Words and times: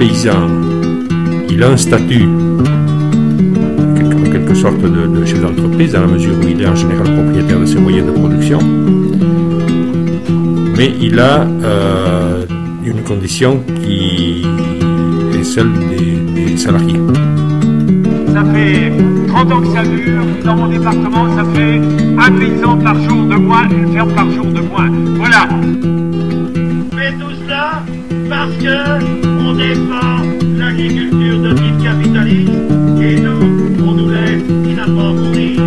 le 0.00 0.06
paysan, 0.06 0.48
il 1.50 1.62
a 1.62 1.70
un 1.70 1.76
statut 1.76 2.24
en 4.26 4.30
quelque 4.30 4.54
sorte 4.54 4.80
de, 4.80 5.24
chef 5.24 5.40
d'entreprise, 5.40 5.92
dans 5.92 6.02
la 6.02 6.06
mesure 6.06 6.34
où 6.42 6.48
il 6.48 6.60
est 6.60 6.66
en 6.66 6.74
général 6.74 7.04
propriétaire 7.14 7.60
de 7.60 7.66
ses 7.66 7.78
moyens 7.78 8.06
de 8.06 8.12
production, 8.12 8.58
mais 10.76 10.92
il 11.00 11.18
a 11.18 11.42
euh, 11.42 12.44
une 12.84 13.02
condition 13.02 13.62
qui 13.84 14.44
est 15.34 15.44
celle 15.44 15.70
des, 15.90 16.56
salariés. 16.56 17.00
Ça 18.32 18.44
fait 18.52 18.92
30 19.28 19.52
ans 19.52 19.60
que 19.60 19.68
ça 19.68 19.82
dure, 19.82 20.24
dans 20.44 20.56
mon 20.56 20.68
département, 20.68 21.36
ça 21.36 21.44
fait 21.54 21.80
un 22.18 22.32
paysan 22.32 22.78
par 22.78 23.00
jour 23.02 23.24
de 23.24 23.36
moins, 23.36 23.68
une 23.70 23.92
ferme 23.92 24.12
par 24.12 24.30
jour 24.30 24.46
de 24.46 24.60
moins. 24.60 24.90
Voilà. 25.16 25.48
Mais 26.96 27.12
tout 27.12 27.34
cela 27.42 27.82
parce 28.28 28.56
que 28.56 29.29
on 29.50 29.54
défend 29.54 30.22
l'agriculture 30.58 31.40
de 31.40 31.52
type 31.54 31.82
capitaliste 31.82 32.52
et 33.00 33.16
nous, 33.20 33.84
on 33.84 33.92
nous 33.92 34.08
laisse 34.10 34.42
finalement 34.64 35.12
mourir. 35.12 35.60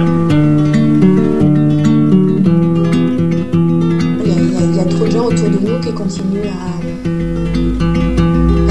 Il 4.26 4.76
y, 4.76 4.80
a, 4.80 4.86
trop 4.86 5.06
de 5.06 5.12
gens 5.12 5.26
autour 5.26 5.50
de 5.50 5.60
nous 5.68 5.80
qui 5.82 5.92
continuent 5.94 6.48
à, 6.48 6.52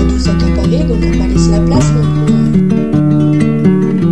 à 0.00 0.04
tout 0.04 0.18
s'accaparer, 0.18 0.84
donc 0.84 0.98
on 1.02 1.10
va 1.10 1.18
pas 1.18 1.26
laisser 1.26 1.50
la 1.50 1.60
place 1.60 1.92
non 1.92 2.04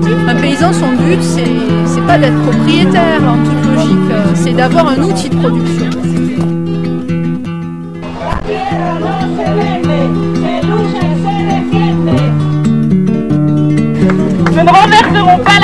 plus. 0.02 0.12
Un 0.28 0.34
paysan, 0.34 0.72
son 0.72 0.92
but, 0.92 1.22
c'est 1.22 2.06
pas 2.06 2.18
d'être 2.18 2.40
propriétaire 2.42 3.22
en 3.26 3.38
toute 3.42 3.64
logique, 3.74 4.12
c'est 4.34 4.52
d'avoir 4.52 4.88
un 4.88 5.02
outil 5.02 5.30
de 5.30 5.36
production. 5.36 5.90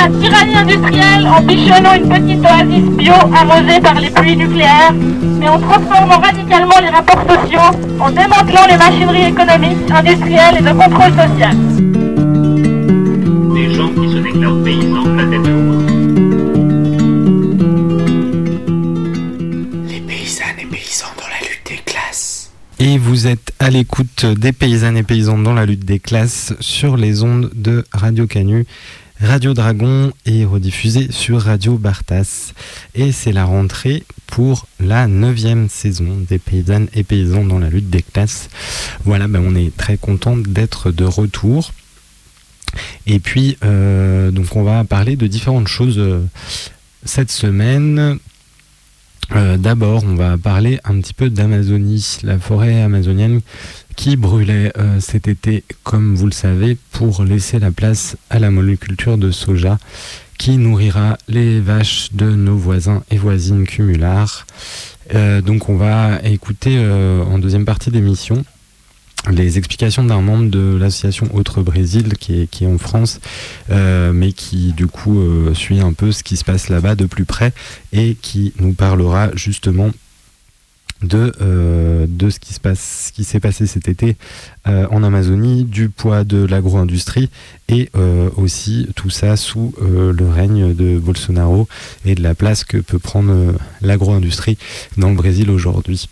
La 0.06 0.20
tyrannie 0.20 0.54
industrielle 0.54 1.26
en 1.26 1.42
bichonnant 1.42 1.94
une 1.94 2.08
petite 2.08 2.44
oasis 2.44 2.96
bio 2.96 3.14
arrosée 3.14 3.80
par 3.80 3.94
les 4.00 4.10
pluies 4.10 4.36
nucléaires, 4.36 4.92
mais 4.92 5.48
en 5.48 5.58
transformant 5.58 6.20
radicalement 6.20 6.78
les 6.80 6.90
rapports 6.90 7.24
sociaux, 7.28 7.80
en 7.98 8.10
démantelant 8.10 8.66
les 8.68 8.76
machineries 8.76 9.28
économiques, 9.30 9.90
industrielles 9.90 10.58
et 10.58 10.62
de 10.62 10.72
contrôle 10.72 11.12
social. 11.12 11.56
Des 13.54 13.74
gens 13.74 13.88
qui 13.88 14.12
se 14.12 14.18
déclarent 14.18 14.62
paysans 14.62 15.14
la 15.16 15.24
tête 15.24 15.46
Les 19.88 20.00
paysannes 20.00 20.60
et 20.60 20.66
paysans 20.66 21.06
dans 21.16 21.28
la 21.28 21.48
lutte 21.48 21.66
des 21.68 21.80
classes. 21.84 22.52
Et 22.78 22.98
vous 22.98 23.26
êtes 23.26 23.52
à 23.58 23.70
l'écoute 23.70 24.24
des 24.24 24.52
paysannes 24.52 24.96
et 24.98 25.02
paysans 25.02 25.38
dans 25.38 25.54
la 25.54 25.66
lutte 25.66 25.84
des 25.84 25.98
classes 25.98 26.54
sur 26.60 26.96
les 26.96 27.24
ondes 27.24 27.50
de 27.54 27.84
Radio 27.92 28.28
Canu 28.28 28.66
Radio 29.20 29.54
Dragon 29.54 30.12
est 30.26 30.44
rediffusé 30.44 31.10
sur 31.10 31.40
Radio 31.40 31.78
Bartas. 31.78 32.52
Et 32.94 33.12
c'est 33.12 33.32
la 33.32 33.46
rentrée 33.46 34.02
pour 34.26 34.66
la 34.78 35.06
neuvième 35.06 35.70
saison 35.70 36.18
des 36.28 36.38
paysannes 36.38 36.88
et 36.92 37.02
paysans 37.02 37.44
dans 37.44 37.58
la 37.58 37.70
lutte 37.70 37.88
des 37.88 38.02
classes. 38.02 38.50
Voilà, 39.04 39.26
ben 39.26 39.42
on 39.42 39.54
est 39.54 39.74
très 39.74 39.96
content 39.96 40.36
d'être 40.36 40.90
de 40.90 41.04
retour. 41.04 41.72
Et 43.06 43.18
puis, 43.18 43.56
euh, 43.64 44.30
donc 44.30 44.54
on 44.54 44.62
va 44.62 44.84
parler 44.84 45.16
de 45.16 45.26
différentes 45.26 45.68
choses 45.68 45.98
euh, 45.98 46.22
cette 47.04 47.30
semaine. 47.30 48.18
Euh, 49.34 49.56
d'abord, 49.56 50.04
on 50.04 50.14
va 50.14 50.36
parler 50.38 50.78
un 50.84 51.00
petit 51.00 51.14
peu 51.14 51.30
d'Amazonie, 51.30 52.18
la 52.22 52.38
forêt 52.38 52.82
amazonienne 52.82 53.40
qui 53.96 54.16
brûlait 54.16 54.72
euh, 54.76 55.00
cet 55.00 55.26
été, 55.26 55.64
comme 55.82 56.14
vous 56.14 56.26
le 56.26 56.32
savez, 56.32 56.76
pour 56.92 57.24
laisser 57.24 57.58
la 57.58 57.70
place 57.70 58.16
à 58.30 58.38
la 58.38 58.50
monoculture 58.50 59.18
de 59.18 59.30
soja 59.30 59.78
qui 60.38 60.58
nourrira 60.58 61.16
les 61.28 61.60
vaches 61.60 62.10
de 62.12 62.30
nos 62.30 62.56
voisins 62.56 63.02
et 63.10 63.16
voisines 63.16 63.66
cumulars. 63.66 64.46
Euh, 65.14 65.40
donc 65.40 65.68
on 65.68 65.76
va 65.76 66.20
écouter 66.24 66.78
en 66.78 67.38
deuxième 67.38 67.64
partie 67.64 67.90
d'émission 67.90 68.44
les 69.30 69.58
explications 69.58 70.04
d'un 70.04 70.20
membre 70.20 70.50
de 70.50 70.76
l'association 70.76 71.28
Autre 71.34 71.62
Brésil 71.62 72.16
qui 72.18 72.42
est, 72.42 72.46
qui 72.46 72.64
est 72.64 72.68
en 72.68 72.78
France, 72.78 73.20
euh, 73.70 74.12
mais 74.12 74.32
qui 74.32 74.72
du 74.72 74.86
coup 74.86 75.20
euh, 75.20 75.54
suit 75.54 75.80
un 75.80 75.92
peu 75.92 76.12
ce 76.12 76.22
qui 76.22 76.36
se 76.36 76.44
passe 76.44 76.68
là-bas 76.68 76.94
de 76.94 77.06
plus 77.06 77.24
près 77.24 77.52
et 77.92 78.16
qui 78.20 78.52
nous 78.60 78.72
parlera 78.72 79.30
justement 79.34 79.90
de, 81.02 81.32
euh, 81.42 82.06
de 82.08 82.30
ce 82.30 82.40
qui 82.40 82.54
se 82.54 82.60
passe, 82.60 83.08
ce 83.08 83.12
qui 83.12 83.24
s'est 83.24 83.40
passé 83.40 83.66
cet 83.66 83.88
été 83.88 84.16
en 84.64 85.04
Amazonie, 85.04 85.62
du 85.62 85.90
poids 85.90 86.24
de 86.24 86.44
l'agro-industrie 86.44 87.30
et 87.68 87.88
aussi 88.36 88.88
tout 88.96 89.10
ça 89.10 89.36
sous 89.36 89.72
le 89.80 90.28
règne 90.28 90.74
de 90.74 90.98
Bolsonaro 90.98 91.68
et 92.04 92.16
de 92.16 92.22
la 92.22 92.34
place 92.34 92.64
que 92.64 92.78
peut 92.78 92.98
prendre 92.98 93.54
l'agro-industrie 93.80 94.58
dans 94.96 95.10
le 95.10 95.14
Brésil 95.14 95.50
aujourd'hui. 95.50 96.08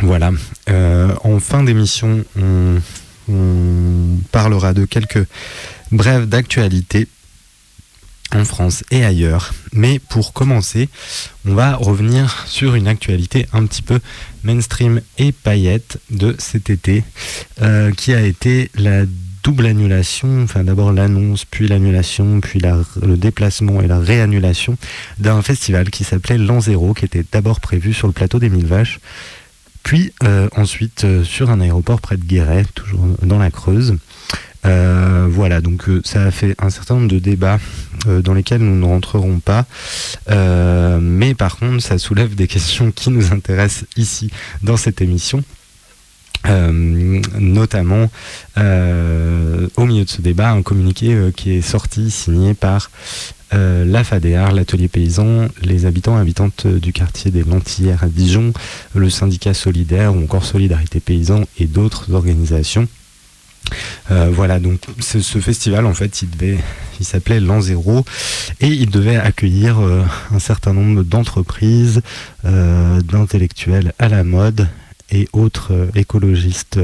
Voilà. 0.00 0.32
Euh, 0.70 1.14
en 1.22 1.38
fin 1.38 1.62
d'émission, 1.62 2.24
on, 2.38 2.80
parlera 4.32 4.72
de 4.74 4.84
quelques 4.84 5.24
brèves 5.92 6.28
d'actualité 6.28 7.06
en 8.34 8.44
France 8.44 8.82
et 8.90 9.04
ailleurs. 9.04 9.52
Mais 9.72 9.98
pour 9.98 10.32
commencer, 10.32 10.88
on 11.46 11.54
va 11.54 11.76
revenir 11.76 12.44
sur 12.46 12.74
une 12.74 12.88
actualité 12.88 13.46
un 13.52 13.66
petit 13.66 13.82
peu 13.82 14.00
mainstream 14.42 15.02
et 15.18 15.32
paillette 15.32 15.98
de 16.10 16.34
cet 16.38 16.70
été, 16.70 17.04
euh, 17.60 17.92
qui 17.92 18.12
a 18.12 18.22
été 18.22 18.70
la 18.74 19.04
double 19.42 19.66
annulation, 19.66 20.42
enfin 20.42 20.64
d'abord 20.64 20.92
l'annonce, 20.92 21.44
puis 21.44 21.66
l'annulation, 21.66 22.40
puis 22.40 22.60
le 22.60 23.16
déplacement 23.16 23.82
et 23.82 23.88
la 23.88 23.98
réannulation 23.98 24.76
d'un 25.18 25.42
festival 25.42 25.90
qui 25.90 26.04
s'appelait 26.04 26.38
L'An 26.38 26.60
Zéro, 26.60 26.94
qui 26.94 27.04
était 27.04 27.24
d'abord 27.30 27.60
prévu 27.60 27.92
sur 27.92 28.06
le 28.06 28.12
plateau 28.12 28.38
des 28.38 28.48
Mille 28.48 28.66
Vaches, 28.66 29.00
puis 29.82 30.12
euh, 30.22 30.48
ensuite 30.56 31.04
euh, 31.04 31.24
sur 31.24 31.50
un 31.50 31.60
aéroport 31.60 32.00
près 32.00 32.16
de 32.16 32.24
Guéret, 32.24 32.64
toujours 32.74 33.06
dans 33.22 33.38
la 33.38 33.50
Creuse. 33.50 33.96
Euh, 34.64 35.26
voilà, 35.28 35.60
donc 35.60 35.84
ça 36.04 36.22
a 36.22 36.30
fait 36.30 36.54
un 36.60 36.70
certain 36.70 36.94
nombre 36.94 37.08
de 37.08 37.18
débats 37.18 37.58
dans 38.06 38.32
lesquels 38.32 38.60
nous 38.60 38.76
ne 38.76 38.84
rentrerons 38.84 39.40
pas, 39.40 39.66
mais 41.00 41.34
par 41.34 41.56
contre 41.56 41.82
ça 41.82 41.98
soulève 41.98 42.36
des 42.36 42.46
questions 42.46 42.92
qui 42.92 43.10
nous 43.10 43.32
intéressent 43.32 43.86
ici 43.96 44.30
dans 44.62 44.76
cette 44.76 45.00
émission. 45.00 45.42
Notamment 46.44 48.10
au 48.56 49.84
milieu 49.84 50.04
de 50.04 50.10
ce 50.10 50.20
débat 50.20 50.50
un 50.50 50.62
communiqué 50.62 51.16
qui 51.36 51.52
est 51.52 51.62
sorti 51.62 52.10
signé 52.10 52.54
par 52.54 52.90
euh, 53.54 53.84
la 53.84 54.02
FADEAR, 54.02 54.52
l'atelier 54.52 54.88
paysan, 54.88 55.48
les 55.62 55.84
habitants 55.84 56.16
et 56.16 56.20
habitantes 56.20 56.66
du 56.66 56.92
quartier 56.92 57.30
des 57.30 57.44
Lentillères 57.44 58.02
à 58.02 58.08
Dijon, 58.08 58.52
le 58.94 59.10
syndicat 59.10 59.52
solidaire 59.52 60.14
ou 60.14 60.22
encore 60.22 60.44
Solidarité 60.44 61.00
Paysan 61.00 61.42
et 61.58 61.66
d'autres 61.66 62.12
organisations. 62.14 62.88
Euh, 64.10 64.30
voilà, 64.32 64.58
donc 64.58 64.80
ce, 65.00 65.18
festival 65.38 65.86
en 65.86 65.94
fait, 65.94 66.22
il 66.22 66.30
devait, 66.30 66.58
il 66.98 67.06
s'appelait 67.06 67.40
L'An 67.40 67.60
Zéro 67.60 68.04
et 68.60 68.68
il 68.68 68.90
devait 68.90 69.16
accueillir 69.16 69.80
euh, 69.80 70.02
un 70.34 70.38
certain 70.38 70.72
nombre 70.72 71.02
d'entreprises, 71.02 72.00
d'intellectuels 72.44 73.92
à 73.98 74.08
la 74.08 74.24
mode 74.24 74.66
et 75.12 75.28
autres 75.32 75.88
écologistes 75.94 76.80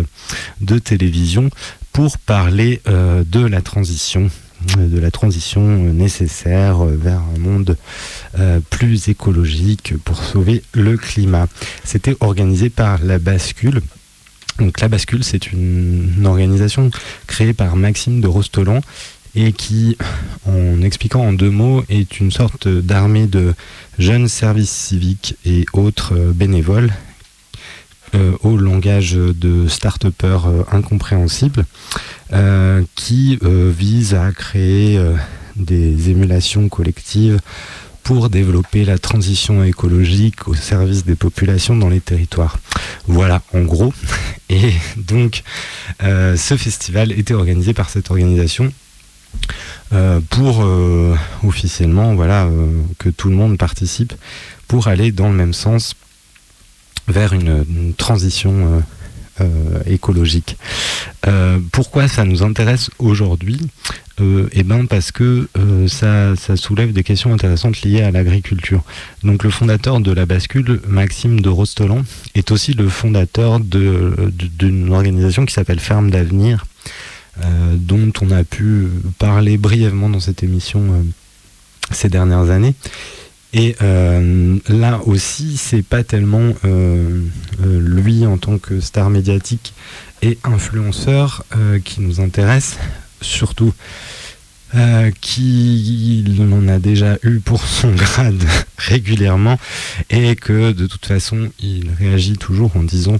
de 0.61 0.78
télévision 0.78 1.51
pour 1.92 2.19
parler 2.19 2.80
de 2.86 3.45
la 3.45 3.60
transition 3.60 4.30
de 4.77 4.98
la 4.98 5.10
transition 5.10 5.63
nécessaire 5.63 6.84
vers 6.84 7.21
un 7.21 7.39
monde 7.39 7.77
euh, 8.39 8.60
plus 8.71 9.09
écologique 9.09 9.95
pour 10.04 10.22
sauver 10.22 10.63
le 10.72 10.97
climat. 10.97 11.47
C'était 11.84 12.16
organisé 12.21 12.71
par 12.71 13.03
La 13.03 13.19
Bascule. 13.19 13.80
Donc 14.59 14.80
La 14.80 14.89
Bascule, 14.89 15.22
c'est 15.22 15.53
une, 15.53 16.27
organisation 16.27 16.91
créée 17.27 17.53
par 17.53 17.77
Maxime 17.77 18.21
de 18.21 18.27
Rostolan 18.27 18.80
et 19.34 19.53
qui, 19.53 19.97
en 20.47 20.83
expliquant 20.83 21.21
en 21.21 21.33
deux 21.33 21.51
mots, 21.51 21.84
est 21.89 22.19
une 22.19 22.33
sorte 22.33 22.66
d'armée 22.66 23.27
de 23.27 23.54
jeunes 23.98 24.27
services 24.27 24.71
civiques 24.71 25.36
et 25.45 25.65
autres 25.72 26.15
bénévoles 26.34 26.91
euh, 28.15 28.33
au 28.43 28.57
langage 28.57 29.13
de 29.13 29.69
start-upper 29.69 30.39
euh, 30.47 30.63
incompréhensible 30.72 31.66
euh, 32.33 32.83
qui 32.95 33.39
vise 33.43 34.15
à 34.15 34.33
créer 34.33 34.99
des 35.57 36.10
émulations 36.10 36.69
collectives 36.69 37.39
pour 38.03 38.31
développer 38.31 38.87
la 38.87 38.99
transition 38.99 39.63
écologique 39.63 40.49
au 40.49 40.55
service 40.55 41.05
des 41.05 41.16
populations 41.16 41.77
dans 41.77 41.91
les 41.91 42.01
territoires. 42.01 42.59
Voilà, 43.07 43.43
en 43.53 43.60
gros. 43.63 43.93
Et 44.49 44.72
donc, 44.97 45.43
ce 46.01 46.57
festival 46.57 47.13
était 47.13 47.34
organisé 47.34 47.75
par 47.75 47.91
cette 47.91 48.11
organisation 48.11 48.72
pour 50.31 50.66
officiellement, 51.45 52.15
voilà, 52.15 52.49
que 52.99 53.11
tout 53.11 53.28
le 53.28 53.37
monde 53.37 53.59
participe 53.59 54.15
pour 54.69 54.89
aller 54.89 55.13
dans 55.13 55.28
le 55.28 55.34
même 55.34 55.54
sens 55.54 55.95
vers 57.09 57.33
une, 57.33 57.95
transition 57.97 58.53
euh, 58.53 58.81
euh, 59.41 59.81
écologique. 59.87 60.57
pourquoi 61.72 62.09
ça 62.09 62.25
nous 62.25 62.43
intéresse 62.43 62.91
aujourd'hui? 62.99 63.59
Eh 64.53 64.65
ben 64.65 64.87
parce 64.87 65.13
que 65.13 65.49
ça, 65.87 66.34
ça, 66.34 66.57
soulève 66.57 66.93
des 66.93 67.05
questions 67.05 67.33
intéressantes 67.33 67.83
liées 67.83 68.03
à 68.03 68.10
l'agriculture. 68.10 68.83
Donc 69.22 69.45
le 69.45 69.51
fondateur 69.51 70.01
de 70.01 70.10
la 70.10 70.27
bascule, 70.27 70.81
Maxime 70.89 71.41
de 71.41 71.49
Rostolan, 71.49 72.03
est 72.34 72.51
aussi 72.51 72.72
le 72.72 72.89
fondateur 72.89 73.61
d'une 73.61 74.93
organisation 74.93 75.47
qui 75.47 75.54
s'appelle 75.54 75.78
Ferme 75.78 76.11
d'avenir, 76.11 76.66
dont 77.75 78.13
on 78.21 78.33
a 78.33 78.43
pu 78.43 78.89
parler 79.21 79.57
brièvement 79.57 80.09
dans 80.09 80.21
cette 80.21 80.43
émission 80.43 81.04
ces 81.91 82.09
dernières 82.09 82.51
années. 82.51 82.75
Et 83.53 83.77
euh, 83.80 84.59
là 84.68 85.00
aussi, 85.06 85.56
c'est 85.56 85.83
pas 85.83 86.04
tellement 86.04 86.53
euh, 86.65 87.22
euh, 87.62 87.80
lui 87.80 88.27
en 88.27 88.36
tant 88.36 88.59
que 88.59 88.80
star 88.80 89.09
médiatique 89.09 89.72
et 90.21 90.39
influenceur 90.45 91.45
qui 91.84 92.00
nous 92.00 92.21
intéresse, 92.21 92.77
surtout 93.21 93.72
qu'il 95.21 96.42
en 96.53 96.66
a 96.66 96.80
déjà 96.80 97.18
eu 97.22 97.39
pour 97.39 97.62
son 97.62 97.92
grade 97.95 98.42
régulièrement 98.77 99.60
et 100.10 100.34
que 100.34 100.72
de 100.72 100.89
toute 100.89 101.06
façon 101.06 101.51
il 101.60 101.89
réagit 102.01 102.36
toujours 102.36 102.77
en 102.77 102.83
disant 102.83 103.18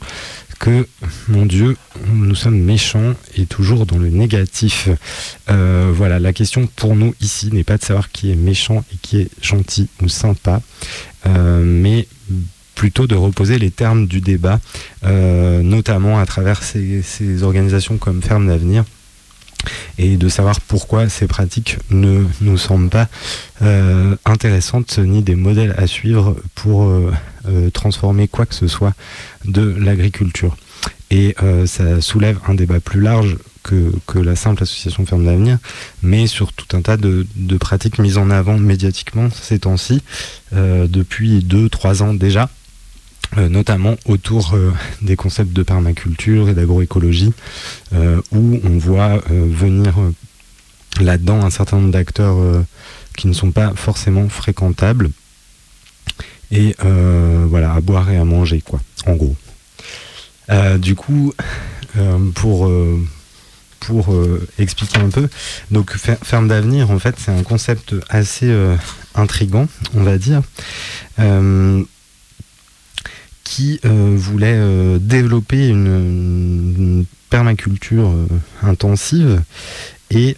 que, 0.59 0.87
mon 1.29 1.47
Dieu, 1.47 1.77
nous 2.07 2.35
sommes 2.35 2.59
méchants 2.59 3.15
et 3.37 3.47
toujours 3.47 3.87
dans 3.87 3.99
le 3.99 4.09
négatif. 4.09 4.89
Euh, 5.51 5.91
voilà, 5.95 6.19
la 6.19 6.33
question 6.33 6.69
pour 6.77 6.97
nous 6.97 7.15
ici 7.21 7.51
n'est 7.53 7.65
pas 7.65 7.79
de 7.79 7.83
savoir 7.83 8.11
qui 8.11 8.31
est 8.31 8.37
méchant 8.37 8.85
et 8.93 8.97
qui 9.01 9.19
est 9.21 9.31
gentil 9.43 9.89
ou 10.03 10.09
sympa, 10.09 10.61
euh, 11.27 11.63
mais 11.65 12.07
plutôt 12.75 13.07
de 13.07 13.17
reposer 13.17 13.59
les 13.59 13.71
termes 13.71 14.07
du 14.07 14.21
débat, 14.21 14.61
euh, 15.05 15.63
notamment 15.63 16.21
à 16.21 16.27
travers 16.27 16.63
ces, 16.63 17.43
organisations 17.43 17.99
comme 17.99 18.23
Ferme 18.23 18.47
d'Avenir 18.47 18.85
et 19.99 20.17
de 20.17 20.29
savoir 20.29 20.61
pourquoi 20.61 21.09
ces 21.09 21.27
pratiques 21.27 21.79
ne 21.91 22.25
nous 22.41 22.59
semblent 22.59 22.91
pas 22.91 23.09
intéressantes 24.25 24.99
ni 24.99 25.23
des 25.23 25.35
modèles 25.35 25.75
à 25.77 25.87
suivre 25.87 26.37
pour 26.55 26.91
transformer 27.73 28.29
quoi 28.29 28.47
que 28.47 28.55
ce 28.55 28.69
soit 28.69 28.95
de 29.45 29.75
l'agriculture. 29.79 30.57
Et 31.11 31.35
euh, 31.43 31.67
ça 31.67 32.01
soulève 32.01 32.39
un 32.47 32.55
débat 32.55 32.81
plus 32.81 33.01
large 33.01 33.39
que, 33.63 33.93
que 34.07 34.19
la 34.19 34.37
simple 34.37 34.63
association 34.63 35.05
Ferme 35.07 35.25
d'Avenir, 35.25 35.59
mais 36.03 36.27
sur 36.27 36.53
tout 36.53 36.77
un 36.77 36.83
tas 36.83 36.97
de, 36.97 37.27
de, 37.35 37.57
pratiques 37.57 37.99
mises 37.99 38.19
en 38.19 38.31
avant 38.31 38.59
médiatiquement 38.59 39.29
ces 39.31 39.61
temps-ci, 39.61 40.03
euh, 40.55 40.87
depuis 40.87 41.41
2-3 41.41 42.03
ans 42.03 42.15
déjà, 42.15 42.43
euh, 42.43 42.47
notamment 43.37 43.97
autour 44.07 44.57
des 45.03 45.17
concepts 45.17 45.53
de 45.53 45.63
permaculture 45.63 46.49
et 46.49 46.55
d'agroécologie, 46.55 47.33
où 47.93 48.61
on 48.65 48.79
voit 48.79 49.23
venir 49.29 49.95
là-dedans 51.01 51.45
un 51.45 51.51
certain 51.51 51.77
nombre 51.77 51.93
d'acteurs 51.93 52.37
qui 53.17 53.29
ne 53.29 53.33
sont 53.33 53.51
pas 53.51 53.73
forcément 53.75 54.29
fréquentables 54.29 55.11
et 56.51 56.77
euh, 56.85 57.47
voilà, 57.49 57.75
à 57.75 57.81
boire 57.81 58.11
et 58.11 58.17
à 58.17 58.25
manger, 58.25 58.61
quoi, 58.61 58.81
en 59.07 59.15
gros. 59.15 59.37
Euh, 60.51 60.79
du 60.79 60.95
coup, 60.95 61.35
euh, 61.97 62.19
pour, 62.35 62.71
pour 63.81 64.15
expliquer 64.59 64.99
un 64.99 65.11
peu, 65.11 65.29
donc 65.71 65.95
ferme 65.97 66.49
d'avenir, 66.49 66.91
en 66.91 66.99
fait, 66.99 67.17
c'est 67.19 67.33
un 67.33 67.43
concept 67.43 67.95
assez 68.09 68.53
intrigant, 69.15 69.69
on 69.95 70.03
va 70.03 70.19
dire, 70.19 70.43
qui 73.49 73.81
voulait 73.85 74.61
développer 75.01 75.69
une, 75.69 77.05
permaculture 77.31 78.11
intensive 78.63 79.43
et, 80.11 80.37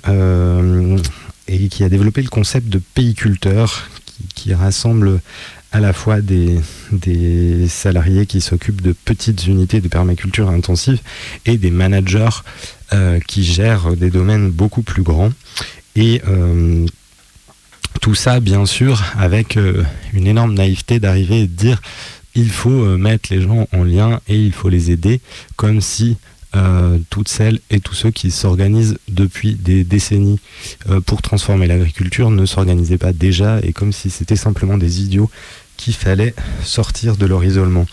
et 1.48 1.68
qui 1.68 1.84
a 1.84 1.88
développé 1.88 2.22
le 2.22 2.28
concept 2.28 2.68
de 2.68 2.80
pays-culteur 2.94 3.88
qui, 4.06 4.24
qui 4.34 4.54
rassemble 4.54 5.20
à 5.72 5.80
la 5.80 5.92
fois 5.92 6.20
des, 6.20 6.58
des 6.92 7.68
salariés 7.68 8.26
qui 8.26 8.40
s'occupent 8.40 8.82
de 8.82 8.92
petites 8.92 9.46
unités 9.46 9.80
de 9.80 9.88
permaculture 9.88 10.50
intensive 10.50 11.00
et 11.46 11.58
des 11.58 11.70
managers 11.70 12.42
euh, 12.92 13.20
qui 13.20 13.44
gèrent 13.44 13.96
des 13.96 14.10
domaines 14.10 14.50
beaucoup 14.50 14.82
plus 14.82 15.02
grands. 15.02 15.30
Et 15.94 16.22
euh, 16.26 16.86
tout 18.00 18.14
ça, 18.14 18.40
bien 18.40 18.66
sûr, 18.66 19.02
avec 19.16 19.56
euh, 19.56 19.84
une 20.12 20.26
énorme 20.26 20.54
naïveté 20.54 20.98
d'arriver 20.98 21.42
et 21.42 21.46
de 21.46 21.54
dire 21.54 21.80
il 22.34 22.50
faut 22.50 22.96
mettre 22.96 23.32
les 23.32 23.42
gens 23.42 23.66
en 23.72 23.84
lien 23.84 24.20
et 24.28 24.36
il 24.36 24.52
faut 24.52 24.68
les 24.68 24.90
aider, 24.90 25.20
comme 25.56 25.80
si 25.80 26.16
toutes 27.10 27.28
celles 27.28 27.60
et 27.70 27.78
tous 27.78 27.94
ceux 27.94 28.10
qui 28.10 28.30
s'organisent 28.32 28.98
depuis 29.08 29.54
des 29.54 29.84
décennies 29.84 30.40
pour 31.06 31.22
transformer 31.22 31.68
l'agriculture 31.68 32.30
ne 32.30 32.44
s'organisaient 32.44 32.98
pas 32.98 33.12
déjà 33.12 33.60
et 33.62 33.72
comme 33.72 33.92
si 33.92 34.10
c'était 34.10 34.36
simplement 34.36 34.76
des 34.76 35.00
idiots 35.00 35.30
qu'il 35.76 35.94
fallait 35.94 36.34
sortir 36.62 37.16
de 37.16 37.26
leur 37.26 37.44
isolement. 37.44 37.86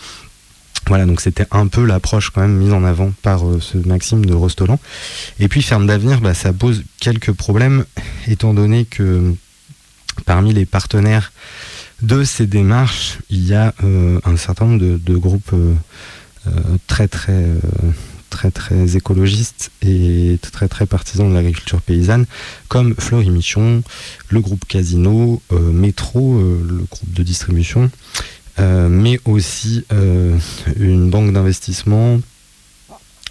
Voilà, 0.88 1.04
donc 1.04 1.20
c'était 1.20 1.46
un 1.50 1.66
peu 1.66 1.84
l'approche 1.84 2.30
quand 2.30 2.40
même 2.40 2.56
mise 2.56 2.72
en 2.72 2.82
avant 2.82 3.12
par 3.22 3.46
euh, 3.46 3.60
ce 3.60 3.76
Maxime 3.76 4.24
de 4.24 4.32
Rostolan. 4.32 4.78
Et 5.38 5.48
puis 5.48 5.62
Ferme 5.62 5.86
d'avenir, 5.86 6.20
bah, 6.20 6.32
ça 6.32 6.52
pose 6.52 6.82
quelques 6.98 7.32
problèmes, 7.32 7.84
étant 8.26 8.54
donné 8.54 8.86
que 8.86 9.34
parmi 10.24 10.54
les 10.54 10.64
partenaires 10.64 11.32
de 12.02 12.24
ces 12.24 12.46
démarches, 12.46 13.18
il 13.30 13.46
y 13.46 13.54
a 13.54 13.74
euh, 13.84 14.20
un 14.24 14.36
certain 14.36 14.66
nombre 14.66 14.98
de, 14.98 15.16
groupes 15.16 15.52
euh, 15.52 15.74
très 16.86 17.08
très 17.08 17.44
très 18.28 18.50
très 18.50 18.96
écologistes 18.96 19.70
et 19.82 20.38
très 20.40 20.68
très 20.68 20.86
partisans 20.86 21.28
de 21.28 21.34
l'agriculture 21.34 21.80
paysanne, 21.80 22.26
comme 22.68 22.94
Florie 22.98 23.30
Michon, 23.30 23.82
le 24.28 24.40
groupe 24.40 24.64
Casino, 24.66 25.42
euh, 25.52 25.72
Métro, 25.72 26.36
euh, 26.36 26.64
le 26.68 26.84
groupe 26.90 27.12
de 27.12 27.22
distribution, 27.22 27.90
euh, 28.58 28.88
mais 28.88 29.20
aussi 29.24 29.84
une 30.78 31.10
banque 31.10 31.32
d'investissement 31.32 32.20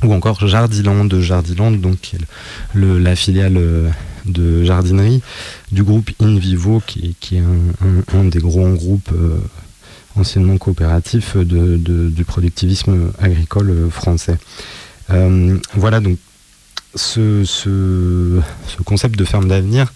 ou 0.03 0.13
encore 0.13 0.45
Jardiland 0.45 1.05
de 1.05 1.19
Jardiland, 1.19 1.71
donc 1.71 2.11
la 2.75 3.15
filiale 3.15 3.59
de 4.27 4.63
jardinerie 4.63 5.21
du 5.71 5.83
groupe 5.83 6.11
InVivo, 6.19 6.81
qui, 6.85 7.15
qui 7.19 7.37
est 7.37 7.43
un, 8.13 8.23
des 8.25 8.39
gros 8.39 8.67
groupes 8.69 9.11
anciennement 10.15 10.57
coopératifs 10.57 11.37
du 11.37 12.23
productivisme 12.25 13.11
agricole 13.19 13.89
français. 13.91 14.37
Euh, 15.09 15.57
voilà, 15.73 15.99
donc 15.99 16.17
ce, 16.95 17.43
ce, 17.45 18.41
concept 18.83 19.17
de 19.17 19.25
ferme 19.25 19.47
d'avenir 19.47 19.93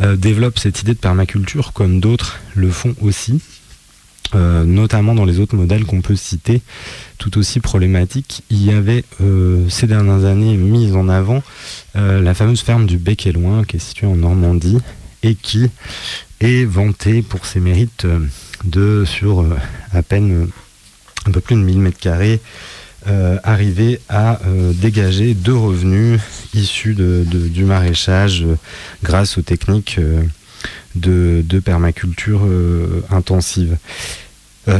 euh, 0.00 0.16
développe 0.16 0.58
cette 0.58 0.80
idée 0.80 0.94
de 0.94 0.98
permaculture 0.98 1.72
comme 1.72 2.00
d'autres 2.00 2.38
le 2.54 2.70
font 2.70 2.94
aussi. 3.00 3.40
Euh, 4.34 4.64
notamment 4.64 5.14
dans 5.14 5.24
les 5.24 5.40
autres 5.40 5.56
modèles 5.56 5.84
qu'on 5.86 6.02
peut 6.02 6.16
citer, 6.16 6.60
tout 7.16 7.38
aussi 7.38 7.60
problématiques. 7.60 8.42
Il 8.50 8.62
y 8.62 8.70
avait 8.72 9.04
ces 9.70 9.86
dernières 9.86 10.26
années 10.26 10.54
mise 10.56 10.94
en 10.94 11.08
avant 11.08 11.42
la 11.94 12.34
fameuse 12.34 12.60
ferme 12.60 12.86
du 12.86 12.98
Bec 12.98 13.26
et 13.26 13.32
Loin, 13.32 13.64
qui 13.64 13.76
est 13.76 13.80
située 13.80 14.06
en 14.06 14.16
Normandie, 14.16 14.78
et 15.22 15.34
qui 15.34 15.70
est 16.40 16.64
vantée 16.64 17.22
pour 17.22 17.46
ses 17.46 17.58
mérites 17.58 18.06
de, 18.64 19.04
sur 19.06 19.46
à 19.92 20.02
peine 20.02 20.48
un 21.26 21.30
peu 21.30 21.40
plus 21.40 21.56
de 21.56 21.60
1000 21.60 21.78
mètres 21.78 21.98
carrés, 21.98 22.40
euh, 23.06 23.38
arriver 23.44 24.00
à 24.08 24.40
euh, 24.46 24.72
dégager 24.74 25.34
deux 25.34 25.54
revenus 25.54 26.20
issus 26.52 26.94
du 26.94 27.64
maraîchage 27.64 28.42
euh, 28.42 28.56
grâce 29.04 29.38
aux 29.38 29.42
techniques 29.42 30.00
de, 30.98 31.60
permaculture 31.60 32.40
intensive. 33.10 33.76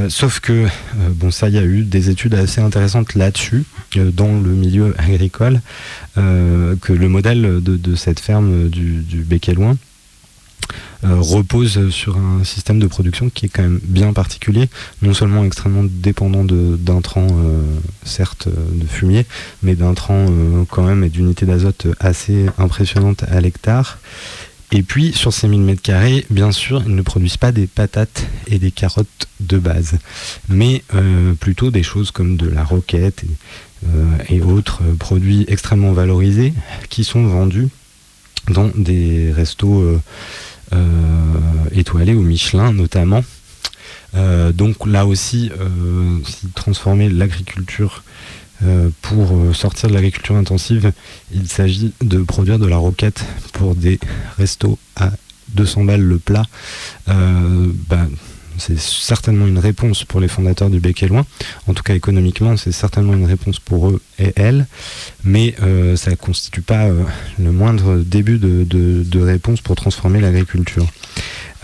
sauf 0.08 0.40
que, 0.40 0.66
bon, 1.10 1.30
ça, 1.30 1.48
il 1.48 1.54
y 1.54 1.58
a 1.58 1.64
eu 1.64 1.82
des 1.82 2.10
études 2.10 2.34
assez 2.34 2.60
intéressantes 2.60 3.14
là-dessus, 3.14 3.64
dans 3.96 4.32
le 4.40 4.50
milieu 4.50 4.94
agricole, 4.98 5.60
que 6.14 6.92
le 6.92 7.08
modèle 7.08 7.62
de, 7.62 7.94
cette 7.94 8.20
ferme 8.20 8.68
du, 8.68 9.24
Bec 9.26 9.46
Loin 9.48 9.76
euh, 11.04 11.14
repose 11.20 11.90
sur 11.90 12.16
un 12.18 12.42
système 12.42 12.80
de 12.80 12.88
production 12.88 13.30
qui 13.30 13.46
est 13.46 13.48
quand 13.48 13.62
même 13.62 13.78
bien 13.84 14.12
particulier, 14.12 14.68
non 15.00 15.14
seulement 15.14 15.44
extrêmement 15.44 15.84
dépendant 15.84 16.44
d'intrants, 16.44 17.28
euh, 17.30 17.62
certes 18.04 18.48
de 18.48 18.84
fumier, 18.84 19.24
mais 19.62 19.76
d'intrants 19.76 20.26
euh, 20.28 20.64
quand 20.68 20.82
même 20.82 21.04
et 21.04 21.08
d'unités 21.08 21.46
d'azote 21.46 21.86
assez 22.00 22.46
impressionnantes 22.58 23.22
à 23.30 23.40
l'hectare. 23.40 23.98
Et 24.70 24.82
puis, 24.82 25.12
sur 25.12 25.32
ces 25.32 25.48
1000 25.48 25.60
mètres 25.60 25.82
carrés, 25.82 26.26
bien 26.30 26.52
sûr, 26.52 26.82
ils 26.86 26.94
ne 26.94 27.02
produisent 27.02 27.38
pas 27.38 27.52
des 27.52 27.66
patates 27.66 28.26
et 28.48 28.58
des 28.58 28.70
carottes 28.70 29.28
de 29.40 29.58
base, 29.58 29.98
mais 30.48 30.82
plutôt 31.40 31.70
des 31.70 31.82
choses 31.82 32.10
comme 32.10 32.36
de 32.36 32.48
la 32.48 32.64
roquette 32.64 33.24
et, 34.28 34.34
et, 34.34 34.42
autres 34.42 34.82
produits 34.98 35.46
extrêmement 35.48 35.92
valorisés 35.92 36.52
qui 36.90 37.04
sont 37.04 37.26
vendus 37.26 37.68
dans 38.50 38.70
des 38.76 39.32
restos 39.32 39.98
euh, 40.74 41.70
étoilé 41.72 42.14
au 42.14 42.20
Michelin 42.20 42.72
notamment. 42.72 43.24
Euh, 44.14 44.52
donc 44.52 44.86
là 44.86 45.06
aussi, 45.06 45.50
euh, 45.58 46.18
transformer 46.54 47.08
l'agriculture 47.08 48.02
pour 49.02 49.54
sortir 49.54 49.88
de 49.88 49.94
l'agriculture 49.94 50.36
intensive, 50.36 50.92
il 51.32 51.48
s'agit 51.48 51.92
de 52.00 52.18
produire 52.22 52.58
de 52.58 52.66
la 52.66 52.76
roquette 52.76 53.24
pour 53.52 53.74
des 53.74 54.00
restos 54.36 54.78
à 54.96 55.10
200 55.54 55.84
balles 55.84 56.02
le 56.02 56.18
plat. 56.18 56.44
Ben, 57.06 58.08
c'est 58.58 58.78
certainement 58.78 59.46
une 59.46 59.58
réponse 59.58 60.04
pour 60.04 60.20
les 60.20 60.28
fondateurs 60.28 60.68
du 60.68 60.80
Bec 60.80 61.02
Loin. 61.02 61.24
En 61.66 61.74
tout 61.74 61.82
cas, 61.82 61.94
économiquement, 61.94 62.56
c'est 62.56 62.72
certainement 62.72 63.14
une 63.14 63.24
réponse 63.24 63.60
pour 63.60 63.88
eux 63.88 64.02
et 64.18 64.32
elles, 64.36 64.66
mais 65.24 65.54
euh, 65.62 65.96
ça 65.96 66.10
ne 66.10 66.16
constitue 66.16 66.62
pas 66.62 66.86
euh, 66.86 67.04
le 67.38 67.52
moindre 67.52 67.98
début 67.98 68.38
de, 68.38 69.20
réponse 69.20 69.60
pour 69.60 69.76
transformer 69.76 70.20
l'agriculture. 70.20 70.86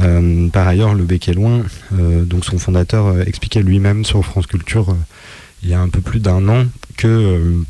Euh, 0.01 0.49
par 0.49 0.67
ailleurs, 0.67 0.95
le 0.95 1.05
Bec 1.05 1.27
Loin, 1.29 1.63
donc 1.93 2.45
son 2.45 2.59
fondateur 2.59 3.21
expliquait 3.27 3.63
lui-même 3.63 4.05
sur 4.05 4.25
France 4.25 4.47
Culture 4.47 4.97
il 5.63 5.71
y 5.71 5.75
a 5.75 5.81
un 5.81 5.89
peu 5.89 6.01
plus 6.01 6.21
d'un 6.21 6.47
an 6.49 6.67
que 6.97 7.63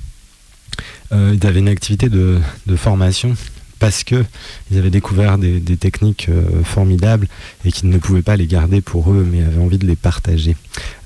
il 1.12 1.46
avait 1.46 1.60
une 1.60 1.68
activité 1.68 2.08
de 2.08 2.40
formation 2.76 3.36
parce 3.84 4.02
que 4.02 4.24
ils 4.70 4.78
avaient 4.78 4.88
découvert 4.88 5.36
des, 5.36 5.60
techniques 5.76 6.30
euh, 6.30 6.62
formidables 6.64 7.28
et 7.66 7.72
qu'ils 7.72 7.90
ne 7.90 7.98
pouvaient 7.98 8.22
pas 8.22 8.34
les 8.34 8.46
garder 8.46 8.80
pour 8.80 9.12
eux, 9.12 9.26
mais 9.30 9.42
avaient 9.42 9.60
envie 9.60 9.76
de 9.76 9.86
les 9.86 9.94
partager. 9.94 10.56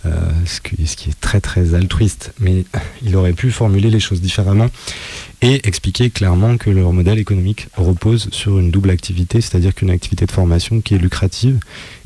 Euh, 0.06 0.30
ce, 0.46 0.60
qui, 0.60 0.80
est 0.80 1.20
très 1.20 1.40
très 1.40 1.74
altruiste. 1.74 2.32
Mais 2.38 2.64
il 3.02 3.16
aurait 3.16 3.32
pu 3.32 3.50
formuler 3.50 3.90
les 3.90 3.98
choses 3.98 4.20
différemment 4.20 4.68
et 5.42 5.66
expliquer 5.66 6.08
clairement 6.08 6.56
que 6.56 6.70
leur 6.70 6.92
modèle 6.92 7.18
économique 7.18 7.66
repose 7.76 8.28
sur 8.30 8.58
une 8.58 8.70
double 8.70 8.90
activité, 8.90 9.40
c'est-à-dire 9.40 9.74
qu'une 9.74 9.90
activité 9.90 10.24
de 10.24 10.30
formation 10.30 10.80
qui 10.80 10.94
est 10.94 10.98
lucrative 10.98 11.58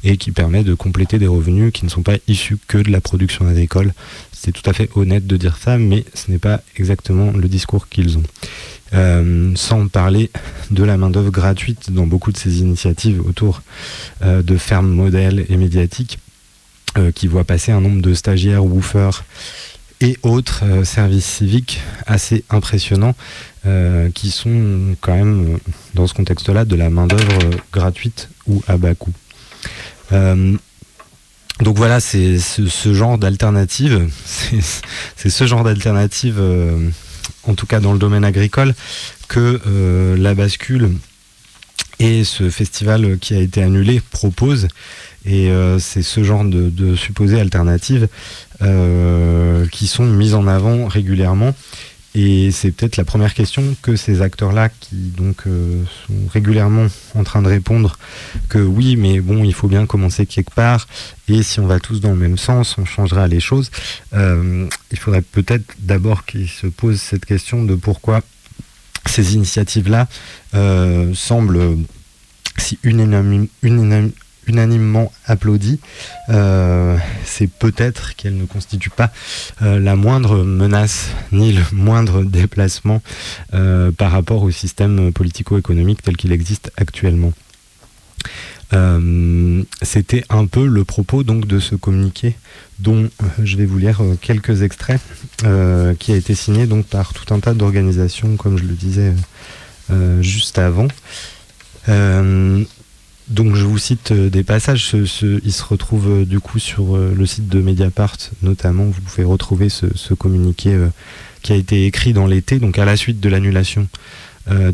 et 0.05 0.17
qui 0.17 0.33
permet 0.33 0.65
de 0.65 0.75
compléter 0.75 1.19
des 1.19 1.27
revenus 1.27 1.73
qui 1.73 1.85
ne 1.85 1.91
sont 1.91 2.03
pas 2.03 2.17
issus 2.29 2.57
que 2.67 2.79
de 2.79 2.91
la 2.91 3.01
production 3.01 3.47
agricole. 3.47 3.93
C'est 4.45 4.51
tout 4.51 4.69
à 4.69 4.73
fait 4.73 4.91
honnête 4.97 5.25
de 5.25 5.37
dire 5.37 5.57
ça, 5.57 5.79
mais 5.79 6.05
ce 6.15 6.29
n'est 6.29 6.41
pas 6.41 6.63
exactement 6.77 7.31
le 7.31 7.47
discours 7.47 7.89
qu'ils 7.89 8.19
ont. 8.19 8.25
Euh, 8.93 9.53
sans 9.55 9.87
parler 9.87 10.33
de 10.73 10.83
la 10.83 10.97
main-d'œuvre 10.97 11.31
gratuite 11.31 11.93
dans 11.93 12.09
beaucoup 12.09 12.33
de 12.33 12.37
ces 12.37 12.59
initiatives 12.59 13.21
autour 13.25 13.63
euh, 14.23 14.43
de 14.43 14.57
fermes 14.57 14.91
modèles 14.91 15.47
et 15.49 15.57
médiatiques 15.57 16.19
euh, 16.99 17.13
qui 17.13 17.29
voient 17.29 17.45
passer 17.45 17.71
un 17.71 17.81
nombre 17.81 18.03
de 18.03 18.15
stagiaires, 18.15 18.65
woofers 18.65 19.25
et 20.01 20.19
autres 20.25 20.65
services 20.83 21.25
civiques 21.25 21.81
assez 22.07 22.45
impressionnants 22.51 23.15
qui 24.15 24.33
sont 24.33 24.97
quand 25.01 25.15
même 25.15 25.61
dans 25.95 26.09
ce 26.09 26.15
contexte-là 26.15 26.65
de 26.65 26.75
la 26.75 26.91
main-d'œuvre 26.91 27.39
gratuite 27.73 28.29
ou 28.49 28.61
à 28.67 28.77
bas 28.77 28.97
coût. 28.97 29.13
Donc 31.63 31.77
voilà, 31.77 32.01
c'est 32.01 32.39
ce, 32.39 32.93
genre 32.93 33.19
d'alternative, 33.19 34.09
c'est 35.17 35.31
ce 35.31 35.47
genre 35.47 35.65
d'alternative 35.65 36.41
en 37.45 37.55
tout 37.55 37.67
cas 37.67 37.81
dans 37.81 37.93
le 37.93 37.99
domaine 37.99 38.25
agricole, 38.25 38.75
que 39.29 39.61
euh, 39.67 40.17
la 40.17 40.35
bascule 40.35 40.93
et 41.99 42.25
ce 42.25 42.51
festival 42.51 43.19
qui 43.19 43.35
a 43.35 43.39
été 43.39 43.63
annulé 43.63 44.01
propose. 44.11 44.69
Et 45.25 45.51
euh, 45.51 45.79
c'est 45.79 46.03
ce 46.03 46.25
genre 46.25 46.45
de, 46.45 46.97
supposées 46.97 47.41
alternatives 47.41 48.09
euh, 48.61 49.67
qui 49.69 49.87
sont 49.87 50.05
mises 50.05 50.35
en 50.35 50.47
avant 50.47 50.87
régulièrement. 50.87 51.55
Et 52.15 52.51
c'est 52.51 52.73
peut-être 52.73 52.99
la 52.99 53.05
première 53.05 53.33
question 53.33 53.63
que 53.81 53.97
ces 53.97 54.21
acteurs-là, 54.21 54.69
qui 54.69 54.97
donc 55.17 55.47
euh, 55.47 55.83
sont 56.07 56.29
régulièrement 56.31 56.87
en 57.15 57.25
train 57.25 57.41
de 57.41 57.49
répondre 57.49 57.99
que 58.51 58.59
oui, 58.59 58.97
mais 58.97 59.21
bon, 59.21 59.45
il 59.45 59.55
faut 59.55 59.69
bien 59.69 59.87
commencer 59.87 60.27
quelque 60.27 60.55
part, 60.55 60.87
et 61.29 61.43
si 61.43 61.59
on 61.61 61.67
va 61.67 61.81
tous 61.81 62.01
dans 62.01 62.11
le 62.11 62.17
même 62.17 62.37
sens, 62.37 62.77
on 62.77 62.85
changera 62.85 63.29
les 63.29 63.41
choses. 63.41 63.71
Euh, 64.13 64.69
il 64.91 64.99
faudrait 64.99 65.23
peut-être 65.23 65.65
d'abord 65.79 66.27
qu'ils 66.27 66.49
se 66.49 66.67
posent 66.67 67.01
cette 67.01 67.25
question 67.25 67.65
de 67.65 67.75
pourquoi 67.75 68.21
ces 69.07 69.35
initiatives-là 69.35 70.07
euh, 70.55 71.15
semblent 71.15 71.79
si 72.59 72.79
unanimement 72.83 73.47
unanimement 74.47 75.13
applaudi, 75.27 75.81
euh, 76.29 76.97
c'est 77.25 77.49
peut-être 77.49 78.17
qu'elle 78.17 78.37
ne 78.37 78.45
constitue 78.45 78.91
pas 78.91 79.11
euh, 79.63 79.79
la 79.79 79.97
moindre 79.97 80.43
menace 80.43 81.11
ni 81.31 81.53
le 81.53 81.63
moindre 81.73 82.25
déplacement 82.25 83.03
euh, 83.55 83.93
par 83.93 84.13
rapport 84.13 84.43
au 84.43 84.51
système 84.51 85.13
politico-économique 85.13 86.03
tel 86.03 86.17
qu'il 86.17 86.33
existe 86.33 86.73
actuellement. 86.77 87.33
C'était 89.83 90.25
un 90.31 90.47
peu 90.47 90.67
le 90.67 90.85
propos 90.87 91.25
donc 91.25 91.47
de 91.47 91.59
ce 91.59 91.75
communiqué 91.75 92.37
dont 92.79 93.11
je 93.43 93.59
vais 93.59 93.67
vous 93.67 93.77
lire 93.77 94.01
quelques 94.23 94.63
extraits 94.63 94.99
qui 95.99 96.13
a 96.13 96.17
été 96.17 96.35
signé 96.35 96.67
donc 96.67 96.87
par 96.87 97.13
tout 97.13 97.35
un 97.35 97.41
tas 97.41 97.53
d'organisations 97.53 98.37
comme 98.39 98.57
je 98.57 98.65
le 98.65 98.73
disais 98.73 99.13
juste 100.23 100.59
avant. 100.59 100.89
Donc 103.33 103.55
je 103.57 103.65
vous 103.65 103.79
cite 103.79 104.13
euh, 104.13 104.29
des 104.29 104.43
passages, 104.43 104.85
ce, 104.85 105.41
il 105.43 105.53
se 105.53 105.65
retrouve 105.65 106.09
euh, 106.09 106.25
du 106.27 106.39
coup 106.39 106.59
sur 106.59 106.95
euh, 106.95 107.15
le 107.17 107.25
site 107.25 107.49
de 107.49 107.63
Mediapart 107.63 108.19
notamment, 108.43 108.85
vous 108.85 109.01
pouvez 109.01 109.25
retrouver 109.25 109.71
ce, 109.71 110.13
communiqué 110.13 110.77
qui 111.41 111.53
a 111.53 111.57
été 111.57 111.87
écrit 111.87 112.13
dans 112.13 112.27
l'été, 112.27 112.59
donc 112.59 112.79
à 112.79 112.85
la 112.85 112.97
suite 112.97 113.21
de 113.21 113.29
l'annulation 113.29 113.89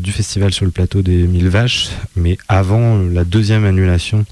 du 0.01 0.11
festival 0.11 0.51
sur 0.51 0.65
le 0.65 0.71
plateau 0.71 1.01
des 1.01 1.27
Mille 1.27 1.47
Vaches, 1.47 1.89
mais 2.15 2.37
avant 2.47 2.97
la 2.97 3.23
deuxième 3.23 3.65
annulation 3.65 4.25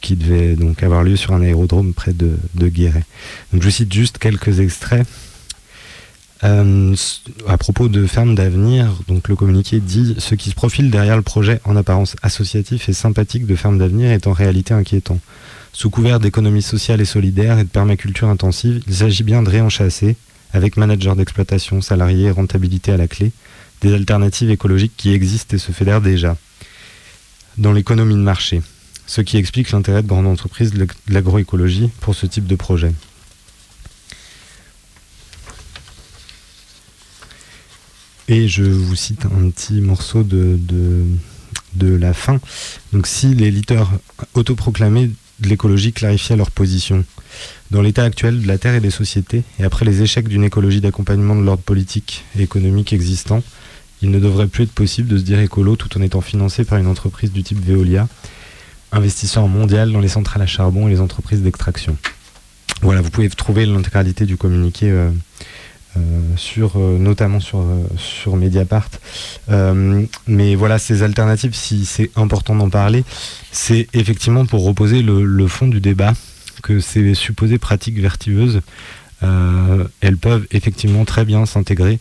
qui 0.00 0.16
devait 0.16 0.56
donc 0.56 0.82
avoir 0.82 1.02
lieu 1.02 1.16
sur 1.16 1.32
un 1.32 1.40
aérodrome 1.40 1.94
près 1.94 2.12
de, 2.12 2.32
de 2.54 2.68
Guéret. 2.68 3.04
Donc 3.52 3.62
je 3.62 3.70
cite 3.70 3.92
juste 3.92 4.18
quelques 4.18 4.60
extraits. 4.60 5.06
Euh, 6.42 6.96
à 7.46 7.58
propos 7.58 7.88
de 7.88 8.06
ferme 8.06 8.34
d'avenir, 8.34 8.88
donc 9.08 9.28
le 9.28 9.36
communiqué 9.36 9.78
dit 9.78 10.16
ce 10.18 10.34
qui 10.34 10.50
se 10.50 10.54
profile 10.54 10.90
derrière 10.90 11.16
le 11.16 11.22
projet 11.22 11.60
en 11.64 11.76
apparence 11.76 12.16
associatif 12.22 12.88
et 12.88 12.94
sympathique 12.94 13.46
de 13.46 13.54
ferme 13.56 13.78
d'avenir 13.78 14.10
est 14.10 14.26
en 14.26 14.32
réalité 14.32 14.72
inquiétant. 14.72 15.18
Sous 15.72 15.90
couvert 15.90 16.18
d'économie 16.18 16.62
sociale 16.62 17.00
et 17.00 17.04
solidaire 17.04 17.58
et 17.58 17.64
de 17.64 17.68
permaculture 17.68 18.28
intensive, 18.28 18.82
il 18.86 18.94
s'agit 18.94 19.22
bien 19.22 19.42
de 19.42 19.50
réenchasser, 19.50 20.16
avec 20.52 20.76
manager 20.76 21.14
d'exploitation, 21.14 21.80
salariés 21.82 22.26
et 22.26 22.30
rentabilité 22.30 22.90
à 22.90 22.96
la 22.96 23.06
clé, 23.06 23.32
des 23.82 23.94
alternatives 23.94 24.50
écologiques 24.50 24.96
qui 24.96 25.12
existent 25.12 25.56
et 25.56 25.60
se 25.60 25.72
fédèrent 25.72 26.00
déjà 26.00 26.36
dans 27.58 27.72
l'économie 27.72 28.14
de 28.14 28.20
marché, 28.20 28.62
ce 29.06 29.20
qui 29.20 29.36
explique 29.36 29.70
l'intérêt 29.70 30.02
de 30.02 30.08
grandes 30.08 30.26
entreprises 30.26 30.72
de 30.72 30.86
l'agroécologie 31.08 31.90
pour 32.00 32.14
ce 32.14 32.26
type 32.26 32.46
de 32.46 32.56
projet. 32.56 32.92
Et 38.30 38.46
je 38.46 38.62
vous 38.62 38.94
cite 38.94 39.26
un 39.26 39.50
petit 39.50 39.80
morceau 39.80 40.22
de, 40.22 40.56
de, 41.74 41.94
la 41.96 42.14
fin. 42.14 42.38
Donc 42.92 43.08
si 43.08 43.34
les 43.34 43.50
leaders 43.50 43.90
autoproclamés 44.34 45.10
de 45.40 45.48
l'écologie 45.48 45.92
clarifiaient 45.92 46.36
leur 46.36 46.52
position, 46.52 47.04
dans 47.72 47.82
l'état 47.82 48.04
actuel 48.04 48.40
de 48.40 48.46
la 48.46 48.56
Terre 48.56 48.76
et 48.76 48.80
des 48.80 48.90
sociétés, 48.90 49.42
et 49.58 49.64
après 49.64 49.84
les 49.84 50.02
échecs 50.02 50.28
d'une 50.28 50.44
écologie 50.44 50.80
d'accompagnement 50.80 51.34
de 51.34 51.42
l'ordre 51.42 51.64
politique 51.64 52.24
et 52.38 52.42
économique 52.42 52.92
existant, 52.92 53.42
il 54.00 54.12
ne 54.12 54.20
devrait 54.20 54.46
plus 54.46 54.62
être 54.62 54.72
possible 54.72 55.08
de 55.08 55.18
se 55.18 55.24
dire 55.24 55.40
écolo 55.40 55.74
tout 55.74 55.98
en 55.98 56.00
étant 56.00 56.20
financé 56.20 56.64
par 56.64 56.78
une 56.78 56.86
entreprise 56.86 57.32
du 57.32 57.42
type 57.42 57.58
Veolia, 57.58 58.06
investisseur 58.92 59.48
mondial 59.48 59.90
dans 59.90 60.00
les 60.00 60.06
centrales 60.06 60.42
à 60.42 60.46
charbon 60.46 60.86
et 60.86 60.92
les 60.92 61.00
entreprises 61.00 61.42
d'extraction. 61.42 61.96
Voilà, 62.82 63.00
vous 63.00 63.10
pouvez 63.10 63.28
trouver 63.28 63.66
l'intégralité 63.66 64.24
du 64.24 64.36
communiqué 64.36 64.88
euh, 64.88 65.10
sur, 66.36 66.72
euh, 66.76 66.98
notamment 66.98 67.40
sur, 67.40 67.60
euh, 67.60 67.84
sur 67.96 68.36
Mediapart. 68.36 68.90
mais 70.26 70.54
voilà, 70.54 70.78
ces 70.78 71.02
alternatives, 71.02 71.54
si 71.54 71.84
c'est 71.84 72.10
important 72.16 72.54
d'en 72.54 72.70
parler, 72.70 73.04
c'est 73.50 73.88
effectivement 73.92 74.46
pour 74.46 74.64
reposer 74.64 75.02
le, 75.02 75.46
fond 75.48 75.66
du 75.66 75.80
débat 75.80 76.12
que 76.62 76.80
ces 76.80 77.14
supposées 77.14 77.58
pratiques 77.58 77.98
vertueuses, 77.98 78.60
elles 79.22 80.16
peuvent 80.16 80.46
effectivement 80.50 81.04
très 81.04 81.24
bien 81.24 81.46
s'intégrer 81.46 81.98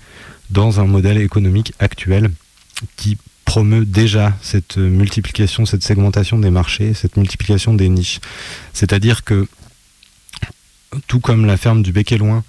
dans 0.52 0.80
un 0.80 0.86
modèle 0.86 1.18
économique 1.18 1.74
actuel 1.80 2.32
qui 2.96 3.18
promeut 3.46 3.86
déjà 3.86 4.38
cette 4.42 4.78
multiplication, 4.78 5.66
cette 5.66 5.84
segmentation 5.84 6.38
des 6.38 6.52
marchés, 6.52 6.94
cette 6.94 7.18
multiplication 7.18 7.74
des 7.74 7.90
niches. 7.90 8.20
C'est-à-dire 8.74 9.24
que, 9.24 9.48
tout 11.08 11.20
comme 11.20 11.46
la 11.46 11.58
ferme 11.58 11.82
du 11.82 11.92
Bec 11.92 12.12
et 12.12 12.18
Loin 12.18 12.44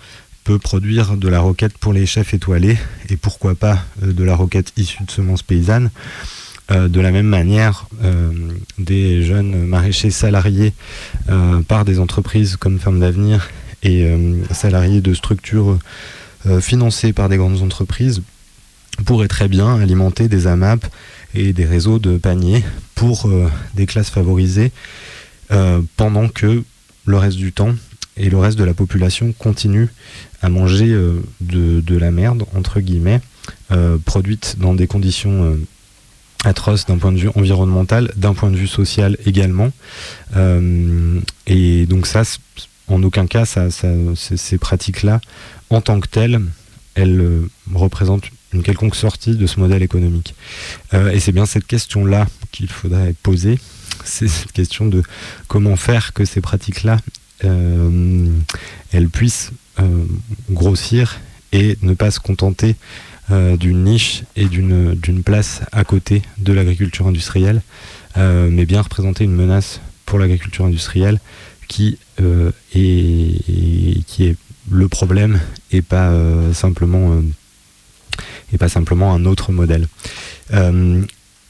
peut 0.45 0.59
produire 0.59 1.17
de 1.17 1.29
la 1.29 1.41
roquette 1.41 1.77
pour 1.79 1.93
les 1.93 2.07
chefs 2.07 2.35
étoilés 2.35 2.79
et 3.09 3.17
pourquoi 3.17 3.55
pas 3.55 3.85
euh, 4.03 4.13
de 4.13 4.25
la 4.25 4.35
roquette 4.35 4.73
issue 4.77 5.05
de 5.05 5.11
semences 5.11 5.43
paysannes. 5.43 5.91
Euh, 6.71 6.89
de 6.89 7.01
la 7.01 7.11
même 7.11 7.27
manière, 7.27 7.89
euh, 8.03 8.33
des 8.79 9.25
jeunes 9.25 9.67
maraîchers 9.67 10.11
salariés 10.11 10.73
par 11.69 11.85
des 11.85 11.99
entreprises 11.99 12.57
comme 12.57 12.79
Ferme 12.79 13.01
d'Avenir 13.01 13.51
et 13.83 14.07
salariés 14.51 15.01
de 15.01 15.15
structures 15.15 15.79
financées 16.61 17.13
par 17.13 17.29
des 17.29 17.39
grandes 17.39 17.63
entreprises 17.63 18.23
pourraient 19.07 19.29
très 19.29 19.49
bien 19.49 19.81
alimenter 19.81 20.29
des 20.29 20.47
AMAP 20.47 20.85
et 21.35 21.53
des 21.53 21.65
réseaux 21.65 21.99
de 21.99 22.19
paniers 22.19 22.63
pour 22.95 23.31
des 23.75 23.87
classes 23.87 24.11
favorisées 24.11 24.73
pendant 25.97 26.29
que 26.29 26.63
le 27.07 27.17
reste 27.17 27.39
du 27.39 27.53
temps, 27.53 27.75
et 28.21 28.31
le 28.31 28.39
reste 28.39 28.59
de 28.59 28.65
la 28.65 28.75
population 28.75 29.33
continue 29.39 29.89
à 30.43 30.49
manger 30.49 30.89
de, 30.89 31.81
de, 31.81 31.97
la 31.97 32.11
merde, 32.11 32.45
entre 32.55 32.81
guillemets, 32.81 33.21
produite 34.05 34.57
dans 34.59 34.75
des 34.75 34.87
conditions 34.87 35.57
atroces 36.45 36.87
d'un 36.87 36.99
point 36.99 37.13
de 37.13 37.19
vue 37.19 37.31
environnemental, 37.35 38.11
d'un 38.17 38.35
point 38.35 38.51
de 38.51 38.57
vue 38.57 38.67
social 38.67 39.17
également. 39.27 39.71
et 41.47 41.87
donc 41.87 42.07
ça, 42.07 42.23
en 42.89 43.03
aucun 43.03 43.27
cas, 43.27 43.45
ces 43.45 44.59
pratiques-là, 44.59 45.21
en 45.69 45.81
tant 45.81 46.01
que 46.01 46.09
telles, 46.09 46.41
elles 46.95 47.43
représentent 47.75 48.31
une 48.53 48.63
quelconque 48.63 48.97
sortie 48.97 49.37
de 49.37 49.47
ce 49.47 49.61
modèle 49.61 49.83
économique. 49.83 50.35
Euh, 50.95 51.11
et 51.11 51.21
c'est 51.21 51.33
bien 51.33 51.47
cette 51.47 51.67
question-là 51.67 52.27
qu'il 52.53 52.69
faudrait 52.69 53.15
poser, 53.23 53.59
c'est 54.05 54.29
cette 54.29 54.53
question 54.53 54.87
de 54.87 55.03
comment 55.47 55.77
faire 55.77 56.13
que 56.13 56.25
ces 56.25 56.41
pratiques-là, 56.41 56.99
euh, 57.45 58.29
elles 58.93 59.09
puissent 59.09 59.53
euh, 59.79 60.05
grossir 60.51 61.21
et 61.53 61.77
ne 61.83 61.95
pas 61.95 62.11
se 62.11 62.21
contenter 62.21 62.77
d'une 63.61 63.85
niche 63.85 64.25
et 64.35 64.47
d'une 64.47 65.23
place 65.25 65.61
à 65.71 65.85
côté 65.85 66.23
de 66.39 66.53
l'agriculture 66.53 67.07
industrielle, 67.07 67.63
mais 68.17 68.67
bien 68.67 68.83
représenter 68.83 69.23
une 69.23 69.37
menace 69.37 69.81
pour 70.05 70.19
l'agriculture 70.19 70.65
industrielle 70.65 71.21
qui, 71.69 71.97
est, 72.19 72.53
le 74.69 74.89
problème 74.89 75.39
et 75.71 75.81
pas 75.81 76.13
simplement 76.53 77.23
un 79.15 79.25
autre 79.27 79.53
modèle. 79.53 79.87
Euh, 80.53 81.03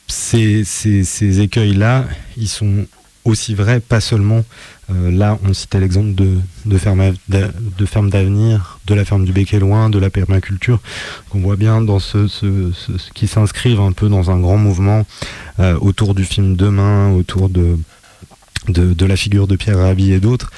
ces, 0.08 1.40
écueils-là, 1.40 2.06
ils 2.36 2.48
sont 2.48 2.86
aussi 3.24 3.54
vrais, 3.54 3.80
pas 3.80 4.00
seulement, 4.00 4.44
euh, 4.92 5.10
là 5.10 5.38
on 5.44 5.52
citait 5.52 5.80
l'exemple 5.80 6.14
de, 6.14 6.78
ferme 6.78 8.10
d'avenir, 8.10 8.80
de 8.86 8.94
la 8.94 9.04
ferme 9.04 9.24
du 9.24 9.32
Bec 9.32 9.52
loin, 9.52 9.90
de 9.90 9.98
la 9.98 10.10
permaculture, 10.10 10.80
qu'on 11.28 11.40
voit 11.40 11.56
bien 11.56 11.80
dans 11.80 11.98
ce, 11.98 12.28
qui 13.14 13.26
s'inscrivent 13.26 13.80
un 13.80 13.92
peu 13.92 14.08
dans 14.08 14.30
un 14.30 14.38
grand 14.40 14.56
mouvement 14.56 15.06
euh, 15.58 15.78
autour 15.80 16.14
du 16.14 16.24
film 16.24 16.56
Demain, 16.56 17.10
autour 17.12 17.48
de, 17.48 17.76
la 19.00 19.16
figure 19.16 19.46
de 19.46 19.56
Pierre 19.56 19.78
Rabhi 19.78 20.12
et 20.12 20.20
d'autres. 20.20 20.50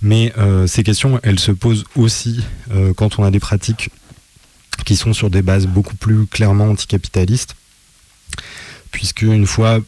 Mais 0.00 0.32
ces 0.66 0.82
questions, 0.82 1.20
elles 1.22 1.38
se 1.38 1.52
posent 1.52 1.84
aussi 1.94 2.40
quand 2.96 3.20
on 3.20 3.24
a 3.24 3.30
des 3.30 3.38
pratiques 3.38 3.90
qui 4.84 4.96
sont 4.96 5.12
sur 5.12 5.30
des 5.30 5.42
bases 5.42 5.66
beaucoup 5.66 5.94
plus 5.94 6.26
clairement 6.26 6.64
anticapitalistes, 6.64 7.54
puisque 8.90 9.22
une 9.22 9.46
fois 9.46 9.78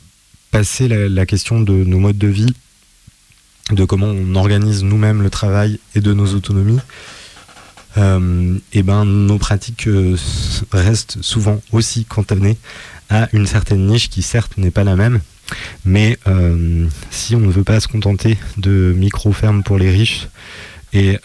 passé 0.50 0.86
la, 0.86 1.26
question 1.26 1.60
de 1.60 1.72
nos 1.72 1.98
modes 1.98 2.18
de 2.18 2.28
vie, 2.28 2.54
de 3.70 3.84
comment 3.84 4.06
on 4.06 4.34
organise 4.34 4.84
nous-mêmes 4.84 5.22
le 5.22 5.30
travail 5.30 5.78
et 5.94 6.00
de 6.00 6.12
nos 6.12 6.34
autonomies, 6.34 6.80
euh, 7.96 8.58
ben 8.74 9.04
nos 9.04 9.38
pratiques 9.38 9.86
euh, 9.86 10.16
restent 10.72 11.22
souvent 11.22 11.60
aussi 11.72 12.04
cantonnées 12.04 12.58
à 13.08 13.28
une 13.32 13.46
certaine 13.46 13.86
niche 13.86 14.10
qui 14.10 14.22
certes 14.22 14.58
n'est 14.58 14.70
pas 14.70 14.84
la 14.84 14.96
même, 14.96 15.20
mais 15.84 16.18
euh, 16.26 16.86
si 17.10 17.36
on 17.36 17.40
ne 17.40 17.50
veut 17.50 17.64
pas 17.64 17.80
se 17.80 17.88
contenter 17.88 18.36
de 18.56 18.92
micro-fermes 18.96 19.62
pour 19.62 19.78
les 19.78 19.90
riches, 19.90 20.28
et 20.96 21.18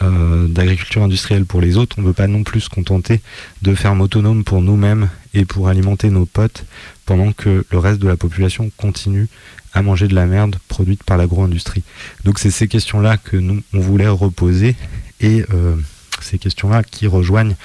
d'agriculture 0.48 1.04
industrielle 1.04 1.46
pour 1.46 1.62
les 1.62 1.78
autres. 1.78 1.98
On 2.00 2.02
ne 2.02 2.08
veut 2.08 2.14
pas 2.14 2.26
non 2.26 2.42
plus 2.42 2.62
se 2.62 2.70
contenter 2.70 3.22
de 3.62 3.76
fermes 3.76 4.02
autonomes 4.02 4.44
pour 4.44 4.64
nous-mêmes 4.64 5.10
et 5.36 5.46
pour 5.46 5.68
alimenter 5.68 6.10
nos 6.10 6.26
potes 6.26 6.66
pendant 7.06 7.34
que 7.34 7.64
le 7.70 7.78
reste 7.78 8.00
de 8.00 8.08
la 8.08 8.18
population 8.18 8.72
continue 8.78 9.28
à 9.74 9.82
manger 9.82 10.08
de 10.08 10.16
la 10.16 10.26
merde 10.26 10.58
produite 10.68 11.04
par 11.04 11.18
l'agro-industrie. 11.18 11.84
Donc 12.24 12.40
c'est 12.40 12.52
ces 12.52 12.68
questions-là 12.68 13.18
que 13.18 13.38
nous 13.38 13.62
on 13.74 13.80
voulait 13.80 14.08
reposer 14.08 14.76
et 15.22 15.44
euh, 15.54 15.76
ces 16.22 16.38
questions-là 16.38 16.84
qui 16.84 17.08
rejoignent 17.08 17.56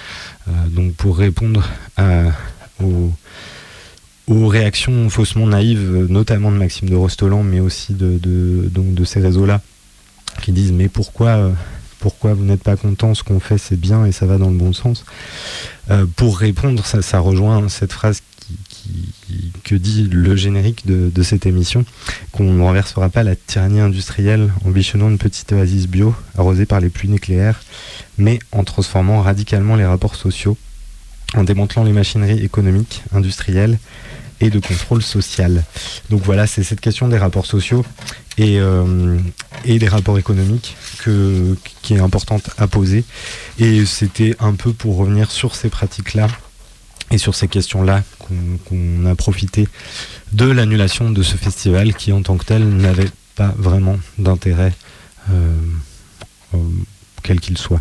euh, 0.48 0.50
donc 0.68 0.94
pour 0.94 1.16
répondre 1.16 1.68
aux, 2.82 3.12
réactions 4.48 5.08
faussement 5.10 5.46
naïves, 5.46 6.06
notamment 6.08 6.50
de 6.50 6.56
Maxime 6.56 6.88
de 6.88 6.94
Rostolan, 6.94 7.42
mais 7.42 7.60
aussi 7.60 7.92
de, 7.94 8.18
donc 8.70 8.94
de 8.94 9.04
ces 9.04 9.20
réseaux-là 9.20 9.60
qui 10.42 10.52
disent 10.52 10.72
mais 10.72 10.88
pourquoi 10.88 11.52
pourquoi 12.04 12.34
vous 12.34 12.44
n'êtes 12.44 12.62
pas 12.62 12.76
content, 12.76 13.14
ce 13.14 13.22
qu'on 13.22 13.40
fait 13.40 13.56
c'est 13.56 13.80
bien 13.80 14.04
et 14.04 14.12
ça 14.12 14.26
va 14.26 14.36
dans 14.36 14.50
le 14.50 14.58
bon 14.58 14.74
sens? 14.74 15.06
Euh, 15.90 16.04
pour 16.16 16.38
répondre, 16.38 16.84
ça, 16.84 17.18
rejoint 17.18 17.66
cette 17.70 17.92
phrase 17.92 18.20
que 19.64 19.74
dit 19.74 20.08
le 20.10 20.36
générique 20.36 20.86
de, 20.86 21.22
cette 21.22 21.46
émission, 21.46 21.84
qu'on 22.32 22.44
ne 22.44 22.62
renversera 22.62 23.08
pas 23.08 23.22
la 23.22 23.36
tyrannie 23.36 23.80
industrielle 23.80 24.52
en 24.64 24.70
bichonnant 24.70 25.08
une 25.08 25.18
petite 25.18 25.52
oasis 25.52 25.86
bio 25.86 26.14
arrosée 26.36 26.66
par 26.66 26.80
les 26.80 26.90
pluies 26.90 27.08
nucléaires, 27.08 27.62
mais 28.18 28.38
en 28.52 28.64
transformant 28.64 29.22
radicalement 29.22 29.76
les 29.76 29.86
rapports 29.86 30.16
sociaux, 30.16 30.56
en 31.34 31.44
démantelant 31.44 31.84
les 31.84 31.92
machineries 31.92 32.44
économiques, 32.44 33.02
industrielles 33.12 33.78
et 34.40 34.50
de 34.50 34.58
contrôle 34.58 35.02
social. 35.02 35.64
Donc 36.10 36.22
voilà, 36.22 36.46
c'est 36.46 36.62
cette 36.62 36.80
question 36.80 37.08
des 37.08 37.18
rapports 37.18 37.46
sociaux 37.46 37.84
et, 38.36 38.58
euh, 38.58 39.18
des 39.64 39.88
rapports 39.88 40.18
économiques 40.18 40.76
que, 40.98 41.56
qui 41.82 41.94
est 41.94 42.00
importante 42.00 42.50
à 42.58 42.66
poser. 42.66 43.04
Et 43.58 43.86
c'était 43.86 44.36
un 44.40 44.54
peu 44.54 44.72
pour 44.72 44.96
revenir 44.96 45.30
sur 45.30 45.54
ces 45.54 45.68
pratiques-là 45.68 46.28
et 47.14 47.18
sur 47.18 47.34
ces 47.34 47.48
questions-là 47.48 48.02
qu'on 48.18 49.06
a 49.06 49.14
profité 49.14 49.68
de 50.32 50.46
l'annulation 50.46 51.10
de 51.10 51.22
ce 51.22 51.36
festival 51.36 51.94
qui 51.94 52.12
en 52.12 52.22
tant 52.22 52.36
que 52.36 52.44
tel 52.44 52.68
n'avait 52.68 53.10
pas 53.36 53.54
vraiment 53.56 53.98
d'intérêt 54.18 54.72
euh, 55.30 55.56
euh, 56.54 56.58
quel 57.22 57.40
qu'il 57.40 57.56
soit. 57.56 57.80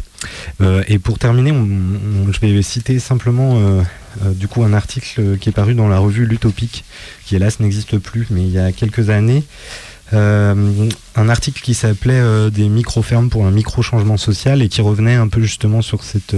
Euh, 0.62 0.84
et 0.88 1.00
pour 1.00 1.20
terminer, 1.20 1.52
je 1.52 2.40
vais 2.40 2.62
citer 2.62 3.00
simplement 3.00 3.84
du 4.24 4.48
coup 4.48 4.64
un 4.64 4.74
article 4.74 5.38
qui 5.38 5.50
est 5.50 5.54
paru 5.54 5.74
dans 5.74 5.90
la 5.90 5.98
revue 5.98 6.26
L'Utopique, 6.26 6.86
qui 7.26 7.36
hélas 7.36 7.60
n'existe 7.60 7.98
plus, 7.98 8.28
mais 8.30 8.44
il 8.44 8.52
y 8.52 8.60
a 8.60 8.72
quelques 8.72 9.10
années, 9.10 9.44
un 10.14 11.30
article 11.30 11.62
qui 11.62 11.74
s'appelait 11.74 12.50
des 12.52 12.70
micro-fermes 12.70 13.30
pour 13.30 13.46
un 13.46 13.52
micro-changement 13.52 14.16
social 14.16 14.62
et 14.62 14.70
qui 14.70 14.82
revenait 14.82 15.16
un 15.16 15.28
peu 15.28 15.42
justement 15.42 15.82
sur, 15.82 16.04
cette, 16.04 16.38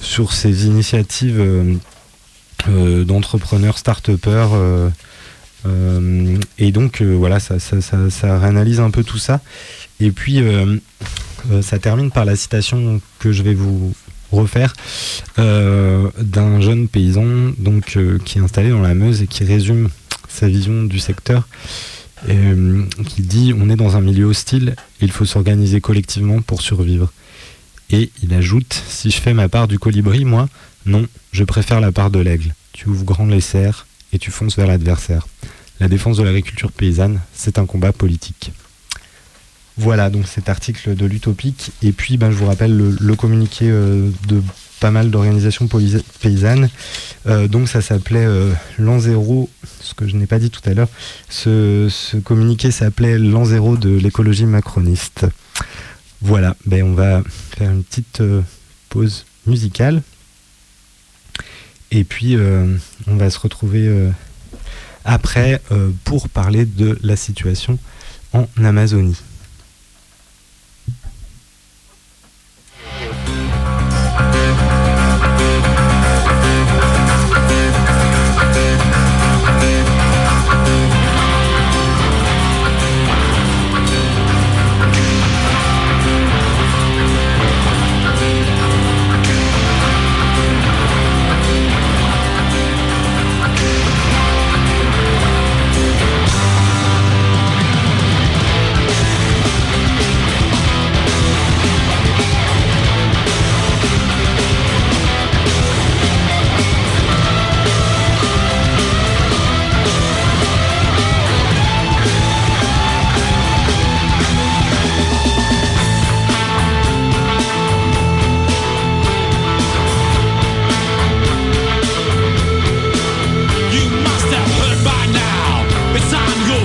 sur 0.00 0.32
ces 0.32 0.66
initiatives 0.66 1.42
d'entrepreneurs, 2.68 3.78
start-upers. 3.78 4.90
et 6.58 6.72
donc 6.72 7.02
voilà, 7.02 7.40
ça, 7.40 7.58
ça, 7.58 7.80
ça, 7.80 8.38
réanalyse 8.38 8.80
un 8.80 8.90
peu 8.90 9.04
tout 9.04 9.18
ça. 9.18 9.40
Et 10.00 10.10
puis 10.10 10.40
ça 11.62 11.78
termine 11.78 12.10
par 12.10 12.24
la 12.24 12.36
citation 12.36 13.00
que 13.18 13.32
je 13.32 13.42
vais 13.42 13.54
vous 13.54 13.94
refaire 14.32 14.74
d'un 15.36 16.60
jeune 16.60 16.88
paysan 16.88 17.52
donc 17.58 17.98
qui 18.24 18.38
est 18.38 18.42
installé 18.42 18.70
dans 18.70 18.82
la 18.82 18.94
Meuse 18.94 19.22
et 19.22 19.26
qui 19.26 19.44
résume 19.44 19.88
sa 20.28 20.48
vision 20.48 20.82
du 20.82 20.98
secteur 20.98 21.46
euh, 22.28 22.84
qui 23.06 23.22
dit 23.22 23.52
on 23.58 23.68
est 23.68 23.76
dans 23.76 23.96
un 23.96 24.00
milieu 24.00 24.24
hostile, 24.24 24.76
il 25.00 25.10
faut 25.10 25.24
s'organiser 25.24 25.80
collectivement 25.80 26.40
pour 26.40 26.62
survivre. 26.62 27.12
Et 27.90 28.10
il 28.22 28.32
ajoute 28.32 28.82
si 28.88 29.10
je 29.10 29.20
fais 29.20 29.34
ma 29.34 29.48
part 29.48 29.68
du 29.68 29.78
colibri, 29.78 30.24
moi, 30.24 30.48
non, 30.86 31.06
je 31.32 31.44
préfère 31.44 31.80
la 31.80 31.92
part 31.92 32.10
de 32.10 32.18
l'aigle. 32.18 32.54
Tu 32.72 32.88
ouvres 32.88 33.04
grand 33.04 33.26
les 33.26 33.40
serres 33.40 33.86
et 34.12 34.18
tu 34.18 34.30
fonces 34.30 34.56
vers 34.56 34.66
l'adversaire. 34.66 35.26
La 35.80 35.88
défense 35.88 36.18
de 36.18 36.22
l'agriculture 36.22 36.72
paysanne, 36.72 37.20
c'est 37.34 37.58
un 37.58 37.66
combat 37.66 37.92
politique. 37.92 38.52
Voilà 39.76 40.08
donc 40.08 40.28
cet 40.28 40.48
article 40.48 40.94
de 40.94 41.06
l'Utopique. 41.06 41.72
Et 41.82 41.92
puis 41.92 42.16
ben, 42.16 42.30
je 42.30 42.36
vous 42.36 42.46
rappelle 42.46 42.76
le, 42.76 43.16
communiqué 43.16 43.66
euh, 43.68 44.10
de 44.28 44.42
pas 44.78 44.90
mal 44.90 45.10
d'organisations 45.10 45.68
paysannes. 46.20 46.68
Euh, 47.26 47.48
donc 47.48 47.68
ça 47.68 47.80
s'appelait 47.80 48.24
euh, 48.24 48.52
l'an 48.78 49.00
zéro, 49.00 49.50
ce 49.80 49.94
que 49.94 50.06
je 50.06 50.16
n'ai 50.16 50.26
pas 50.26 50.38
dit 50.38 50.50
tout 50.50 50.60
à 50.64 50.74
l'heure. 50.74 50.88
Ce, 51.28 51.88
communiqué 52.20 52.70
s'appelait 52.70 53.18
l'an 53.18 53.44
zéro 53.44 53.76
de 53.76 53.90
l'écologie 53.90 54.46
macroniste. 54.46 55.26
Voilà, 56.20 56.56
ben 56.66 56.84
on 56.84 56.94
va 56.94 57.22
faire 57.56 57.70
une 57.70 57.82
petite 57.82 58.22
pause 58.90 59.24
musicale. 59.46 60.02
Et 61.94 62.04
puis 62.04 62.36
on 63.06 63.16
va 63.16 63.30
se 63.30 63.38
retrouver 63.38 63.88
après 65.04 65.62
pour 66.02 66.28
parler 66.28 66.66
de 66.66 66.98
la 67.02 67.16
situation 67.16 67.78
en 68.32 68.46
Amazonie. 68.62 69.16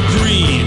green. 0.08 0.59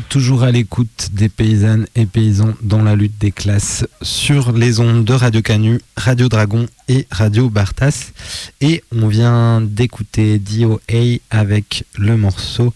Toujours 0.00 0.42
à 0.42 0.50
l'écoute 0.50 1.08
des 1.12 1.28
paysannes 1.28 1.86
et 1.94 2.06
paysans 2.06 2.54
dans 2.62 2.82
la 2.82 2.96
lutte 2.96 3.18
des 3.18 3.32
classes 3.32 3.86
sur 4.00 4.52
les 4.52 4.80
ondes 4.80 5.04
de 5.04 5.12
Radio 5.12 5.42
Canu, 5.42 5.80
Radio 5.96 6.28
Dragon 6.28 6.66
et 6.88 7.06
Radio 7.10 7.50
Bartas. 7.50 8.12
Et 8.60 8.82
on 8.92 9.08
vient 9.08 9.60
d'écouter 9.60 10.38
DOA 10.38 11.18
avec 11.30 11.84
le 11.98 12.16
morceau 12.16 12.72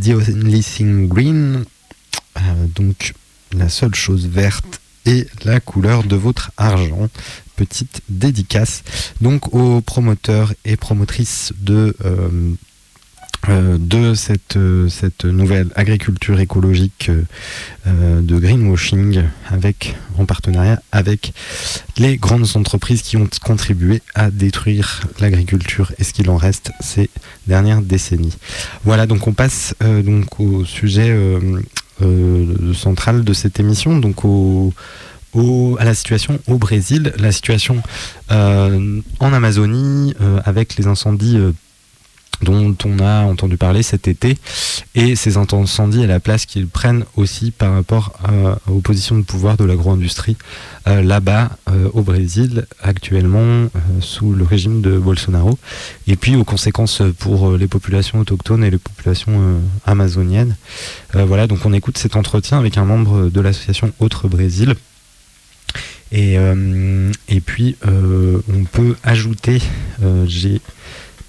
The 0.00 0.10
Only 0.10 0.64
Green. 1.08 1.64
Euh, 2.36 2.40
donc 2.74 3.14
la 3.52 3.68
seule 3.68 3.94
chose 3.94 4.26
verte 4.26 4.80
et 5.06 5.26
la 5.44 5.60
couleur 5.60 6.04
de 6.04 6.16
votre 6.16 6.50
argent. 6.56 7.08
Petite 7.56 8.00
dédicace 8.08 8.82
donc 9.20 9.54
aux 9.54 9.80
promoteurs 9.80 10.54
et 10.64 10.76
promotrices 10.76 11.52
de 11.60 11.96
euh, 12.04 12.54
de 13.50 14.14
cette, 14.14 14.56
euh, 14.56 14.88
cette 14.88 15.24
nouvelle 15.24 15.68
agriculture 15.74 16.40
écologique 16.40 17.10
euh, 17.86 18.20
de 18.20 18.38
greenwashing 18.38 19.22
avec, 19.50 19.96
en 20.18 20.24
partenariat 20.24 20.80
avec 20.92 21.32
les 21.98 22.16
grandes 22.16 22.46
entreprises 22.54 23.02
qui 23.02 23.16
ont 23.16 23.28
contribué 23.42 24.02
à 24.14 24.30
détruire 24.30 25.02
l'agriculture 25.20 25.92
et 25.98 26.04
ce 26.04 26.12
qu'il 26.12 26.30
en 26.30 26.36
reste 26.36 26.70
ces 26.80 27.10
dernières 27.46 27.82
décennies. 27.82 28.36
Voilà, 28.84 29.06
donc 29.06 29.26
on 29.26 29.32
passe 29.32 29.74
donc 29.80 30.40
au 30.40 30.64
sujet 30.64 31.16
central 32.74 33.24
de 33.24 33.32
cette 33.32 33.60
émission, 33.60 33.98
donc 33.98 34.24
au, 34.24 34.72
à 35.78 35.84
la 35.84 35.94
situation 35.94 36.38
au 36.46 36.58
Brésil, 36.58 37.12
la 37.18 37.32
situation 37.32 37.82
en 38.30 39.32
Amazonie 39.32 40.14
avec 40.44 40.76
les 40.76 40.86
incendies 40.86 41.38
dont 42.42 42.76
on 42.84 42.98
a 42.98 43.22
entendu 43.22 43.56
parler 43.56 43.82
cet 43.82 44.08
été, 44.08 44.36
et 44.94 45.16
ces 45.16 45.36
incendies 45.36 46.02
et 46.02 46.06
la 46.06 46.20
place 46.20 46.46
qu'ils 46.46 46.68
prennent 46.68 47.04
aussi 47.16 47.50
par 47.50 47.74
rapport 47.74 48.12
aux 48.68 48.80
positions 48.80 49.16
de 49.16 49.22
pouvoir 49.22 49.56
de 49.56 49.64
l'agro-industrie 49.64 50.36
euh, 50.86 51.02
là-bas 51.02 51.56
euh, 51.70 51.88
au 51.94 52.02
Brésil, 52.02 52.66
actuellement 52.82 53.40
euh, 53.40 53.68
sous 54.00 54.34
le 54.34 54.44
régime 54.44 54.82
de 54.82 54.98
Bolsonaro, 54.98 55.58
et 56.06 56.14
puis 56.16 56.36
aux 56.36 56.44
conséquences 56.44 57.00
pour 57.18 57.52
les 57.52 57.68
populations 57.68 58.18
autochtones 58.20 58.62
et 58.64 58.70
les 58.70 58.78
populations 58.78 59.60
amazoniennes. 59.86 60.56
voilà, 61.14 61.46
donc 61.46 61.64
on 61.64 61.72
écoute 61.72 61.96
cet 61.96 62.16
entretien 62.16 62.58
avec 62.58 62.76
un 62.76 62.84
membre 62.84 63.30
de 63.30 63.40
l'association 63.40 63.92
Autre 63.98 64.28
Brésil. 64.28 64.74
Et, 66.12 66.34
et 67.28 67.40
puis 67.40 67.76
on 67.84 68.64
peut 68.70 68.94
ajouter, 69.02 69.60
j'ai 70.26 70.60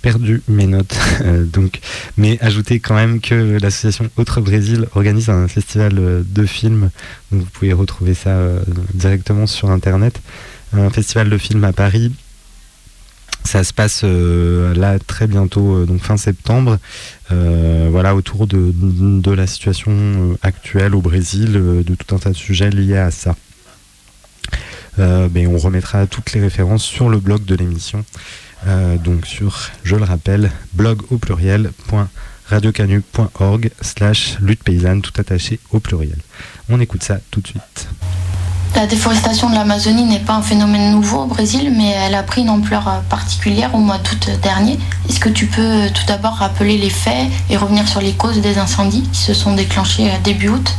perdu 0.06 0.42
mes 0.48 0.68
notes. 0.68 0.96
Euh, 1.22 1.46
donc, 1.46 1.80
mais 2.18 2.38
ajouter 2.42 2.80
quand 2.82 2.94
même 2.94 3.22
que 3.22 3.58
l'association 3.62 4.10
Autre 4.18 4.42
Brésil 4.42 4.86
organise 4.96 5.30
un 5.30 5.48
festival 5.48 5.94
euh, 5.98 6.24
de 6.26 6.46
films. 6.46 6.90
Vous 7.32 7.46
pouvez 7.46 7.72
retrouver 7.72 8.14
ça 8.14 8.32
euh, 8.32 8.60
directement 8.94 9.48
sur 9.48 9.72
internet. 9.72 10.22
Un 10.74 10.90
festival 10.90 11.30
de 11.30 11.38
films 11.38 11.64
à 11.64 11.72
Paris. 11.72 12.12
Ça 13.46 13.64
se 13.64 13.72
passe 13.74 14.04
là 14.04 14.98
très 15.00 15.28
bientôt, 15.28 15.86
donc 15.86 16.02
fin 16.02 16.18
septembre. 16.18 16.80
voilà, 17.30 18.16
autour 18.16 18.48
de, 18.48 19.32
la 19.32 19.48
situation 19.48 20.36
actuelle 20.42 20.96
au 20.96 21.02
Brésil, 21.02 21.54
de 21.54 21.96
tout 21.96 22.16
un 22.16 22.18
tas 22.18 22.32
de 22.32 22.36
sujets 22.36 22.72
liés 22.72 22.98
à 22.98 23.12
ça. 23.12 23.36
Ben, 24.98 25.48
on 25.48 25.58
remettra 25.60 26.08
toutes 26.08 26.34
les 26.34 26.42
références 26.42 26.84
sur 26.84 27.08
le 27.08 27.20
blog 27.20 27.46
de 27.46 27.56
l'émission. 27.56 28.04
Euh, 28.68 28.98
donc 28.98 29.26
sur, 29.26 29.72
je 29.84 29.96
le 29.96 30.04
rappelle, 30.04 30.52
blog 30.74 31.02
au 31.12 31.18
pluriel 31.18 31.72
radiocanu.org 32.48 33.72
slash 33.82 34.38
lutte 34.40 34.64
paysanne 34.64 35.02
tout 35.02 35.14
attaché 35.20 35.60
au 35.72 35.80
pluriel. 35.80 36.18
On 36.70 36.80
écoute 36.80 37.04
ça 37.04 37.18
tout 37.32 37.42
de 37.42 37.48
suite. 37.48 37.88
La 38.76 38.88
déforestation 38.88 39.50
de 39.50 39.56
l'Amazonie 39.56 40.04
n'est 40.04 40.20
pas 40.20 40.34
un 40.34 40.42
phénomène 40.42 40.92
nouveau 40.92 41.20
au 41.20 41.26
Brésil, 41.28 41.74
mais 41.76 41.92
elle 41.92 42.14
a 42.14 42.24
pris 42.24 42.42
une 42.42 42.50
ampleur 42.50 42.88
euh, 42.88 43.00
particulière 43.10 43.74
au 43.74 43.80
mois 43.80 43.98
d'août 44.00 44.30
dernier. 44.44 44.78
Est-ce 45.08 45.20
que 45.20 45.30
tu 45.30 45.46
peux 45.46 45.62
euh, 45.62 45.90
tout 45.90 46.06
d'abord 46.08 46.34
rappeler 46.34 46.78
les 46.78 46.90
faits 46.90 47.30
et 47.50 47.56
revenir 47.56 47.88
sur 47.88 48.02
les 48.02 48.12
causes 48.12 48.42
des 48.42 48.58
incendies 48.58 49.04
qui 49.14 49.22
se 49.22 49.34
sont 49.34 49.56
déclenchés 49.56 50.12
début 50.24 50.50
août? 50.50 50.74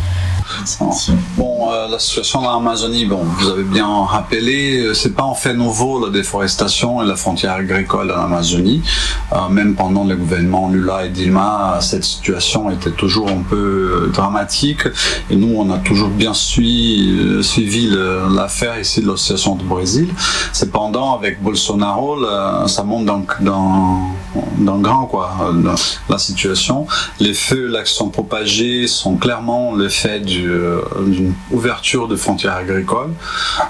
Bon, 1.37 1.73
euh, 1.73 1.89
la 1.89 1.99
situation 1.99 2.41
en 2.41 2.59
Amazonie, 2.59 3.05
bon, 3.07 3.23
vous 3.23 3.49
avez 3.49 3.63
bien 3.63 3.87
rappelé, 3.87 4.79
euh, 4.79 4.95
c'est 4.95 5.15
pas 5.15 5.23
en 5.25 5.35
fait 5.35 5.55
nouveau 5.55 6.05
la 6.05 6.11
déforestation 6.11 7.03
et 7.03 7.07
la 7.07 7.17
frontière 7.17 7.53
agricole 7.53 8.13
en 8.13 8.25
Amazonie. 8.25 8.83
Euh, 9.33 9.49
même 9.49 9.75
pendant 9.75 10.05
le 10.05 10.17
gouvernement 10.17 10.69
Lula 10.69 11.07
et 11.07 11.09
Dilma, 11.09 11.79
cette 11.81 12.05
situation 12.05 12.71
était 12.71 12.91
toujours 12.91 13.29
un 13.29 13.43
peu 13.49 14.11
dramatique. 14.13 14.83
Et 15.31 15.37
nous, 15.37 15.55
on 15.57 15.71
a 15.71 15.79
toujours 15.79 16.09
bien 16.09 16.35
suivi, 16.35 17.91
l'affaire 18.35 18.79
ici 18.81 19.01
de 19.01 19.07
l'association 19.07 19.57
du 19.57 19.65
Brésil. 19.65 20.09
Cependant, 20.53 21.17
avec 21.17 21.43
Bolsonaro, 21.43 22.19
ça 22.67 22.83
monte 22.85 23.07
donc 23.07 23.43
dans, 23.43 24.15
dans 24.59 24.79
grand 24.79 25.07
quoi, 25.07 25.53
la 26.09 26.19
situation. 26.19 26.87
Les 27.21 27.35
feux 27.35 27.67
là 27.67 27.83
qui 27.83 27.93
sont 27.93 28.09
propagés 28.09 28.87
sont 28.87 29.17
clairement 29.17 29.75
le 29.75 29.89
fait 29.89 30.21
du 30.21 30.36
euh, 30.44 30.83
d'une 31.07 31.35
ouverture 31.51 32.09
de 32.09 32.16
frontières 32.16 32.57
agricoles, 32.57 33.12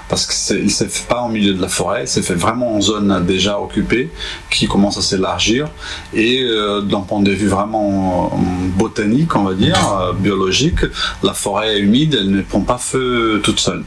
parce 0.09 0.25
qu'il 0.25 0.63
ne 0.63 0.69
s'est 0.69 0.87
fait 0.87 1.07
pas 1.07 1.21
au 1.21 1.29
milieu 1.29 1.53
de 1.53 1.61
la 1.61 1.67
forêt, 1.67 2.03
il 2.03 2.07
s'est 2.07 2.21
fait 2.21 2.35
vraiment 2.35 2.75
en 2.75 2.81
zone 2.81 3.23
déjà 3.25 3.59
occupée, 3.59 4.09
qui 4.49 4.67
commence 4.67 4.97
à 4.97 5.01
s'élargir, 5.01 5.67
et 6.13 6.41
euh, 6.43 6.81
d'un 6.81 7.01
point 7.01 7.21
de 7.21 7.31
vue 7.31 7.47
vraiment 7.47 8.31
euh, 8.33 8.37
botanique, 8.77 9.35
on 9.35 9.43
va 9.43 9.53
dire, 9.53 9.77
biologique, 10.19 10.79
la 11.23 11.33
forêt 11.33 11.79
humide, 11.79 12.17
elle 12.19 12.31
ne 12.31 12.41
prend 12.41 12.61
pas 12.61 12.77
feu 12.77 13.41
toute 13.43 13.59
seule. 13.59 13.83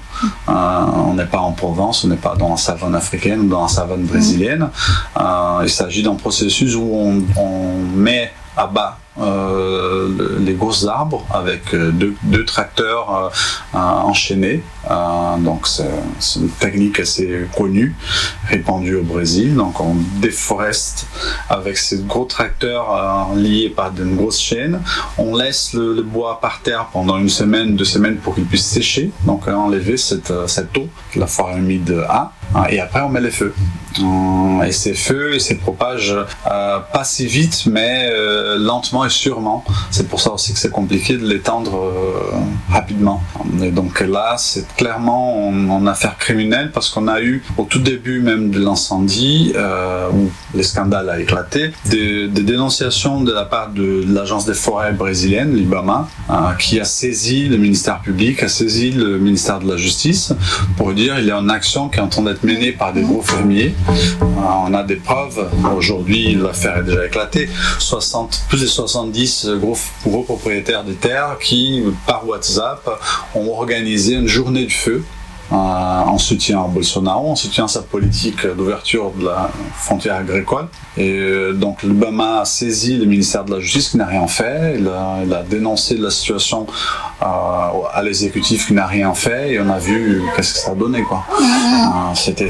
on 0.47 1.15
n'est 1.15 1.27
pas 1.27 1.41
en 1.41 1.53
Provence, 1.53 2.05
on 2.05 2.09
n'est 2.09 2.17
pas 2.17 2.37
dans 2.37 2.51
la 2.51 2.57
savane 2.57 2.95
africaine 2.95 3.41
ou 3.41 3.49
dans 3.49 3.63
la 3.63 3.69
savane 3.69 4.05
brésilienne. 4.05 4.69
il 5.17 5.69
s'agit 5.69 6.03
d'un 6.03 6.15
processus 6.15 6.75
où 6.77 6.89
on, 6.93 7.23
on 7.37 7.75
met 7.95 8.33
à 8.57 8.67
bas 8.67 9.00
euh, 9.21 10.39
les 10.41 10.55
gros 10.55 10.87
arbres 10.87 11.27
avec 11.31 11.75
euh, 11.75 11.91
deux, 11.93 12.45
tracteurs 12.45 13.31
euh, 13.75 13.79
enchaînés. 13.79 14.63
donc 15.39 15.67
c'est 15.67 16.41
une 16.41 16.49
technique 16.49 17.01
assez 17.01 17.47
connue, 17.57 17.95
répandue 18.49 18.97
au 18.97 19.03
Brésil. 19.03 19.55
Donc 19.55 19.81
on 19.81 19.97
déforeste 20.21 21.07
avec 21.49 21.77
ces 21.77 21.99
gros 21.99 22.25
tracteurs 22.25 23.29
liés 23.37 23.73
par 23.75 23.93
une 23.99 24.17
grosse 24.17 24.41
chaîne. 24.41 24.81
On 25.19 25.37
laisse 25.37 25.75
le, 25.75 26.03
bois 26.03 26.41
par 26.41 26.61
terre 26.63 26.89
pendant 26.93 27.19
une 27.19 27.29
semaine, 27.29 27.77
deux 27.77 27.85
semaines 27.85 28.17
pour 28.17 28.35
qu'il 28.35 28.47
puisse 28.47 28.67
sécher. 28.67 29.11
Donc 29.25 29.47
enlever 29.49 29.97
cette, 29.97 30.33
cette 30.47 30.77
eau 30.77 30.89
que 31.13 31.21
la 31.21 31.27
forêt 31.27 31.59
humide 31.59 32.05
a. 32.09 32.33
Et 32.71 32.81
après 32.81 33.01
on 33.01 33.09
met 33.09 33.21
les 33.21 33.31
feux. 33.31 33.55
Et 34.65 34.73
ces 34.73 34.95
feux, 34.95 35.35
ils 35.35 35.41
se 35.41 35.55
propagent 35.55 36.17
pas 36.45 37.05
si 37.05 37.27
vite, 37.27 37.65
mais 37.67 38.11
lentement 38.59 39.05
et 39.05 39.11
sûrement. 39.11 39.65
C'est 39.91 40.09
pour 40.09 40.21
ça 40.21 40.33
aussi 40.33 40.53
que 40.53 40.59
c'est 40.59 40.71
compliqué 40.71 41.17
de 41.17 41.27
l'étendre 41.27 41.77
euh, 41.77 42.73
rapidement. 42.73 43.23
Et 43.63 43.71
donc 43.71 44.01
là, 44.01 44.37
c'est 44.39 44.67
clairement 44.77 45.49
en, 45.49 45.87
affaire 45.87 46.17
criminelle 46.19 46.71
parce 46.73 46.91
qu'on 46.91 47.09
a 47.09 47.21
eu 47.21 47.43
au 47.57 47.65
tout 47.65 47.81
début 47.81 48.21
même 48.21 48.51
de 48.51 48.61
l'incendie 48.61 49.53
euh, 49.57 50.09
où 50.13 50.31
les 50.55 50.63
scandales 50.63 51.09
a 51.09 51.19
éclaté, 51.19 51.73
des, 51.87 52.29
dénonciations 52.29 53.23
de 53.23 53.33
la 53.33 53.45
part 53.45 53.71
de 53.71 54.05
l'agence 54.09 54.47
des 54.47 54.55
forêts 54.55 54.93
brésilienne, 54.93 55.55
l'IBAMA, 55.55 56.09
euh, 56.31 56.35
qui 56.59 56.81
a 56.81 56.85
saisi 56.85 57.49
le 57.49 57.57
ministère 57.57 58.01
public, 58.01 58.43
a 58.43 58.49
saisi 58.49 58.91
le 58.91 59.19
ministère 59.19 59.59
de 59.61 59.69
la 59.71 59.77
Justice 59.77 60.33
pour 60.77 60.93
dire 60.93 61.19
il 61.19 61.27
y 61.27 61.31
a 61.31 61.37
une 61.37 61.51
action 61.51 61.89
qui 61.89 61.99
est 61.99 62.03
en 62.03 62.09
d'être 62.41 62.55
menée 62.55 62.73
par 62.73 62.93
des 62.93 63.03
gros 63.03 63.23
fermiers. 63.23 63.75
on 64.21 64.75
a 64.75 64.83
des 64.83 64.97
preuves. 64.97 65.49
Aujourd'hui, 65.77 66.35
l'affaire 66.35 66.79
est 66.79 66.85
déjà 66.85 67.07
éclatée. 67.07 67.49
60, 67.79 68.45
plus 68.49 68.61
de 68.61 68.67
60 68.67 68.91
70 68.91 69.49
gros, 69.61 69.79
gros 70.05 70.23
propriétaires 70.23 70.85
de 70.85 70.93
terres 70.93 71.39
qui, 71.41 71.83
par 72.07 72.27
WhatsApp, 72.27 72.89
ont 73.35 73.51
organisé 73.53 74.15
une 74.15 74.27
journée 74.27 74.67
du 74.67 74.75
feu 74.75 75.03
euh, 75.03 75.20
en 75.51 76.19
soutien 76.19 76.63
à 76.63 76.69
Bolsonaro, 76.69 77.31
en 77.31 77.37
soutien 77.37 77.65
à 77.65 77.69
sa 77.69 77.83
politique 77.83 78.47
d'ouverture 78.47 79.11
de 79.13 79.27
la 79.27 79.51
frontière 79.75 80.17
agricole. 80.17 80.67
Et 80.97 81.19
euh, 81.19 81.53
donc 81.53 81.83
l'Obama 81.83 82.41
a 82.41 82.45
saisi 82.45 82.97
le 82.97 83.07
ministère 83.07 83.45
de 83.45 83.55
la 83.55 83.61
Justice 83.61 83.91
qui 83.91 83.97
n'a 83.97 84.07
rien 84.07 84.27
fait, 84.27 84.77
il 84.79 84.89
a, 84.89 85.43
dénoncé 85.43 85.97
la 85.97 86.11
situation 86.11 86.67
euh, 87.23 87.25
à 87.25 88.03
l'exécutif 88.03 88.67
qui 88.67 88.75
n'a 88.75 88.87
rien 88.87 89.13
fait, 89.15 89.53
et 89.53 89.61
on 89.61 89.71
a 89.71 89.79
vu 89.79 90.23
qu'est-ce 90.37 90.55
que 90.55 90.61
ça 90.61 90.71
a 90.73 90.75
donné. 90.75 91.05
C'était 92.15 92.49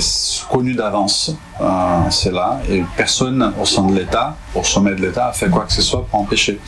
connu 0.50 0.74
d'avance, 0.74 1.34
c'est 2.10 2.32
là, 2.32 2.60
et 2.68 2.82
personne 2.96 3.52
au 3.60 3.64
sein 3.64 3.84
de 3.84 3.94
l'État, 3.94 4.36
au 4.54 4.64
sommet 4.64 4.94
de 4.94 5.02
l'État, 5.02 5.28
a 5.28 5.32
fait 5.32 5.48
quoi 5.48 5.64
que 5.64 5.72
ce 5.72 5.82
soit 5.82 6.04
pour 6.06 6.20
empêcher. 6.20 6.58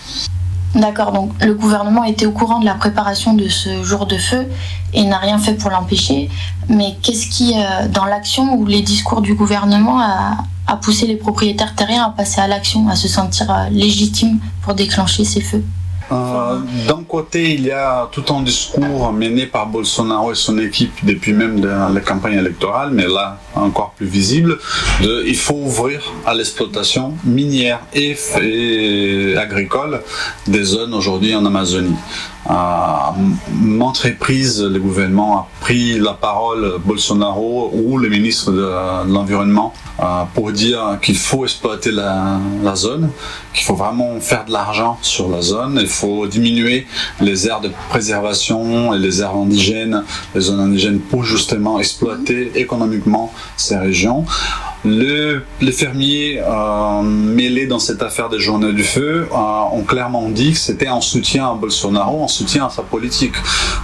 D'accord, 0.75 1.13
donc 1.13 1.33
le 1.45 1.53
gouvernement 1.53 2.05
était 2.05 2.25
au 2.25 2.33
courant 2.33 2.59
de 2.59 2.65
la 2.65 2.75
préparation 2.75 3.35
de 3.35 3.47
ce 3.49 3.83
jour 3.85 4.07
de 4.07 4.17
feu 4.17 4.47
et 4.95 5.05
n'a 5.05 5.19
rien 5.19 5.39
fait 5.39 5.53
pour 5.55 5.71
l'empêcher. 5.71 6.31
Mais 6.69 6.97
qu'est-ce 7.03 7.29
qui, 7.29 7.55
euh, 7.57 7.89
dans 7.89 8.07
l'action 8.07 8.55
ou 8.55 8.65
les 8.65 8.81
discours 8.81 9.21
du 9.21 9.35
gouvernement, 9.35 10.01
a, 10.01 10.45
poussé 10.81 11.07
les 11.07 11.17
propriétaires 11.17 11.75
terriens 11.75 12.05
à 12.05 12.11
passer 12.11 12.41
à 12.41 12.47
l'action, 12.47 12.89
à 12.89 12.97
se 12.97 13.07
sentir 13.07 13.51
euh, 13.51 13.69
légitimes 13.69 14.41
pour 14.63 14.73
déclencher 14.73 15.25
ces 15.25 15.43
feux? 15.43 15.63
Euh, 16.13 16.59
d'un 16.87 17.03
côté, 17.09 17.55
il 17.55 17.65
y 17.65 17.71
a 17.71 18.09
tout 18.13 18.25
un 18.35 18.43
discours 18.43 19.13
mené 19.13 19.47
par 19.47 19.67
Bolsonaro 19.67 20.33
et 20.33 20.35
son 20.35 20.59
équipe 20.59 20.93
depuis 21.05 21.33
même 21.33 21.65
la 21.65 22.01
campagne 22.01 22.39
électorale, 22.39 22.91
mais 22.93 23.07
là 23.07 23.39
encore 23.55 23.93
plus 23.97 24.07
visible, 24.07 24.59
de 25.03 25.25
il 25.27 25.37
faut 25.37 25.55
ouvrir 25.55 26.03
à 26.27 26.35
l'exploitation 26.35 27.15
minière 27.25 27.81
et 27.95 28.17
agricole 29.37 30.03
des 30.47 30.65
zones 30.65 30.95
aujourd'hui 30.95 31.35
en 31.35 31.45
Amazonie. 31.47 31.97
À 32.49 33.15
entreprise, 33.81 34.63
le 34.63 34.79
gouvernement 34.81 35.39
a 35.39 35.49
pris 35.61 35.99
la 35.99 36.13
parole, 36.15 36.79
Bolsonaro 36.85 37.71
ou 37.73 37.99
le 37.99 38.09
ministre 38.09 38.51
de 38.51 39.13
l'Environnement, 39.13 39.75
euh, 40.01 40.23
pour 40.35 40.51
dire 40.51 40.99
qu'il 41.03 41.17
faut 41.17 41.45
exploiter 41.45 41.93
la, 41.93 42.39
la 42.63 42.75
zone, 42.75 43.11
qu'il 43.53 43.65
faut 43.65 43.75
vraiment 43.75 44.19
faire 44.21 44.45
de 44.45 44.53
l'argent 44.53 44.99
sur 45.03 45.29
la 45.29 45.43
zone, 45.43 45.79
il 45.81 45.89
faut 45.89 46.27
diminuer 46.27 46.87
les 47.21 47.47
aires 47.47 47.61
de 47.61 47.71
préservation 47.91 48.95
et 48.95 48.99
les 48.99 49.21
aires 49.21 49.35
indigènes, 49.35 50.05
les 50.35 50.41
zones 50.41 50.61
indigènes 50.61 51.01
pour 51.01 51.25
justement 51.25 51.79
exploiter 51.79 52.53
économiquement 52.57 53.33
ces 53.57 53.77
régions. 53.77 54.25
Le, 54.85 55.43
les 55.61 55.71
fermiers 55.71 56.41
euh, 56.45 57.03
mêlés 57.03 57.67
dans 57.67 57.79
cette 57.79 58.03
affaire 58.03 58.29
des 58.29 58.41
journées 58.41 58.73
du 58.73 58.83
feu 58.83 59.29
euh, 59.31 59.37
ont 59.37 59.85
clairement 59.85 60.29
dit 60.29 60.53
que 60.53 60.59
c'était 60.59 60.89
en 60.89 61.01
soutien 61.01 61.51
à 61.51 61.55
Bolsonaro, 61.55 62.23
en 62.23 62.29
soutien 62.29 62.67
à 62.67 62.71
sa 62.71 62.83
politique. 62.83 63.35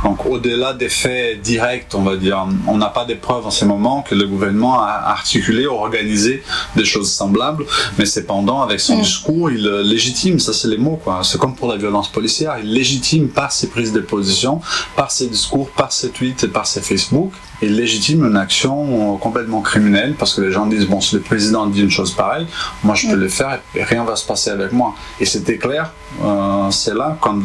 Donc 0.02 0.26
au-delà 0.26 0.72
des 0.72 0.88
faits 0.88 1.40
directs, 1.40 1.86
on 1.94 2.02
va 2.02 2.16
dire, 2.16 2.44
on 2.66 2.76
n'a 2.76 2.88
pas 2.88 3.04
des 3.04 3.14
preuves 3.14 3.46
en 3.46 3.50
ce 3.52 3.64
moment 3.64 4.02
que 4.02 4.16
le 4.16 4.26
gouvernement 4.26 4.80
a 4.80 5.04
articulé 5.06 5.66
ou 5.66 5.72
organisé 5.72 6.42
des 6.74 6.84
choses 6.84 7.12
semblables, 7.12 7.64
mais 7.96 8.04
cependant 8.04 8.62
avec 8.62 8.80
son 8.80 8.98
discours, 8.98 9.52
il 9.52 9.64
légitime, 9.82 10.40
ça 10.40 10.52
c'est 10.52 10.68
les 10.68 10.78
mots, 10.78 11.00
quoi. 11.02 11.20
C'est 11.22 11.38
comme 11.38 11.54
pour 11.54 11.68
la 11.68 11.76
violence 11.76 12.08
policière, 12.08 12.56
il 12.60 12.72
légitime 12.72 13.28
par 13.28 13.52
ses 13.52 13.68
prises 13.68 13.92
de 13.92 14.00
position, 14.00 14.60
par 14.96 15.12
ses 15.12 15.28
discours, 15.28 15.70
par 15.70 15.92
ses 15.92 16.10
tweets 16.10 16.44
et 16.44 16.48
par 16.48 16.66
ses 16.66 16.80
Facebook, 16.80 17.32
il 17.62 17.76
légitime 17.76 18.24
une 18.24 18.36
action 18.36 19.16
complètement 19.18 19.60
criminelle 19.60 20.14
parce 20.18 20.34
que 20.34 20.40
les 20.40 20.52
gens 20.52 20.66
disent 20.66 20.86
bon 20.86 21.00
si 21.00 21.16
le 21.16 21.20
président 21.20 21.66
dit 21.66 21.82
une 21.82 21.90
chose 21.90 22.12
pareille 22.12 22.46
moi 22.84 22.94
je 22.94 23.08
peux 23.08 23.16
le 23.16 23.28
faire 23.28 23.60
et 23.74 23.82
rien 23.82 24.04
va 24.04 24.16
se 24.16 24.26
passer 24.26 24.50
avec 24.50 24.72
moi. 24.72 24.94
Et 25.20 25.24
c'était 25.24 25.58
clair 25.58 25.92
euh, 26.22 26.70
c'est 26.70 26.94
là 26.94 27.18
quand 27.20 27.38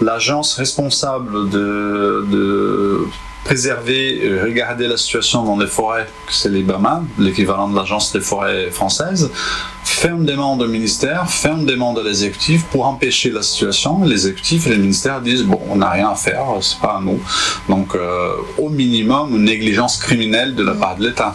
l'agence 0.00 0.54
responsable 0.54 1.48
de, 1.50 2.26
de 2.30 3.06
préserver, 3.48 4.20
euh, 4.24 4.44
regarder 4.44 4.86
la 4.86 4.98
situation 4.98 5.42
dans 5.42 5.56
les 5.56 5.66
forêts, 5.66 6.06
c'est 6.28 6.50
les 6.50 6.62
BAMA, 6.62 7.02
l'équivalent 7.18 7.66
de 7.66 7.74
l'agence 7.74 8.12
des 8.12 8.20
forêts 8.20 8.70
française, 8.70 9.30
fait 9.84 10.10
une 10.10 10.26
demande 10.26 10.60
au 10.60 10.68
ministère, 10.68 11.30
fait 11.30 11.48
une 11.48 11.64
demande 11.64 11.98
à 11.98 12.02
l'exécutif 12.02 12.64
pour 12.64 12.86
empêcher 12.86 13.30
la 13.30 13.40
situation. 13.40 14.04
Les 14.04 14.26
exécutifs 14.26 14.66
et 14.66 14.70
les 14.70 14.76
ministères 14.76 15.22
disent 15.22 15.44
bon, 15.44 15.58
on 15.70 15.76
n'a 15.76 15.88
rien 15.88 16.10
à 16.10 16.14
faire, 16.14 16.44
c'est 16.60 16.78
pas 16.78 16.98
à 16.98 17.00
nous. 17.00 17.20
Donc, 17.70 17.94
euh, 17.94 18.32
au 18.58 18.68
minimum, 18.68 19.34
une 19.34 19.44
négligence 19.44 19.96
criminelle 19.96 20.54
de 20.54 20.62
la 20.62 20.74
part 20.74 20.96
de 20.96 21.08
l'État. 21.08 21.34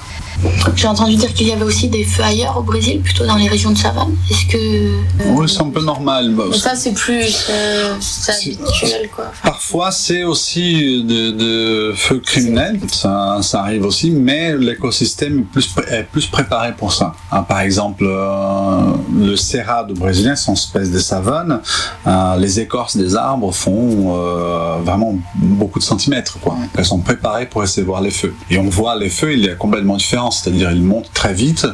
J'ai 0.76 0.88
entendu 0.88 1.16
dire 1.16 1.34
qu'il 1.34 1.48
y 1.48 1.52
avait 1.52 1.64
aussi 1.64 1.88
des 1.88 2.04
feux 2.04 2.24
ailleurs 2.24 2.58
au 2.58 2.64
Brésil, 2.64 3.02
plutôt 3.02 3.26
dans 3.26 3.36
les 3.36 3.48
régions 3.48 3.72
de 3.72 3.78
savane. 3.78 4.14
Est-ce 4.30 4.46
que. 4.46 4.58
euh, 4.58 5.34
Oui, 5.36 5.48
c'est 5.50 5.62
un 5.62 5.70
peu 5.70 5.82
normal. 5.84 6.34
Bah, 6.36 6.44
ça, 6.54 6.76
c'est 6.76 6.94
plus 6.94 7.48
euh, 7.50 7.96
c'est 8.00 8.32
habituel, 8.32 9.10
quoi. 9.16 9.26
Parfois, 9.44 9.92
c'est 9.92 10.24
aussi 10.24 11.04
de, 11.04 11.32
de 11.32 11.94
feux 11.96 12.20
criminels, 12.20 12.80
ça, 12.92 13.40
ça 13.42 13.62
arrive 13.62 13.86
aussi, 13.86 14.12
mais 14.12 14.56
l'écosystème 14.58 15.40
est 15.40 15.44
plus, 15.44 15.68
pré- 15.68 15.86
est 16.00 16.04
plus 16.04 16.26
préparé 16.28 16.74
pour 16.74 16.92
ça. 16.94 17.14
Hein, 17.32 17.44
par 17.44 17.62
exemple, 17.62 18.04
euh, 18.08 18.82
le 19.16 19.36
cerrado 19.36 19.94
brésilien, 19.94 20.36
c'est 20.36 20.48
une 20.48 20.54
espèce 20.54 20.92
de 20.92 21.00
savane. 21.00 21.62
Euh, 22.08 22.36
les 22.38 22.60
écorces 22.60 22.98
des 22.98 23.16
arbres 23.16 23.52
font 23.54 24.16
euh, 24.18 24.78
vraiment 24.84 25.16
beaucoup 25.36 25.80
de 25.80 25.84
centimètres. 25.84 26.40
Quoi. 26.40 26.58
Elles 26.78 26.86
sont 26.86 27.00
préparées 27.00 27.46
pour 27.48 27.62
recevoir 27.62 28.02
les 28.02 28.12
feux. 28.12 28.34
Et 28.50 28.58
on 28.58 28.70
voit 28.70 28.96
les 28.96 29.10
feux, 29.10 29.34
il 29.34 29.48
est 29.48 29.58
complètement 29.58 29.98
différent, 29.98 30.32
c'est-à-dire 30.34 30.72
ils 30.72 30.84
montent 30.84 31.12
très 31.14 31.34
vite, 31.34 31.68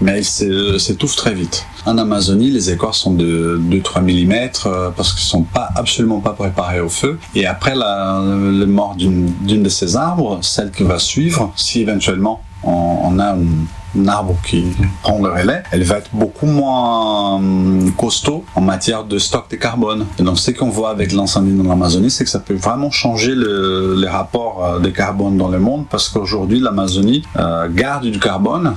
mais 0.00 0.18
ils 0.20 0.24
s'é- 0.24 0.78
s'étouffent 0.78 1.16
très 1.16 1.34
vite. 1.34 1.64
En 1.84 1.98
Amazonie, 1.98 2.50
les 2.50 2.70
écorces 2.70 2.98
sont 2.98 3.14
de 3.14 3.60
2-3 3.70 4.00
mm 4.02 4.32
euh, 4.66 4.90
parce 4.96 5.12
qu'ils 5.12 5.24
sont 5.24 5.42
pas 5.42 5.68
absolument 5.76 6.20
pas 6.20 6.32
préparés 6.32 6.80
au 6.80 6.88
feu. 6.88 7.18
Et 7.34 7.46
après 7.46 7.74
la, 7.76 8.20
le 8.24 8.66
mort 8.66 8.96
d'une 8.96 9.62
de 9.62 9.68
ces 9.68 9.96
arbres, 9.96 10.38
celle 10.42 10.70
qui 10.72 10.82
va 10.82 10.98
suivre, 10.98 11.52
si 11.56 11.80
éventuellement 11.82 12.42
on, 12.64 13.18
a 13.20 13.34
un, 13.34 13.38
un 13.38 13.75
arbre 14.08 14.36
qui 14.46 14.64
prend 15.02 15.18
le 15.18 15.30
relais, 15.30 15.62
elle 15.72 15.84
va 15.84 15.98
être 15.98 16.10
beaucoup 16.12 16.46
moins 16.46 17.36
hum, 17.36 17.92
costaud 17.96 18.44
en 18.54 18.60
matière 18.60 19.04
de 19.04 19.18
stock 19.18 19.50
de 19.50 19.56
carbone. 19.56 20.06
Et 20.18 20.22
donc 20.22 20.38
ce 20.38 20.50
qu'on 20.50 20.68
voit 20.70 20.90
avec 20.90 21.12
l'incendie 21.12 21.52
dans 21.52 21.68
l'Amazonie, 21.68 22.10
c'est 22.10 22.24
que 22.24 22.30
ça 22.30 22.40
peut 22.40 22.54
vraiment 22.54 22.90
changer 22.90 23.34
le- 23.34 23.94
les 24.00 24.08
rapports 24.08 24.64
euh, 24.64 24.78
de 24.80 24.90
carbone 24.90 25.36
dans 25.36 25.48
le 25.48 25.58
monde 25.58 25.84
parce 25.90 26.08
qu'aujourd'hui 26.08 26.60
l'Amazonie 26.60 27.22
euh, 27.38 27.68
garde 27.72 28.06
du 28.06 28.18
carbone 28.18 28.74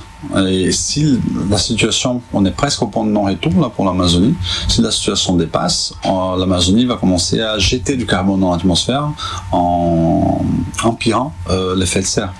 et 0.48 0.70
si 0.72 1.18
la 1.50 1.56
situation, 1.56 2.20
on 2.34 2.44
est 2.44 2.50
presque 2.50 2.82
au 2.82 2.86
point 2.88 3.04
de 3.04 3.10
non-retour 3.10 3.70
pour 3.74 3.84
l'Amazonie, 3.86 4.34
si 4.68 4.82
la 4.82 4.90
situation 4.90 5.34
dépasse, 5.36 5.94
euh, 6.04 6.36
l'Amazonie 6.38 6.84
va 6.84 6.96
commencer 6.96 7.40
à 7.40 7.58
jeter 7.58 7.96
du 7.96 8.04
carbone 8.06 8.40
dans 8.40 8.52
l'atmosphère 8.52 9.08
en 9.52 10.40
empirant 10.84 11.32
l'effet 11.76 12.00
de 12.00 12.06
serre. 12.06 12.32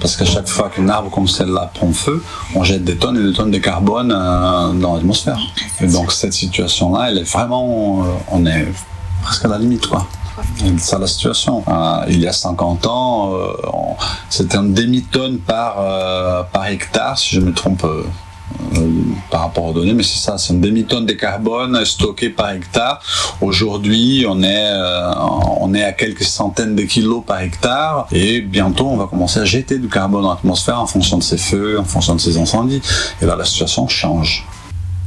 Parce 0.00 0.16
qu'à 0.16 0.24
chaque 0.24 0.48
fois 0.48 0.70
qu'un 0.70 0.88
arbre 0.88 1.10
comme 1.10 1.28
celle-là 1.28 1.70
prend 1.74 1.92
feu, 1.92 2.22
on 2.54 2.64
jette 2.64 2.84
des 2.84 2.96
tonnes 2.96 3.16
et 3.16 3.22
des 3.22 3.32
tonnes 3.32 3.50
de 3.50 3.58
carbone 3.58 4.12
euh, 4.12 4.72
dans 4.72 4.94
l'atmosphère. 4.94 5.38
Et 5.80 5.86
donc 5.86 6.12
cette 6.12 6.32
situation-là, 6.32 7.10
elle 7.10 7.18
est 7.18 7.30
vraiment, 7.30 8.04
euh, 8.04 8.08
on 8.30 8.46
est 8.46 8.68
presque 9.22 9.44
à 9.44 9.48
la 9.48 9.58
limite, 9.58 9.86
quoi. 9.86 10.06
C'est 10.56 10.78
ça 10.78 10.98
la 10.98 11.08
situation. 11.08 11.64
Euh, 11.66 12.04
il 12.08 12.20
y 12.20 12.28
a 12.28 12.32
50 12.32 12.86
ans, 12.86 13.32
c'était 14.30 14.58
une 14.58 14.72
demi-tonne 14.72 15.38
par, 15.38 15.76
par 16.52 16.66
hectare, 16.66 17.18
si 17.18 17.34
je 17.34 17.40
me 17.40 17.52
trompe 17.52 17.84
par 19.30 19.42
rapport 19.42 19.64
aux 19.64 19.72
données, 19.72 19.94
mais 19.94 20.02
c'est 20.02 20.18
ça, 20.18 20.38
c'est 20.38 20.52
une 20.52 20.60
demi-tonne 20.60 21.06
de 21.06 21.12
carbone 21.12 21.84
stocké 21.84 22.30
par 22.30 22.50
hectare. 22.50 23.00
Aujourd'hui, 23.40 24.26
on 24.28 24.42
est, 24.42 24.70
euh, 24.72 25.12
on 25.60 25.74
est 25.74 25.84
à 25.84 25.92
quelques 25.92 26.24
centaines 26.24 26.74
de 26.74 26.82
kilos 26.82 27.22
par 27.26 27.40
hectare 27.40 28.06
et 28.12 28.40
bientôt, 28.40 28.86
on 28.86 28.96
va 28.96 29.06
commencer 29.06 29.40
à 29.40 29.44
jeter 29.44 29.78
du 29.78 29.88
carbone 29.88 30.22
dans 30.22 30.30
l'atmosphère 30.30 30.80
en 30.80 30.86
fonction 30.86 31.18
de 31.18 31.22
ces 31.22 31.38
feux, 31.38 31.78
en 31.78 31.84
fonction 31.84 32.14
de 32.14 32.20
ces 32.20 32.38
incendies. 32.38 32.82
Et 33.20 33.26
là, 33.26 33.36
la 33.36 33.44
situation 33.44 33.88
change. 33.88 34.46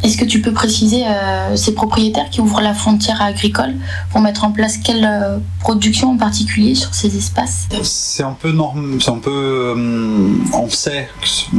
Est-ce 0.04 0.18
que 0.18 0.26
tu 0.26 0.42
peux 0.42 0.52
préciser 0.52 1.04
euh, 1.06 1.56
ces 1.56 1.76
propriétaires 1.76 2.30
qui 2.32 2.42
ouvrent 2.42 2.62
la 2.62 2.74
frontière 2.74 3.22
agricole 3.22 3.76
pour 4.12 4.20
mettre 4.22 4.44
en 4.44 4.52
place 4.52 4.78
quelle 4.78 5.06
euh, 5.06 5.38
production 5.60 6.12
en 6.12 6.18
particulier 6.18 6.74
sur 6.74 6.94
ces 6.96 7.16
espaces? 7.16 7.68
C'est 7.84 8.24
un 8.24 8.34
peu 8.34 8.52
norm, 8.52 9.00
c'est 9.00 9.12
un 9.12 9.20
peu, 9.20 9.72
hum, 9.74 10.44
on 10.54 10.70
sait, 10.70 11.08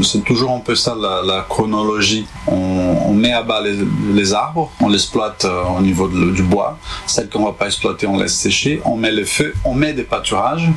c'est- 0.02 0.24
toujours 0.24 0.50
un 0.52 0.58
peu 0.60 0.74
ça 0.74 0.96
la, 0.96 1.46
chronologie. 1.48 2.26
On, 2.48 3.12
met 3.12 3.32
à 3.32 3.42
bas 3.42 3.60
les, 3.62 4.32
arbres, 4.34 4.70
on 4.80 4.88
l'exploite 4.88 5.44
euh, 5.44 5.62
au 5.78 5.80
niveau 5.80 6.08
du 6.08 6.42
bois. 6.42 6.78
Celles 7.06 7.28
qu'on 7.28 7.44
va 7.44 7.52
pas 7.52 7.66
exploiter, 7.66 8.06
on 8.06 8.18
laisse 8.18 8.34
sécher. 8.34 8.80
On 8.84 8.96
met 8.96 9.12
le 9.12 9.24
feu, 9.24 9.54
on 9.64 9.74
met 9.74 9.92
des 9.92 10.02
pâturages 10.02 10.68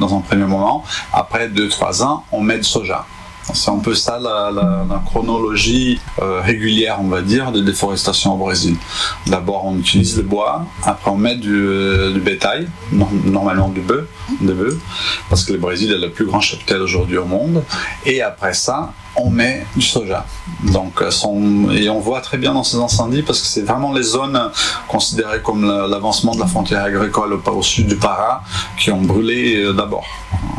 dans 0.00 0.16
un 0.16 0.20
premier 0.20 0.44
moment. 0.46 0.82
Après 1.12 1.48
deux 1.48 1.68
trois 1.68 2.02
ans, 2.02 2.24
on 2.32 2.40
met 2.40 2.56
du 2.58 2.64
soja. 2.64 3.04
C'est 3.54 3.70
un 3.70 3.78
peu 3.78 3.94
ça 3.94 4.18
la, 4.18 4.50
chronologie 5.06 6.00
euh, 6.20 6.40
régulière, 6.40 6.98
on 7.00 7.08
va 7.08 7.22
dire, 7.22 7.52
de 7.52 7.60
déforestation 7.60 8.34
au 8.34 8.36
Brésil. 8.38 8.76
D'abord, 9.26 9.66
on 9.66 9.76
utilise 9.78 10.16
le 10.16 10.22
bois, 10.22 10.64
après 10.84 11.10
on 11.10 11.16
met 11.16 11.36
du, 11.36 11.54
euh, 11.54 12.18
bétail, 12.18 12.68
no- 12.92 13.08
normalement 13.24 13.68
du 13.68 13.80
bœuf, 13.80 14.06
des 14.40 14.52
bœufs, 14.54 14.78
parce 15.28 15.44
que 15.44 15.52
le 15.52 15.58
Brésil 15.58 15.92
est 15.92 15.98
le 15.98 16.10
plus 16.10 16.24
grand 16.24 16.40
cheptel 16.40 16.80
aujourd'hui 16.80 17.18
au 17.18 17.24
monde. 17.24 17.62
Et 18.06 18.22
après 18.22 18.54
ça, 18.54 18.92
on 19.16 19.28
met 19.28 19.66
du 19.76 19.82
soja. 19.82 20.24
Donc, 20.72 21.02
euh, 21.02 21.10
et 21.72 21.90
on 21.90 22.00
voit 22.00 22.20
très 22.22 22.38
bien 22.38 22.54
dans 22.54 22.64
ces 22.64 22.78
incendies 22.78 23.22
parce 23.22 23.40
que 23.40 23.46
c'est 23.46 23.62
vraiment 23.62 23.92
les 23.92 24.02
zones 24.02 24.40
considérées 24.88 25.42
comme 25.42 25.66
la- 25.66 25.86
l'avancement 25.86 26.34
de 26.34 26.40
la 26.40 26.46
frontière 26.46 26.84
agricole 26.84 27.38
au, 27.46 27.62
sud 27.62 27.86
du 27.88 27.96
Para 27.96 28.42
qui 28.78 28.90
ont 28.90 29.02
brûlé 29.02 29.70
d'abord. 29.74 30.06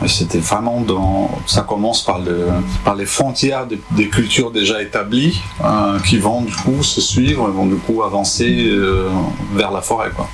Et 0.03 0.07
c'était 0.07 0.39
vraiment 0.39 0.81
dans, 0.81 1.31
ça 1.47 1.61
commence 1.61 2.03
par, 2.03 2.19
le, 2.19 2.47
par 2.83 2.95
les 2.95 3.05
frontières 3.05 3.65
des, 3.67 4.09
cultures 4.09 4.51
déjà 4.51 4.81
établies 4.81 5.41
euh, 5.63 5.99
qui 5.99 6.17
vont 6.17 6.41
du 6.41 6.53
coup 6.53 6.83
se 6.83 7.01
suivre 7.01 7.47
et 7.47 7.51
vont 7.51 7.65
du 7.65 7.75
coup 7.75 8.03
avancer 8.03 8.67
euh, 8.69 9.09
vers 9.53 9.71
la 9.71 9.81
forêt. 9.81 10.11
Quoi. 10.15 10.29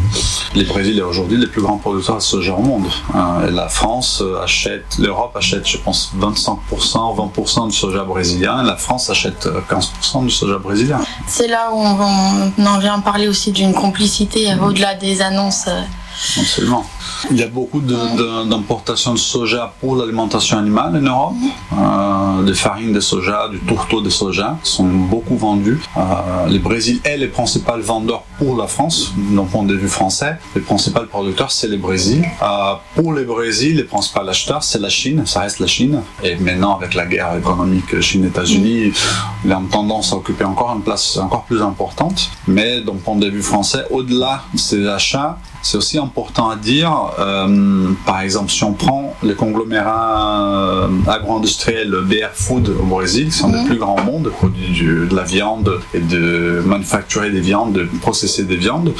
Le 0.55 0.63
Brésil 0.63 0.97
est 0.97 1.03
aujourd'hui 1.03 1.38
le 1.38 1.47
plus 1.47 1.62
grand 1.62 1.77
producteur 1.77 2.15
de 2.15 2.21
soja 2.21 2.53
au 2.53 2.62
monde. 2.62 2.88
Euh, 3.15 3.47
et 3.47 3.51
la 3.51 3.69
France 3.69 4.21
euh, 4.21 4.41
achète, 4.41 4.97
l'Europe 4.97 5.35
achète, 5.35 5.67
je 5.67 5.77
pense, 5.77 6.12
25%, 6.19 6.57
20% 7.15 7.67
du 7.69 7.75
soja 7.75 8.03
brésilien. 8.03 8.63
Et 8.63 8.65
la 8.65 8.75
France 8.75 9.09
achète 9.09 9.45
euh, 9.45 9.62
15% 9.69 10.23
du 10.23 10.31
soja 10.31 10.57
brésilien. 10.57 10.99
C'est 11.27 11.47
là 11.47 11.69
où 11.71 11.77
on, 11.79 12.51
on 12.57 12.65
en 12.65 12.79
vient 12.79 12.99
parler 12.99 13.27
aussi 13.27 13.51
d'une 13.51 13.73
complicité 13.73 14.51
euh, 14.51 14.57
au-delà 14.63 14.95
des 14.95 15.21
annonces. 15.21 15.67
Euh. 16.19 16.41
Absolument. 16.41 16.86
Il 17.32 17.38
y 17.38 17.43
a 17.43 17.47
beaucoup 17.47 17.82
d'importations 17.82 19.13
de, 19.13 19.17
soja 19.17 19.73
pour 19.79 19.95
l'alimentation 19.95 20.58
animale 20.58 20.95
en 20.97 21.01
Europe. 21.01 21.34
Euh, 21.73 22.43
de 22.43 22.53
farine 22.53 22.93
de 22.93 22.99
soja, 22.99 23.47
du 23.49 23.60
tourteau 23.60 24.01
de 24.01 24.10
soja, 24.10 24.58
sont 24.63 24.86
beaucoup 24.86 25.38
vendus. 25.38 25.79
le 25.95 26.58
Brésil 26.58 26.99
est 27.03 27.17
le 27.17 27.29
principal 27.29 27.82
vendeur 27.82 28.23
pour 28.38 28.55
la 28.58 28.67
France, 28.67 29.13
d'un 29.17 29.43
point 29.43 29.63
de 29.63 29.75
vue 29.75 29.89
français. 29.89 30.38
Le 30.55 30.62
principal 30.62 31.08
producteur, 31.08 31.51
c'est 31.51 31.67
le 31.67 31.77
Brésil. 31.77 32.23
pour 32.95 33.12
le 33.13 33.23
Brésil, 33.23 33.77
le 33.77 33.86
principal 33.86 34.27
acheteur, 34.29 34.63
c'est 34.63 34.79
la 34.79 34.89
Chine, 34.89 35.23
ça 35.25 35.41
reste 35.41 35.60
la 35.60 35.67
Chine. 35.67 36.01
Et 36.23 36.36
maintenant, 36.36 36.77
avec 36.77 36.93
la 36.93 37.05
guerre 37.05 37.36
économique 37.38 37.99
Chine-États-Unis, 37.99 38.93
il 39.45 39.51
a 39.51 39.62
tendance 39.69 40.13
à 40.13 40.15
occuper 40.15 40.43
encore 40.43 40.73
une 40.75 40.82
place 40.82 41.17
encore 41.17 41.43
plus 41.43 41.62
importante. 41.62 42.29
Mais 42.47 42.82
d'un 42.82 42.95
point 42.95 43.15
de 43.15 43.27
vue 43.29 43.41
français, 43.41 43.86
au-delà 43.89 44.43
de 44.53 44.60
ces 44.60 44.88
achats, 44.88 45.38
c'est 45.62 45.77
aussi 45.77 45.99
important 46.10 46.50
à 46.50 46.56
dire, 46.56 46.91
euh, 47.19 47.91
par 48.04 48.22
exemple, 48.22 48.50
si 48.50 48.63
on 48.63 48.74
prend 48.74 49.15
les 49.22 49.36
conglomérats 49.36 50.41
euh, 50.48 50.88
agro-industriels 51.08 51.95
BR 52.04 52.34
Food 52.34 52.69
au 52.69 52.86
Brésil, 52.86 53.26
qui 53.26 53.38
sont 53.38 53.52
les 53.52 53.63
plus 53.65 53.78
grands 53.78 53.95
au 53.95 54.04
monde, 54.04 54.30
produits 54.30 55.08
de 55.08 55.15
la 55.15 55.24
viande 55.24 55.80
et 55.93 56.00
de 56.00 56.63
manufacturer 56.65 57.30
des 57.30 57.41
viandes, 57.41 57.74
de 57.74 57.84
processer 58.02 58.43
des 58.43 58.56
viandes, 58.56 58.91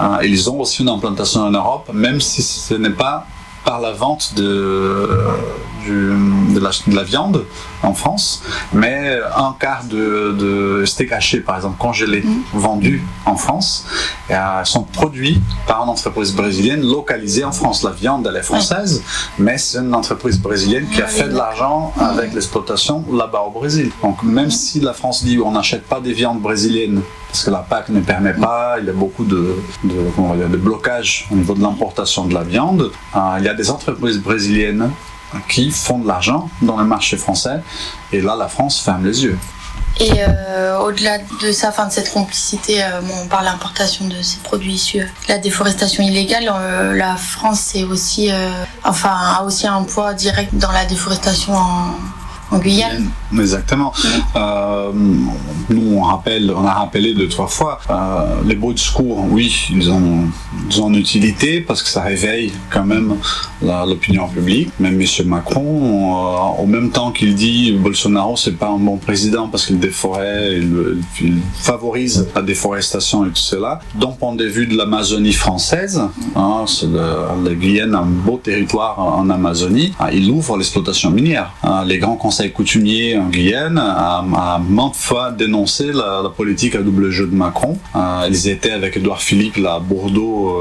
euh, 0.00 0.16
ils 0.24 0.48
ont 0.48 0.60
aussi 0.60 0.80
une 0.80 0.88
implantation 0.88 1.40
en 1.42 1.50
Europe, 1.50 1.90
même 1.92 2.22
si 2.22 2.40
ce 2.42 2.72
n'est 2.72 2.88
pas 3.06 3.26
par 3.64 3.80
la 3.82 3.92
vente 3.92 4.32
de, 4.36 5.10
de, 5.86 6.60
la, 6.94 7.02
viande 7.02 7.44
en 7.82 7.94
France, 7.94 8.42
mais 8.72 9.18
un 9.36 9.54
quart 9.58 9.84
de, 9.84 10.34
de 10.38 10.84
steak 10.84 11.12
haché, 11.12 11.40
par 11.40 11.56
exemple, 11.56 11.78
congelé, 11.78 12.22
mm. 12.22 12.42
vendu 12.54 13.02
en 13.24 13.36
France, 13.36 13.86
euh, 14.30 14.64
sont 14.64 14.82
produits 14.82 15.40
par 15.66 15.82
une 15.84 15.90
entreprise 15.90 16.34
brésilienne 16.34 16.82
localisée 16.82 17.44
en 17.44 17.52
France. 17.52 17.82
La 17.82 17.90
viande, 17.90 18.26
elle 18.28 18.36
est 18.36 18.42
française, 18.42 19.02
mais 19.38 19.58
c'est 19.58 19.78
une 19.78 19.94
entreprise 19.94 20.40
brésilienne 20.40 20.86
qui 20.92 21.02
a 21.02 21.06
fait 21.06 21.28
de 21.28 21.36
l'argent 21.36 21.92
avec 21.98 22.34
l'exploitation 22.34 23.04
là-bas 23.12 23.42
au 23.42 23.50
Brésil. 23.50 23.90
Donc, 24.02 24.22
même 24.22 24.50
si 24.50 24.80
la 24.80 24.92
France 24.92 25.24
dit 25.24 25.38
on 25.38 25.52
n'achète 25.52 25.84
pas 25.84 26.00
des 26.00 26.12
viandes 26.12 26.40
brésiliennes 26.40 27.02
parce 27.28 27.44
que 27.44 27.50
la 27.50 27.58
PAC 27.58 27.90
ne 27.90 28.00
permet 28.00 28.32
pas, 28.32 28.76
il 28.80 28.86
y 28.86 28.88
a 28.88 28.92
beaucoup 28.92 29.24
de, 29.24 29.56
de, 29.84 30.48
de 30.48 30.56
blocages 30.56 31.26
au 31.30 31.34
niveau 31.34 31.54
de 31.54 31.60
l'importation 31.60 32.24
de 32.24 32.32
la 32.32 32.42
viande, 32.42 32.90
euh, 33.14 33.18
il 33.38 33.44
y 33.44 33.48
a 33.48 33.54
des 33.54 33.70
entreprises 33.70 34.18
brésiliennes 34.18 34.90
qui 35.48 35.70
font 35.70 35.98
de 35.98 36.06
l'argent 36.06 36.48
dans 36.62 36.76
le 36.76 36.84
marché 36.84 37.16
français. 37.16 37.60
Et 38.12 38.20
là, 38.20 38.36
la 38.36 38.48
France 38.48 38.80
ferme 38.80 39.04
les 39.04 39.24
yeux. 39.24 39.38
Et 39.98 40.12
euh, 40.18 40.78
au-delà 40.78 41.18
de 41.18 41.52
ça, 41.52 41.70
enfin 41.70 41.86
de 41.86 41.92
cette 41.92 42.12
complicité, 42.12 42.84
euh, 42.84 43.00
on 43.22 43.28
parle 43.28 43.46
d'importation 43.46 44.06
de 44.06 44.20
ces 44.20 44.38
produits 44.38 44.74
issus 44.74 45.00
de 45.00 45.28
la 45.28 45.38
déforestation 45.38 46.02
illégale. 46.02 46.52
Euh, 46.54 46.94
la 46.94 47.16
France 47.16 47.74
aussi, 47.90 48.30
a 48.30 49.42
aussi 49.42 49.66
un 49.66 49.82
poids 49.84 50.12
direct 50.12 50.54
dans 50.54 50.72
la 50.72 50.84
déforestation 50.84 51.54
en, 51.54 51.94
en 52.50 52.58
Guyane. 52.58 53.10
Exactement. 53.32 53.92
Euh, 54.36 54.92
nous, 55.68 55.96
on, 55.96 56.02
rappelle, 56.02 56.52
on 56.56 56.64
a 56.64 56.72
rappelé 56.72 57.14
deux, 57.14 57.28
trois 57.28 57.48
fois, 57.48 57.80
euh, 57.90 58.42
les 58.46 58.54
bruits 58.54 58.74
de 58.74 58.78
secours, 58.78 59.24
oui, 59.30 59.66
ils 59.70 59.90
ont, 59.90 60.24
ils 60.70 60.80
ont 60.80 60.88
une 60.88 60.96
utilité 60.96 61.60
parce 61.60 61.82
que 61.82 61.88
ça 61.88 62.02
réveille 62.02 62.52
quand 62.70 62.84
même 62.84 63.16
l'opinion 63.62 64.28
publique. 64.28 64.70
Même 64.78 65.00
M. 65.00 65.06
Macron, 65.26 66.56
euh, 66.58 66.62
au 66.62 66.66
même 66.66 66.90
temps 66.90 67.10
qu'il 67.10 67.34
dit 67.34 67.72
Bolsonaro, 67.72 68.36
c'est 68.36 68.56
pas 68.56 68.68
un 68.68 68.78
bon 68.78 68.96
président 68.96 69.48
parce 69.48 69.66
qu'il 69.66 69.78
déforait, 69.78 70.58
il, 70.58 70.96
favorise 71.54 72.28
la 72.34 72.42
déforestation 72.42 73.24
et 73.24 73.28
tout 73.28 73.36
cela. 73.36 73.80
Donc, 73.94 74.18
point 74.18 74.34
de 74.34 74.44
vue 74.44 74.66
de 74.66 74.76
l'Amazonie 74.76 75.32
française, 75.32 76.00
hein, 76.36 76.64
la 77.44 77.54
Guyane 77.54 77.94
a 77.94 77.98
un 77.98 78.06
beau 78.06 78.40
territoire 78.42 78.98
en 78.98 79.28
Amazonie, 79.30 79.92
hein, 79.98 80.08
il 80.12 80.30
ouvre 80.30 80.56
l'exploitation 80.56 81.10
minière. 81.10 81.52
Hein, 81.62 81.84
les 81.84 81.98
grands 81.98 82.16
conseils 82.36 82.52
coutumiers 82.52 83.16
en 83.16 83.28
Guyane 83.30 83.78
a, 83.78 84.60
maintes 84.68 84.94
fois 84.94 85.30
dénoncé 85.30 85.90
la, 85.90 86.22
politique 86.36 86.74
à 86.74 86.82
double 86.82 87.08
jeu 87.08 87.26
de 87.26 87.34
Macron. 87.34 87.78
Euh, 87.94 88.26
ils 88.28 88.48
étaient 88.48 88.72
avec 88.72 88.98
Edouard 88.98 89.22
Philippe 89.22 89.56
là, 89.56 89.76
à 89.76 89.80
Bordeaux. 89.80 90.54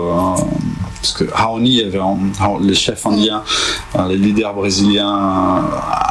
Euh, 1.05 1.11
parce 1.11 1.13
que 1.13 1.25
Raoni 1.31 1.81
avait 1.83 1.99
les 2.61 2.73
chefs 2.73 3.05
indiens, 3.05 3.43
euh, 3.95 4.07
les 4.07 4.17
leaders 4.17 4.53
brésiliens 4.53 5.63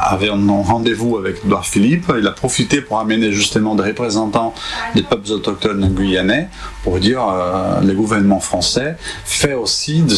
avaient 0.05 0.29
un 0.29 0.47
rendez-vous 0.63 1.17
avec 1.17 1.43
Edouard 1.43 1.65
Philippe. 1.65 2.11
Il 2.17 2.27
a 2.27 2.31
profité 2.31 2.81
pour 2.81 2.99
amener 2.99 3.31
justement 3.31 3.75
des 3.75 3.83
représentants 3.83 4.53
des 4.93 5.01
peuples 5.01 5.31
autochtones 5.31 5.93
guyanais 5.93 6.49
pour 6.83 6.99
dire 6.99 7.27
euh, 7.27 7.81
le 7.81 7.93
gouvernement 7.93 8.39
français 8.39 8.97
fait 9.25 9.53
aussi 9.53 10.03
de, 10.03 10.15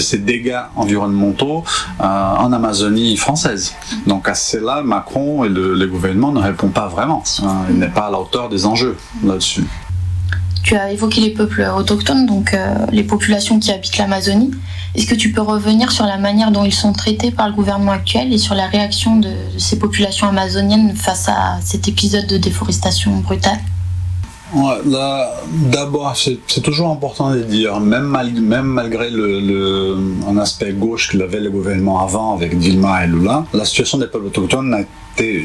ces 0.00 0.18
dégâts 0.18 0.62
environnementaux 0.74 1.64
euh, 2.00 2.04
en 2.04 2.52
Amazonie 2.52 3.16
française. 3.16 3.74
Donc 4.06 4.28
à 4.28 4.34
cela, 4.34 4.82
Macron 4.82 5.44
et 5.44 5.48
le, 5.48 5.86
gouvernement 5.86 6.32
ne 6.32 6.40
répondent 6.40 6.72
pas 6.72 6.88
vraiment. 6.88 7.22
Hein. 7.42 7.66
il 7.68 7.76
n'est 7.76 7.88
pas 7.88 8.06
à 8.06 8.10
la 8.10 8.18
hauteur 8.18 8.48
des 8.48 8.66
enjeux 8.66 8.96
là-dessus. 9.22 9.64
Tu 10.64 10.74
as 10.76 10.90
évoqué 10.90 11.20
les 11.20 11.30
peuples 11.30 11.70
autochtones, 11.76 12.24
donc 12.24 12.54
euh, 12.54 12.74
les 12.90 13.04
populations 13.04 13.60
qui 13.60 13.70
habitent 13.70 13.98
l'Amazonie. 13.98 14.50
Est-ce 14.94 15.06
que 15.06 15.14
tu 15.14 15.30
peux 15.30 15.42
revenir 15.42 15.92
sur 15.92 16.06
la 16.06 16.16
manière 16.16 16.50
dont 16.50 16.64
ils 16.64 16.72
sont 16.72 16.94
traités 16.94 17.30
par 17.30 17.48
le 17.48 17.54
gouvernement 17.54 17.92
actuel 17.92 18.32
et 18.32 18.38
sur 18.38 18.54
la 18.54 18.66
réaction 18.66 19.16
de 19.16 19.28
ces 19.58 19.78
populations 19.78 20.26
amazoniennes 20.26 20.96
face 20.96 21.28
à 21.28 21.58
cet 21.62 21.86
épisode 21.86 22.26
de 22.26 22.38
déforestation 22.38 23.14
brutale? 23.18 23.58
D'abord, 25.70 26.16
c'est 26.16 26.62
toujours 26.62 26.90
important 26.90 27.34
de 27.34 27.42
dire, 27.42 27.80
même, 27.80 28.06
malgré 28.06 29.10
le, 29.10 29.98
un 30.28 30.38
aspect 30.38 30.72
gauche 30.72 31.10
qu'il 31.10 31.20
avait 31.22 31.40
le 31.40 31.50
gouvernement 31.50 32.00
avant 32.00 32.34
avec 32.34 32.56
Dilma 32.56 33.04
et 33.04 33.08
Lula, 33.08 33.44
la 33.52 33.64
situation 33.64 33.98
des 33.98 34.06
peuples 34.06 34.26
autochtones 34.26 34.70
n'a 34.70 34.78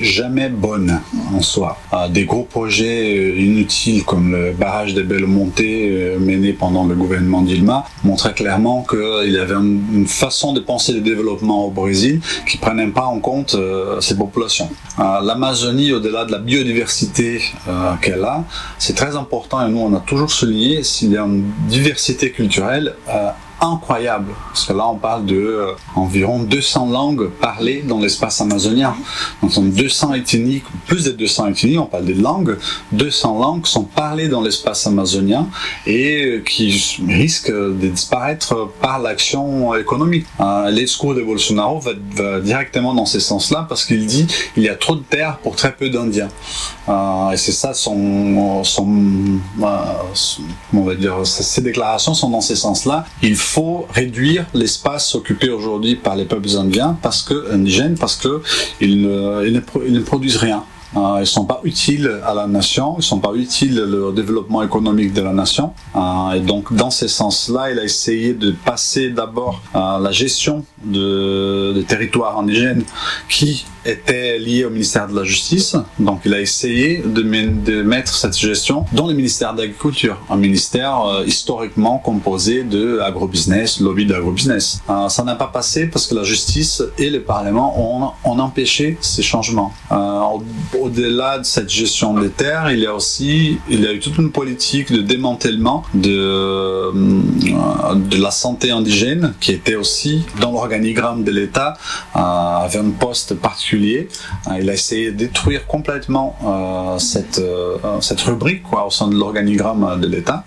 jamais 0.01 0.49
bonne 0.49 1.01
en 1.33 1.41
soi. 1.41 1.77
Euh, 1.93 2.07
des 2.07 2.25
gros 2.25 2.43
projets 2.43 3.17
euh, 3.17 3.39
inutiles 3.39 4.03
comme 4.03 4.31
le 4.31 4.51
barrage 4.51 4.93
des 4.93 5.03
Belles 5.03 5.27
Montées 5.27 5.89
euh, 5.91 6.19
mené 6.19 6.53
pendant 6.53 6.85
le 6.85 6.95
gouvernement 6.95 7.41
Dilma 7.41 7.85
montraient 8.03 8.33
clairement 8.33 8.85
qu'il 8.89 9.31
y 9.31 9.37
avait 9.37 9.55
une, 9.55 10.07
façon 10.07 10.53
de 10.53 10.59
penser 10.59 10.93
le 10.93 11.01
développement 11.01 11.65
au 11.65 11.71
Brésil 11.71 12.21
qui 12.47 12.57
ne 12.57 12.61
prenait 12.61 12.87
pas 12.87 13.05
en 13.05 13.19
compte 13.19 13.55
ces 13.99 14.17
populations. 14.17 14.69
L'Amazonie, 14.97 15.91
au-delà 15.91 16.25
de 16.25 16.31
la 16.31 16.39
biodiversité 16.39 17.41
qu'elle 18.01 18.23
a, 18.23 18.43
c'est 18.79 18.95
très 18.95 19.15
important 19.15 19.65
et 19.65 19.69
nous 19.69 19.79
on 19.79 19.93
a 19.95 19.99
toujours 19.99 20.31
souligné 20.31 20.83
s'il 20.83 21.11
y 21.11 21.17
a 21.17 21.23
une 21.23 21.43
diversité 21.67 22.31
culturelle 22.31 22.95
incroyable. 23.61 24.33
Parce 24.47 24.65
que 24.65 24.73
là, 24.73 24.87
on 24.87 24.95
parle 24.95 25.25
de 25.25 25.35
euh, 25.35 25.73
environ 25.95 26.39
200 26.43 26.89
langues 26.89 27.29
parlées 27.29 27.81
dans 27.81 27.99
l'espace 27.99 28.41
amazonien. 28.41 28.95
Donc, 29.41 29.51
sont 29.51 29.63
200 29.63 30.13
ethnies, 30.15 30.61
plus 30.85 31.05
de 31.05 31.11
200 31.11 31.47
ethnies, 31.47 31.77
on 31.77 31.85
parle 31.85 32.05
des 32.05 32.13
langues. 32.13 32.57
200 32.91 33.39
langues 33.39 33.65
sont 33.65 33.83
parlées 33.83 34.27
dans 34.27 34.41
l'espace 34.41 34.87
amazonien 34.87 35.47
et 35.85 36.23
euh, 36.23 36.39
qui 36.39 36.97
risquent 37.07 37.51
de 37.51 37.87
disparaître 37.87 38.69
par 38.81 38.99
l'action 38.99 39.75
économique. 39.75 40.25
Euh, 40.39 40.69
les 40.69 40.89
de 40.89 41.23
Bolsonaro 41.23 41.79
va, 41.79 42.39
directement 42.41 42.93
dans 42.93 43.05
ce 43.05 43.19
sens-là 43.19 43.65
parce 43.69 43.85
qu'il 43.85 44.05
dit 44.05 44.27
il 44.57 44.63
y 44.63 44.69
a 44.69 44.75
trop 44.75 44.95
de 44.95 45.03
terre 45.03 45.37
pour 45.37 45.55
très 45.55 45.71
peu 45.71 45.89
d'Indiens. 45.89 46.27
et 46.87 47.37
c'est 47.37 47.51
ça 47.51 47.73
son, 47.73 48.63
son, 48.63 48.87
on 49.61 50.81
va 50.81 50.95
dire, 50.95 51.25
ses 51.25 51.61
déclarations 51.61 52.13
sont 52.13 52.29
dans 52.29 52.41
ce 52.41 52.55
sens-là. 52.55 53.05
Il 53.21 53.35
réduire 53.89 54.45
l'espace 54.53 55.15
occupé 55.15 55.49
aujourd'hui 55.49 55.95
par 55.95 56.15
les 56.15 56.25
peuples 56.25 56.57
indiens, 56.57 56.97
parce 57.01 57.21
que, 57.21 57.51
indigènes, 57.51 57.97
parce 57.97 58.15
qu'ils 58.15 59.01
ne, 59.01 59.99
produisent 59.99 60.37
rien. 60.37 60.63
Euh, 60.97 61.17
ils 61.17 61.19
ne 61.19 61.25
sont 61.25 61.45
pas 61.45 61.61
utiles 61.63 62.19
à 62.25 62.33
la 62.33 62.47
nation, 62.47 62.95
ils 62.95 62.99
ne 62.99 63.03
sont 63.03 63.19
pas 63.19 63.33
utiles 63.35 63.79
au 63.79 64.11
développement 64.11 64.63
économique 64.63 65.13
de 65.13 65.21
la 65.21 65.33
nation. 65.33 65.73
Euh, 65.95 66.31
et 66.31 66.39
donc, 66.39 66.73
dans 66.73 66.89
ce 66.89 67.07
sens-là, 67.07 67.71
il 67.71 67.77
a 67.77 67.83
essayé 67.83 68.33
de 68.33 68.51
passer 68.51 69.11
d'abord 69.11 69.61
à 69.73 69.99
la 70.01 70.11
gestion 70.11 70.65
de, 70.83 71.73
des 71.75 71.83
territoires 71.83 72.39
indigènes 72.39 72.83
qui 73.29 73.65
était 73.89 74.37
lié 74.37 74.65
au 74.65 74.69
ministère 74.69 75.07
de 75.07 75.15
la 75.15 75.23
Justice. 75.23 75.75
Donc 75.99 76.21
il 76.25 76.33
a 76.33 76.39
essayé 76.39 77.03
de, 77.05 77.21
de 77.21 77.81
mettre 77.81 78.13
cette 78.13 78.37
gestion 78.37 78.85
dans 78.93 79.07
le 79.07 79.13
ministère 79.13 79.53
d'Agriculture, 79.53 80.17
un 80.29 80.37
ministère 80.37 81.01
euh, 81.01 81.23
historiquement 81.25 81.97
composé 81.97 82.63
de 82.63 82.99
agrobusiness, 82.99 83.79
lobby 83.79 84.05
d'agrobusiness. 84.05 84.81
Euh, 84.89 85.09
ça 85.09 85.23
n'a 85.23 85.35
pas 85.35 85.47
passé 85.47 85.87
parce 85.87 86.07
que 86.07 86.15
la 86.15 86.23
justice 86.23 86.83
et 86.97 87.09
le 87.09 87.21
Parlement 87.21 87.69
ont, 87.77 88.11
ont 88.29 88.39
empêché 88.39 88.97
ces 89.01 89.21
changements. 89.21 89.73
Euh, 89.91 90.21
au-delà 90.79 91.39
de 91.39 91.43
cette 91.45 91.69
gestion 91.69 92.13
des 92.13 92.29
terres, 92.29 92.71
il 92.71 92.79
y 92.79 92.85
a 92.85 92.93
aussi 92.93 93.57
il 93.69 93.81
y 93.81 93.87
a 93.87 93.93
eu 93.93 93.99
toute 93.99 94.17
une 94.17 94.31
politique 94.31 94.91
de 94.91 95.01
démantèlement 95.01 95.83
de, 95.93 96.19
euh, 96.19 96.91
de 97.95 98.17
la 98.17 98.31
santé 98.31 98.71
indigène 98.71 99.33
qui 99.39 99.51
était 99.51 99.75
aussi 99.75 100.23
dans 100.41 100.51
l'organigramme 100.51 101.23
de 101.23 101.31
l'État, 101.31 101.73
avec 102.13 102.75
un 102.75 102.89
poste 102.91 103.33
particulier 103.35 103.78
Hein, 104.45 104.57
il 104.59 104.69
a 104.69 104.73
essayé 104.73 105.11
de 105.11 105.17
détruire 105.17 105.65
complètement 105.67 106.35
euh, 106.45 106.99
cette, 106.99 107.39
euh, 107.39 107.77
cette 108.01 108.21
rubrique 108.21 108.63
au 108.73 108.89
sein 108.89 109.07
de 109.07 109.15
l'organigramme 109.15 109.99
de 109.99 110.07
l'État 110.07 110.43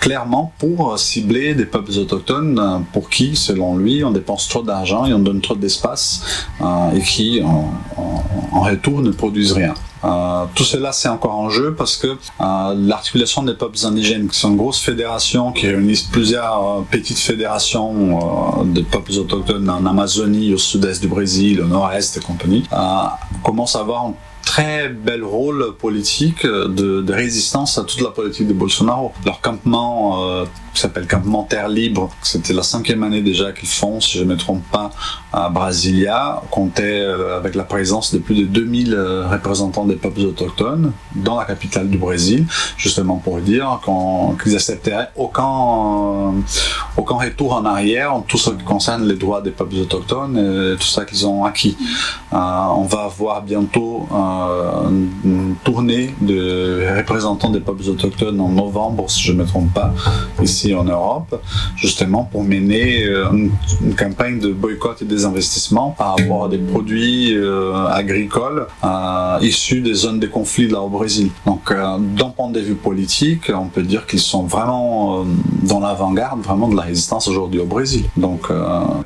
clairement 0.00 0.52
pour 0.58 0.98
cibler 0.98 1.54
des 1.54 1.66
peuples 1.66 1.92
autochtones 1.98 2.84
pour 2.92 3.10
qui, 3.10 3.36
selon 3.36 3.76
lui, 3.76 4.04
on 4.04 4.10
dépense 4.10 4.48
trop 4.48 4.62
d'argent 4.62 5.06
et 5.06 5.12
on 5.12 5.18
donne 5.18 5.40
trop 5.40 5.56
d'espace 5.56 6.22
et 6.94 7.00
qui, 7.00 7.40
en, 7.42 8.60
retour, 8.60 9.00
ne 9.00 9.10
produisent 9.10 9.52
rien. 9.52 9.74
Euh, 10.04 10.44
tout 10.54 10.64
cela, 10.64 10.92
c'est 10.92 11.08
encore 11.08 11.34
en 11.34 11.50
jeu 11.50 11.74
parce 11.74 11.96
que 11.96 12.06
euh, 12.08 12.74
l'articulation 12.76 13.42
des 13.42 13.54
peuples 13.54 13.78
indigènes, 13.84 14.28
qui 14.28 14.38
sont 14.38 14.50
une 14.50 14.56
grosse 14.56 14.78
fédération 14.78 15.52
qui 15.52 15.66
réunissent 15.66 16.02
plusieurs 16.02 16.78
euh, 16.78 16.82
petites 16.88 17.18
fédérations 17.18 18.64
de 18.64 18.80
peuples 18.82 19.12
autochtones 19.12 19.68
en 19.68 19.84
Amazonie, 19.86 20.52
au 20.54 20.58
sud-est 20.58 21.00
du 21.00 21.08
Brésil, 21.08 21.60
au 21.60 21.66
nord-est 21.66 22.16
et 22.16 22.20
compagnie, 22.20 22.64
commence 23.42 23.74
à 23.76 23.80
avoir 23.80 24.12
très 24.46 24.88
bel 24.88 25.22
rôle 25.22 25.74
politique 25.76 26.46
de, 26.46 27.02
de, 27.02 27.12
résistance 27.12 27.76
à 27.76 27.84
toute 27.84 28.00
la 28.00 28.10
politique 28.10 28.46
de 28.46 28.54
Bolsonaro. 28.54 29.12
Leur 29.26 29.42
campement 29.42 30.46
qui 30.76 30.82
s'appelle 30.82 31.06
Campement 31.06 31.42
Terre 31.42 31.70
Libre. 31.70 32.10
C'était 32.20 32.52
la 32.52 32.62
cinquième 32.62 33.02
année 33.02 33.22
déjà 33.22 33.52
qu'ils 33.52 33.68
font, 33.68 33.98
si 33.98 34.18
je 34.18 34.24
ne 34.24 34.28
me 34.28 34.36
trompe 34.36 34.62
pas, 34.70 34.90
à 35.32 35.48
Brasilia. 35.48 36.42
comptait 36.50 37.00
euh, 37.00 37.38
avec 37.38 37.54
la 37.54 37.64
présence 37.64 38.12
de 38.12 38.18
plus 38.18 38.34
de 38.34 38.44
2000 38.44 38.92
euh, 38.92 39.26
représentants 39.26 39.86
des 39.86 39.96
peuples 39.96 40.20
autochtones 40.20 40.92
dans 41.14 41.38
la 41.38 41.46
capitale 41.46 41.88
du 41.88 41.96
Brésil, 41.96 42.44
justement 42.76 43.16
pour 43.16 43.38
dire 43.38 43.80
qu'ils 44.42 44.54
accepteraient 44.54 45.08
aucun, 45.16 45.44
euh, 45.44 46.30
aucun 46.98 47.14
retour 47.14 47.54
en 47.54 47.64
arrière 47.64 48.14
en 48.14 48.20
tout 48.20 48.36
ce 48.36 48.50
qui 48.50 48.64
concerne 48.64 49.08
les 49.08 49.16
droits 49.16 49.40
des 49.40 49.52
peuples 49.52 49.76
autochtones 49.76 50.36
et 50.36 50.76
tout 50.76 50.86
ça 50.86 51.06
qu'ils 51.06 51.26
ont 51.26 51.44
acquis. 51.44 51.76
on 52.32 52.82
va 52.82 53.04
avoir 53.04 53.40
bientôt 53.40 54.06
une 55.24 55.54
tournée 55.64 56.14
de 56.20 56.84
représentants 56.98 57.50
des 57.50 57.60
peuples 57.60 57.88
autochtones 57.88 58.40
en 58.40 58.50
novembre, 58.50 59.08
si 59.08 59.22
je 59.22 59.32
ne 59.32 59.38
me 59.38 59.46
trompe 59.46 59.72
pas, 59.72 59.94
ici 60.42 60.65
en 60.74 60.84
Europe, 60.84 61.40
justement 61.76 62.24
pour 62.24 62.44
mener 62.44 63.04
euh, 63.04 63.30
une, 63.32 63.94
campagne 63.94 64.38
de 64.38 64.52
boycott 64.52 65.00
et 65.02 65.04
des 65.04 65.24
investissements 65.24 65.90
par 65.90 66.16
rapport 66.16 66.44
à 66.44 66.48
des 66.48 66.58
produits 66.58 67.34
euh, 67.34 67.86
agricoles 67.88 68.66
euh, 68.84 69.38
issus 69.40 69.80
des 69.80 69.94
zones 69.94 70.20
de 70.20 70.26
conflit 70.26 70.68
là 70.68 70.80
au 70.80 70.88
Brésil. 70.88 71.30
Donc, 71.46 71.72
d'un 71.72 72.28
point 72.30 72.50
de 72.50 72.60
vue 72.60 72.74
politique, 72.74 73.50
on 73.54 73.68
peut 73.68 73.82
dire 73.82 74.06
qu'ils 74.06 74.20
sont 74.20 74.44
vraiment 74.44 75.24
dans 75.62 75.80
l'avant-garde, 75.80 76.40
vraiment 76.42 76.68
de 76.68 76.76
la 76.76 76.82
résistance 76.82 77.28
aujourd'hui 77.28 77.60
au 77.60 77.66
Brésil. 77.66 78.04
Donc, 78.16 78.48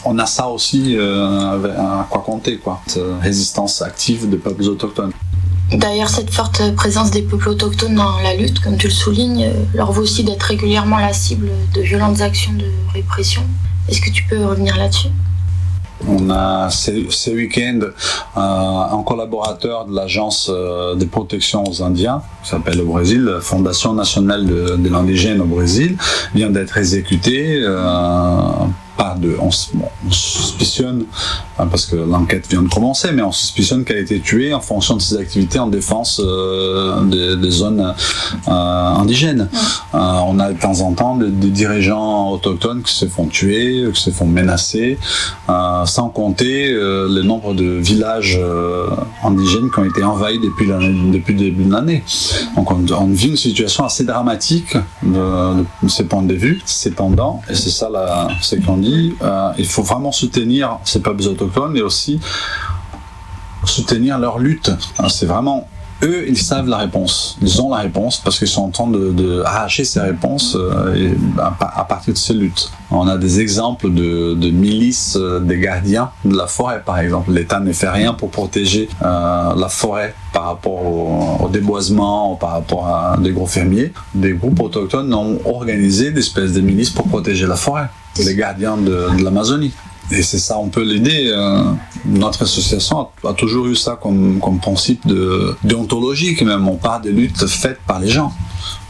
on 0.04 0.18
a 0.18 0.26
ça 0.26 0.48
aussi 0.48 0.96
à 0.98 2.06
quoi 2.10 2.22
compter, 2.22 2.56
quoi, 2.56 2.80
cette 2.86 3.02
résistance 3.20 3.82
active 3.82 4.28
des 4.28 4.36
peuples 4.36 4.64
autochtones. 4.64 5.12
D'ailleurs, 5.72 6.08
cette 6.08 6.30
forte 6.30 6.74
présence 6.74 7.12
des 7.12 7.22
peuples 7.22 7.48
autochtones 7.48 7.94
dans 7.94 8.18
la 8.24 8.34
lutte, 8.34 8.58
comme 8.60 8.76
tu 8.76 8.88
le 8.88 8.92
soulignes, 8.92 9.44
euh, 9.44 9.52
leur 9.72 9.92
vaut 9.92 10.02
aussi 10.02 10.24
d'être 10.24 10.42
régulièrement 10.42 10.98
la 10.98 11.12
cible 11.12 11.48
de 11.74 11.80
violentes 11.80 12.20
actions 12.20 12.52
de 12.54 12.66
répression. 12.92 13.42
Est-ce 13.88 14.00
que 14.00 14.10
tu 14.10 14.24
peux 14.24 14.44
revenir 14.44 14.76
là-dessus? 14.76 15.10
On 16.08 16.28
a 16.30 16.70
ce, 16.70 17.30
week-end 17.30 17.80
euh, 17.82 18.40
un 18.40 19.02
collaborateur 19.04 19.84
de 19.84 19.94
l'agence 19.94 20.50
euh, 20.52 20.96
de 20.96 21.04
protection 21.04 21.62
aux 21.62 21.82
Indiens, 21.82 22.22
qui 22.42 22.50
s'appelle 22.50 22.80
au 22.80 22.86
Brésil, 22.86 23.38
Fondation 23.40 23.92
nationale 23.92 24.46
de 24.46 24.88
l'indigène 24.88 25.40
au 25.40 25.44
Brésil, 25.44 25.96
vient 26.34 26.50
d'être 26.50 26.78
exécuté 26.78 27.62
de, 29.20 29.36
on, 29.40 29.50
suspicionne, 30.10 31.04
hein, 31.58 31.66
parce 31.70 31.86
que 31.86 31.96
l'enquête 31.96 32.46
vient 32.48 32.62
de 32.62 32.68
commencer, 32.68 33.10
mais 33.12 33.22
on 33.22 33.32
suspicionne 33.32 33.84
qu'elle 33.84 33.98
a 33.98 34.00
été 34.00 34.20
tuée 34.20 34.52
en 34.52 34.60
fonction 34.60 34.96
de 34.96 35.02
ses 35.02 35.16
activités 35.16 35.58
en 35.58 35.68
défense 35.68 36.20
euh, 36.24 37.36
des, 37.36 37.50
zones 37.50 37.94
euh, 38.48 38.50
indigènes. 38.50 39.48
Euh, 39.94 39.98
on 39.98 40.38
a 40.38 40.52
de 40.52 40.58
temps 40.58 40.80
en 40.80 40.92
temps 40.92 41.16
des, 41.16 41.30
dirigeants 41.30 42.30
autochtones 42.30 42.82
qui 42.82 42.94
se 42.94 43.06
font 43.06 43.26
tuer, 43.26 43.84
qui 43.92 44.00
se 44.00 44.10
font 44.10 44.26
menacer, 44.26 44.98
sans 45.48 46.08
compter 46.08 46.72
le 46.72 47.22
nombre 47.22 47.54
de 47.54 47.64
villages 47.64 48.40
indigènes 49.24 49.70
qui 49.70 49.78
ont 49.78 49.84
été 49.84 50.02
envahis 50.02 50.38
depuis, 50.38 50.66
depuis 50.66 51.34
le 51.34 51.40
début 51.40 51.64
de 51.64 51.72
l'année. 51.72 52.04
Donc 52.56 52.70
on, 52.70 52.84
on, 52.92 53.06
vit 53.06 53.28
une 53.28 53.36
situation 53.36 53.84
assez 53.84 54.04
dramatique 54.04 54.76
de, 55.02 55.64
de 55.82 55.88
ces 55.88 56.04
points 56.04 56.22
de 56.22 56.34
vue. 56.34 56.60
Cependant, 56.64 57.42
et 57.50 57.54
c'est 57.54 57.70
ça 57.70 57.88
ce 58.40 58.56
qu'on 58.56 58.76
dit, 58.76 58.89
euh, 59.22 59.52
il 59.58 59.66
faut 59.66 59.82
vraiment 59.82 60.12
soutenir 60.12 60.78
ces 60.84 61.00
peuples 61.00 61.26
autochtones 61.26 61.76
et 61.76 61.82
aussi 61.82 62.20
soutenir 63.64 64.18
leur 64.18 64.38
lutte. 64.38 64.70
C'est 65.08 65.26
vraiment 65.26 65.68
eux, 66.02 66.24
ils 66.28 66.38
savent 66.38 66.68
la 66.68 66.78
réponse. 66.78 67.36
Ils 67.42 67.60
ont 67.60 67.70
la 67.70 67.78
réponse 67.78 68.18
parce 68.18 68.38
qu'ils 68.38 68.48
sont 68.48 68.62
en 68.62 68.70
train 68.70 68.86
de, 68.88 69.42
arracher 69.44 69.84
ces 69.84 70.00
réponses 70.00 70.56
euh, 70.56 71.14
à, 71.38 71.84
partir 71.84 72.14
de 72.14 72.18
ces 72.18 72.34
luttes. 72.34 72.70
On 72.90 73.06
a 73.06 73.16
des 73.16 73.40
exemples 73.40 73.92
de, 73.92 74.50
milices 74.50 75.16
euh, 75.20 75.40
des 75.40 75.58
gardiens 75.58 76.10
de 76.24 76.36
la 76.36 76.46
forêt, 76.46 76.82
par 76.84 76.98
exemple. 76.98 77.32
L'État 77.32 77.60
ne 77.60 77.72
fait 77.72 77.88
rien 77.88 78.14
pour 78.14 78.30
protéger 78.30 78.88
la 79.00 79.68
forêt 79.68 80.14
par 80.32 80.44
rapport 80.44 80.84
au, 81.42 81.48
déboisement, 81.48 82.36
par 82.36 82.50
rapport 82.50 82.86
à 82.86 83.16
des 83.18 83.32
gros 83.32 83.46
fermiers. 83.46 83.92
Des 84.14 84.32
groupes 84.32 84.60
autochtones 84.60 85.12
ont 85.14 85.38
organisé 85.44 86.10
des 86.10 86.20
espèces 86.20 86.52
de 86.52 86.60
milices 86.60 86.90
pour 86.90 87.08
protéger 87.08 87.46
la 87.46 87.56
forêt 87.56 87.88
les 88.18 88.34
gardiens 88.34 88.76
de, 88.76 89.22
l'Amazonie. 89.22 89.72
Et 90.12 90.22
c'est 90.22 90.38
ça, 90.38 90.58
on 90.58 90.68
peut 90.68 90.82
l'aider. 90.82 91.30
Euh, 91.32 91.62
notre 92.04 92.42
association 92.42 93.08
a, 93.24 93.32
toujours 93.34 93.66
eu 93.66 93.76
ça 93.76 93.98
comme, 94.00 94.40
comme 94.40 94.58
principe 94.58 95.06
de 95.06 95.54
déontologique 95.62 96.42
même. 96.42 96.68
On 96.68 96.76
parle 96.76 97.02
des 97.02 97.12
luttes 97.12 97.46
faites 97.46 97.80
par 97.86 98.00
les 98.00 98.08
gens. 98.08 98.32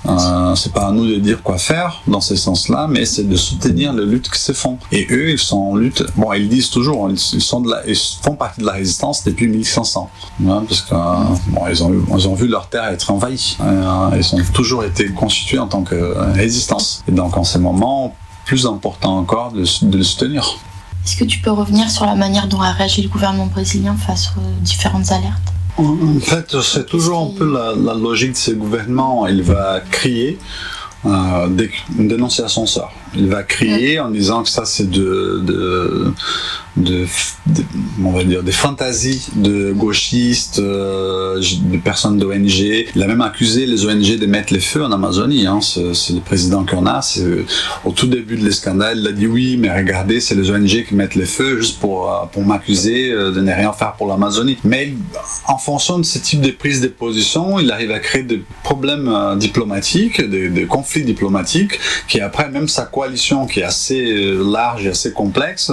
Euh, 0.09 0.55
c'est 0.55 0.73
pas 0.73 0.87
à 0.87 0.93
nous 0.93 1.07
de 1.07 1.17
dire 1.17 1.43
quoi 1.43 1.59
faire 1.59 2.01
dans 2.07 2.23
ce 2.23 2.35
sens-là, 2.35 2.87
mais 2.89 3.05
c'est 3.05 3.29
de 3.29 3.37
soutenir 3.37 3.93
les 3.93 4.07
luttes 4.07 4.31
qui 4.31 4.41
se 4.41 4.53
font. 4.53 4.79
Et 4.93 5.07
eux, 5.11 5.31
ils 5.31 5.39
sont 5.39 5.59
en 5.59 5.77
lutte. 5.77 6.05
Bon, 6.17 6.33
ils 6.33 6.49
disent 6.49 6.71
toujours, 6.71 7.11
ils, 7.11 7.19
sont 7.19 7.61
de 7.61 7.71
la, 7.71 7.87
ils 7.87 7.95
font 8.23 8.35
partie 8.35 8.61
de 8.63 8.67
la 8.67 8.73
résistance 8.73 9.25
depuis 9.25 9.47
1500, 9.47 10.11
hein, 10.49 10.65
parce 10.67 10.81
que 10.81 10.95
bon, 11.51 11.67
ils 11.69 11.85
ont, 11.85 11.93
ils 12.17 12.29
ont 12.29 12.35
vu 12.35 12.49
leur 12.49 12.69
terre 12.71 12.85
être 12.85 13.11
envahie. 13.11 13.59
Hein, 13.61 14.11
ils 14.17 14.35
ont 14.35 14.43
toujours 14.55 14.85
été 14.85 15.11
constitués 15.11 15.59
en 15.59 15.67
tant 15.67 15.83
que 15.83 16.15
résistance. 16.33 17.05
Et 17.07 17.13
donc, 17.13 17.37
en 17.37 17.45
ces 17.45 17.59
moments, 17.59 18.15
plus 18.51 18.67
important 18.67 19.19
encore 19.19 19.53
de, 19.53 19.61
le 19.61 20.03
soutenir. 20.03 20.59
Est-ce 21.05 21.17
que 21.17 21.25
tu 21.25 21.39
peux 21.39 21.51
revenir 21.51 21.91
sur 21.91 22.07
la 22.07 22.15
manière 22.15 22.47
dont 22.47 22.61
a 22.61 22.73
réagi 22.73 23.03
le 23.03 23.09
gouvernement 23.09 23.47
brésilien 23.47 23.97
face 23.97 24.33
aux 24.37 24.63
différentes 24.63 25.11
alertes? 25.13 25.53
En 25.79 26.21
fait, 26.21 26.61
c'est 26.61 26.87
toujours 26.87 27.21
un 27.21 27.39
peu 27.39 27.51
la, 27.51 27.95
logique 27.95 28.33
de 28.33 28.37
ce 28.37 28.51
gouvernement. 28.51 29.27
Il 29.27 29.43
va 29.43 29.81
crier 29.81 30.39
euh, 31.07 31.49
une 31.99 32.09
dénonciation 32.09 32.67
sort. 32.67 32.93
Il 33.15 33.29
va 33.29 33.43
crier 33.43 34.01
en 34.01 34.11
disant 34.11 34.43
que 34.43 34.49
ça 34.49 34.65
c'est 34.65 34.89
de, 34.89 36.13
on 38.03 38.11
va 38.13 38.25
dire, 38.25 38.43
des 38.43 38.53
fantaisies 38.53 39.29
de 39.35 39.73
gauchistes, 39.73 40.59
euh, 40.59 41.41
de 41.41 41.77
personnes 41.79 42.19
d'ONG. 42.19 42.87
Il 42.95 43.03
a 43.03 43.07
même 43.07 43.21
accusé 43.21 43.67
les 43.67 43.87
ONG 43.87 44.19
de 44.19 44.27
mettre 44.27 44.53
les 44.53 44.61
feux 44.61 44.85
en 44.85 44.93
Amazonie. 44.93 45.47
Hein. 45.47 45.61
C'est 45.61 46.15
le 46.15 46.21
président 46.21 46.65
qu'on 46.65 46.87
a. 46.87 47.01
Au 47.85 47.93
tout 47.93 48.07
début 48.07 48.37
de 48.37 48.45
l'escandale, 48.45 48.99
il 48.99 49.07
a 49.07 49.13
dit 49.13 49.27
oui, 49.27 49.57
mais 49.59 49.75
regardez, 49.75 50.21
c'est 50.21 50.35
les 50.35 50.51
ONG 50.51 50.85
qui 50.87 50.95
mettent 50.95 51.15
les 51.15 51.27
feux 51.27 51.59
juste 51.59 51.81
pour, 51.81 52.13
euh, 52.13 52.27
pour 52.31 52.45
m'accuser 52.45 53.11
euh, 53.11 53.31
de 53.33 53.41
ne 53.41 53.53
rien 53.53 53.73
faire 53.73 53.95
pour 53.95 54.07
l'Amazonie. 54.07 54.59
Mais 54.65 54.95
en 55.47 55.59
fonction 55.59 55.99
de 55.99 56.05
ce 56.05 56.19
type 56.19 56.41
de 56.41 56.51
prise 56.51 56.81
de 56.81 56.89
position, 56.89 57.59
il 57.59 57.71
arrive 57.71 57.91
à 57.91 57.99
créer 57.99 58.23
des 58.23 58.43
problèmes 58.63 59.11
diplomatiques, 59.37 60.21
des, 60.21 60.67
conflits 60.67 61.05
diplomatiques, 61.05 61.79
qui 62.07 62.21
après 62.21 62.49
même 62.49 62.69
sa 62.69 62.85
coalition, 63.01 63.47
qui 63.47 63.61
est 63.61 63.65
assez 63.65 64.35
large 64.35 64.87
et 64.87 64.91
assez 64.91 65.13
complexe, 65.13 65.73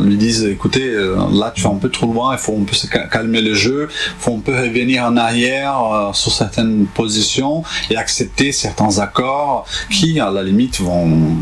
lui 0.00 0.16
disent 0.16 0.44
écoutez, 0.44 0.88
euh, 0.88 1.16
là 1.32 1.52
tu 1.54 1.62
vas 1.62 1.70
un 1.70 1.76
peu 1.76 1.88
trop 1.88 2.12
loin, 2.12 2.34
il 2.34 2.38
faut 2.38 2.56
un 2.60 2.64
peu 2.64 2.74
se 2.74 2.86
calmer 2.86 3.40
le 3.40 3.54
jeu, 3.54 3.88
il 3.90 4.22
faut 4.22 4.34
un 4.34 4.40
peu 4.40 4.52
revenir 4.52 5.04
en 5.04 5.16
arrière 5.16 5.78
euh, 5.82 6.12
sur 6.12 6.32
certaines 6.32 6.86
positions 6.86 7.62
et 7.90 7.96
accepter 7.96 8.52
certains 8.52 8.98
accords 8.98 9.66
qui, 9.90 10.20
à 10.20 10.30
la 10.30 10.42
limite, 10.42 10.80
vont 10.80 11.36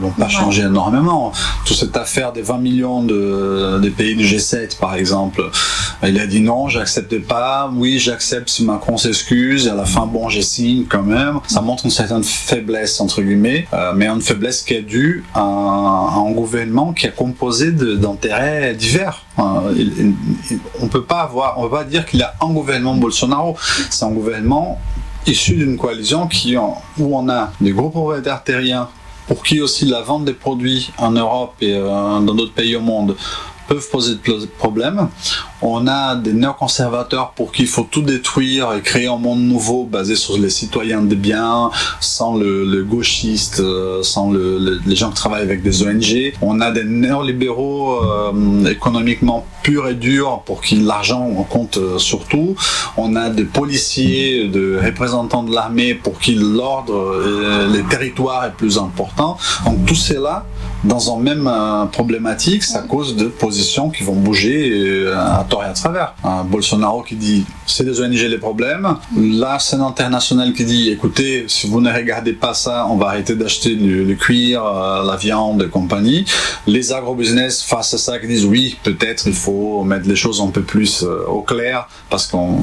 vont 0.00 0.10
pas 0.10 0.28
changer 0.28 0.62
énormément. 0.62 1.32
Toute 1.64 1.76
cette 1.76 1.96
affaire 1.96 2.32
des 2.32 2.42
20 2.42 2.58
millions 2.58 3.02
de, 3.02 3.78
des 3.80 3.90
pays 3.90 4.14
du 4.14 4.24
G7, 4.24 4.78
par 4.78 4.94
exemple, 4.94 5.50
il 6.02 6.18
a 6.18 6.26
dit 6.26 6.40
non, 6.40 6.68
j'accepte 6.68 7.18
pas. 7.20 7.70
Oui, 7.74 7.98
j'accepte 7.98 8.48
si 8.48 8.64
Macron 8.64 8.96
s'excuse. 8.96 9.66
Et 9.66 9.70
à 9.70 9.74
la 9.74 9.84
fin, 9.84 10.06
bon, 10.06 10.28
j'ai 10.28 10.42
signe 10.42 10.84
quand 10.88 11.02
même. 11.02 11.40
Ça 11.46 11.60
montre 11.60 11.84
une 11.84 11.90
certaine 11.90 12.24
faiblesse, 12.24 13.00
entre 13.00 13.22
guillemets, 13.22 13.66
euh, 13.72 13.92
mais 13.94 14.06
une 14.06 14.22
faiblesse 14.22 14.62
qui 14.62 14.74
est 14.74 14.82
due 14.82 15.24
à, 15.34 15.40
un 15.40 16.30
gouvernement 16.32 16.92
qui 16.92 17.06
est 17.06 17.14
composé 17.14 17.72
d'intérêts 17.72 18.74
divers. 18.74 19.24
Euh, 19.38 20.12
on 20.80 20.88
peut 20.88 21.04
pas 21.04 21.20
avoir, 21.20 21.58
on 21.58 21.62
peut 21.64 21.76
pas 21.76 21.84
dire 21.84 22.06
qu'il 22.06 22.20
y 22.20 22.22
a 22.22 22.34
un 22.40 22.52
gouvernement 22.52 22.94
Bolsonaro. 22.94 23.56
C'est 23.90 24.04
un 24.04 24.10
gouvernement 24.10 24.78
issu 25.26 25.54
d'une 25.54 25.76
coalition 25.76 26.26
qui, 26.26 26.56
où 26.56 26.74
on 26.98 27.28
a 27.28 27.52
des 27.60 27.72
gros 27.72 27.90
propriétaires 27.90 28.42
terriens 28.42 28.88
pour 29.30 29.44
qui 29.44 29.60
aussi 29.60 29.84
la 29.84 30.00
vente 30.00 30.24
des 30.24 30.32
produits 30.32 30.90
en 30.98 31.12
Europe 31.12 31.54
et 31.60 31.74
euh, 31.74 32.18
dans 32.18 32.34
d'autres 32.34 32.52
pays 32.52 32.74
au 32.74 32.80
monde 32.80 33.14
peuvent 33.68 33.88
poser 33.88 34.16
de 34.16 34.46
problèmes. 34.58 35.08
On 35.62 35.86
a 35.86 36.14
des 36.16 36.32
néoconservateurs 36.32 37.32
pour 37.36 37.52
qui 37.52 37.62
il 37.62 37.68
faut 37.68 37.86
tout 37.90 38.02
détruire 38.02 38.72
et 38.72 38.80
créer 38.80 39.08
un 39.08 39.16
monde 39.18 39.40
nouveau 39.42 39.84
basé 39.84 40.14
sur 40.16 40.38
les 40.38 40.48
citoyens 40.50 41.02
de 41.02 41.14
bien, 41.14 41.70
sans 42.00 42.34
le, 42.36 42.64
le 42.64 42.82
gauchiste, 42.84 43.60
euh, 43.60 44.02
sans 44.02 44.30
le, 44.30 44.58
le- 44.58 44.80
les 44.86 44.96
gens 44.96 45.10
qui 45.10 45.16
travaillent 45.16 45.42
avec 45.42 45.62
des 45.62 45.82
ONG. 45.82 46.32
On 46.40 46.60
a 46.60 46.70
des 46.70 46.84
néolibéraux 46.84 48.02
euh, 48.02 48.64
économiquement 48.70 49.44
purs 49.62 49.88
et 49.88 49.94
durs 49.94 50.42
pour 50.46 50.62
qui 50.62 50.76
l'argent 50.76 51.28
compte 51.50 51.76
euh, 51.76 51.98
surtout. 51.98 52.54
On 52.96 53.14
a 53.14 53.28
des 53.28 53.44
policiers, 53.44 54.48
des 54.48 54.78
représentants 54.78 55.42
de 55.42 55.54
l'armée 55.54 55.94
pour 55.94 56.18
qui 56.18 56.34
l'ordre, 56.34 56.94
euh, 56.94 57.68
les 57.70 57.82
territoires 57.82 58.46
est 58.46 58.52
plus 58.56 58.78
important. 58.78 59.36
Donc 59.66 59.84
tout 59.84 59.94
cela 59.94 60.46
dans 60.84 61.14
un 61.14 61.20
même 61.20 61.46
euh, 61.46 61.84
problématique, 61.84 62.62
c'est 62.64 62.78
à 62.78 62.82
cause 62.82 63.14
de 63.16 63.26
positions 63.26 63.90
qui 63.90 64.02
vont 64.02 64.14
bouger 64.14 64.70
euh, 64.72 65.14
à 65.14 65.44
tort 65.50 65.64
et 65.64 65.66
à 65.66 65.72
travers. 65.74 66.14
Un 66.24 66.44
Bolsonaro 66.44 67.02
qui 67.02 67.16
dit 67.16 67.44
c'est 67.66 67.84
des 67.84 68.00
ONG 68.00 68.12
les 68.12 68.38
problèmes, 68.38 68.96
la 69.16 69.58
scène 69.58 69.82
internationale 69.82 70.54
qui 70.54 70.64
dit 70.64 70.90
écoutez 70.90 71.44
si 71.48 71.66
vous 71.66 71.80
ne 71.80 71.92
regardez 71.92 72.32
pas 72.32 72.54
ça, 72.54 72.86
on 72.88 72.96
va 72.96 73.08
arrêter 73.08 73.34
d'acheter 73.34 73.74
le, 73.74 74.14
cuir, 74.14 74.64
euh, 74.64 75.04
la 75.04 75.16
viande 75.16 75.62
et 75.62 75.68
compagnie. 75.68 76.24
Les 76.66 76.92
agrobusiness 76.92 77.62
face 77.62 77.92
à 77.92 77.98
ça 77.98 78.18
qui 78.18 78.28
disent 78.28 78.46
oui 78.46 78.78
peut-être 78.82 79.26
il 79.26 79.34
faut 79.34 79.82
mettre 79.84 80.08
les 80.08 80.16
choses 80.16 80.40
un 80.40 80.48
peu 80.48 80.62
plus 80.62 81.02
euh, 81.02 81.26
au 81.26 81.42
clair 81.42 81.88
parce 82.08 82.26
qu'on 82.26 82.60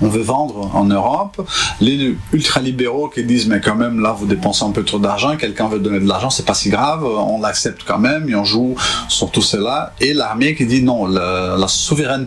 on 0.00 0.08
veut 0.08 0.22
vendre 0.22 0.74
en 0.74 0.84
Europe. 0.84 1.46
Les 1.80 2.16
ultralibéraux 2.32 3.08
qui 3.08 3.22
disent 3.22 3.46
mais 3.46 3.60
quand 3.60 3.76
même 3.76 4.00
là 4.00 4.16
vous 4.18 4.26
dépensez 4.26 4.64
un 4.64 4.70
peu 4.70 4.84
trop 4.84 4.98
d'argent, 4.98 5.36
quelqu'un 5.36 5.68
veut 5.68 5.78
donner 5.78 6.00
de 6.00 6.08
l'argent, 6.08 6.30
c'est 6.30 6.46
pas 6.46 6.54
si 6.54 6.70
grave, 6.70 7.04
on 7.04 7.40
l'accepte 7.40 7.82
quand 7.86 7.98
même 7.98 8.28
et 8.28 8.34
on 8.34 8.44
joue 8.44 8.74
sur 9.08 9.30
tout 9.30 9.42
cela. 9.42 9.92
Et 10.00 10.14
l'armée 10.14 10.54
qui 10.54 10.66
dit 10.66 10.82
non, 10.82 11.06
la, 11.06 11.56
la 11.58 11.68
souveraineté 11.68 12.21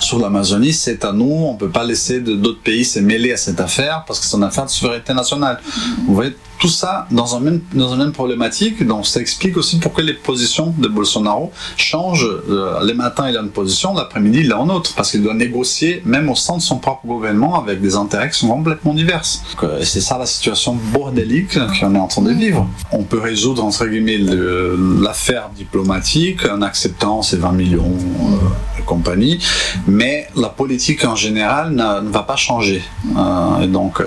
sur 0.00 0.18
l'Amazonie 0.18 0.72
c'est 0.72 1.04
à 1.04 1.12
nous, 1.12 1.30
on 1.30 1.56
peut 1.56 1.70
pas 1.70 1.84
laisser 1.84 2.20
d'autres 2.20 2.62
pays 2.62 2.84
se 2.84 2.98
mêler 2.98 3.32
à 3.32 3.36
cette 3.36 3.60
affaire 3.60 4.04
parce 4.06 4.20
que 4.20 4.26
c'est 4.26 4.36
une 4.36 4.44
affaire 4.44 4.66
de 4.66 4.70
souveraineté 4.70 5.14
nationale. 5.14 5.60
Vous 6.06 6.14
voyez 6.14 6.34
tout 6.60 6.68
ça 6.68 7.06
dans 7.10 7.34
un 7.36 7.40
même 7.40 7.60
dans 7.72 7.92
une 7.94 7.98
même 7.98 8.12
problématique, 8.12 8.86
donc 8.86 9.06
ça 9.06 9.20
explique 9.20 9.56
aussi 9.56 9.78
pourquoi 9.78 10.04
les 10.04 10.12
positions 10.14 10.74
de 10.76 10.88
Bolsonaro 10.88 11.50
changent. 11.76 12.28
Euh, 12.50 12.84
les 12.84 12.94
matins 12.94 13.28
il 13.30 13.36
a 13.36 13.40
une 13.40 13.48
position, 13.50 13.94
l'après-midi 13.94 14.40
il 14.44 14.52
a 14.52 14.58
une 14.58 14.70
autre, 14.70 14.92
parce 14.94 15.10
qu'il 15.10 15.22
doit 15.22 15.34
négocier 15.34 16.02
même 16.04 16.28
au 16.28 16.34
sein 16.36 16.56
de 16.58 16.62
son 16.62 16.76
propre 16.78 17.06
gouvernement 17.06 17.60
avec 17.62 17.80
des 17.80 17.96
intérêts 17.96 18.30
qui 18.30 18.38
sont 18.38 18.48
complètement 18.48 18.94
divers. 18.94 19.22
Euh, 19.62 19.80
c'est 19.82 20.00
ça 20.02 20.18
la 20.18 20.26
situation 20.26 20.76
bordélique 20.92 21.58
qu'on 21.80 21.94
est 21.94 21.98
en 21.98 22.06
train 22.08 22.22
de 22.22 22.32
vivre. 22.32 22.66
On 22.92 23.02
peut 23.04 23.18
résoudre 23.20 23.64
entre 23.64 23.86
guillemets 23.86 24.18
le- 24.18 24.76
l'affaire 25.02 25.50
diplomatique 25.56 26.40
en 26.46 26.60
acceptant 26.62 27.22
ces 27.22 27.36
20 27.38 27.52
millions 27.52 27.90
euh, 27.90 28.78
et 28.78 28.82
compagnie, 28.82 29.38
mais 29.86 30.28
la 30.36 30.48
politique 30.50 31.04
en 31.04 31.16
général 31.16 31.72
ne 31.72 32.10
va 32.10 32.22
pas 32.22 32.36
changer. 32.36 32.82
Euh, 33.16 33.60
et 33.62 33.66
donc 33.66 34.02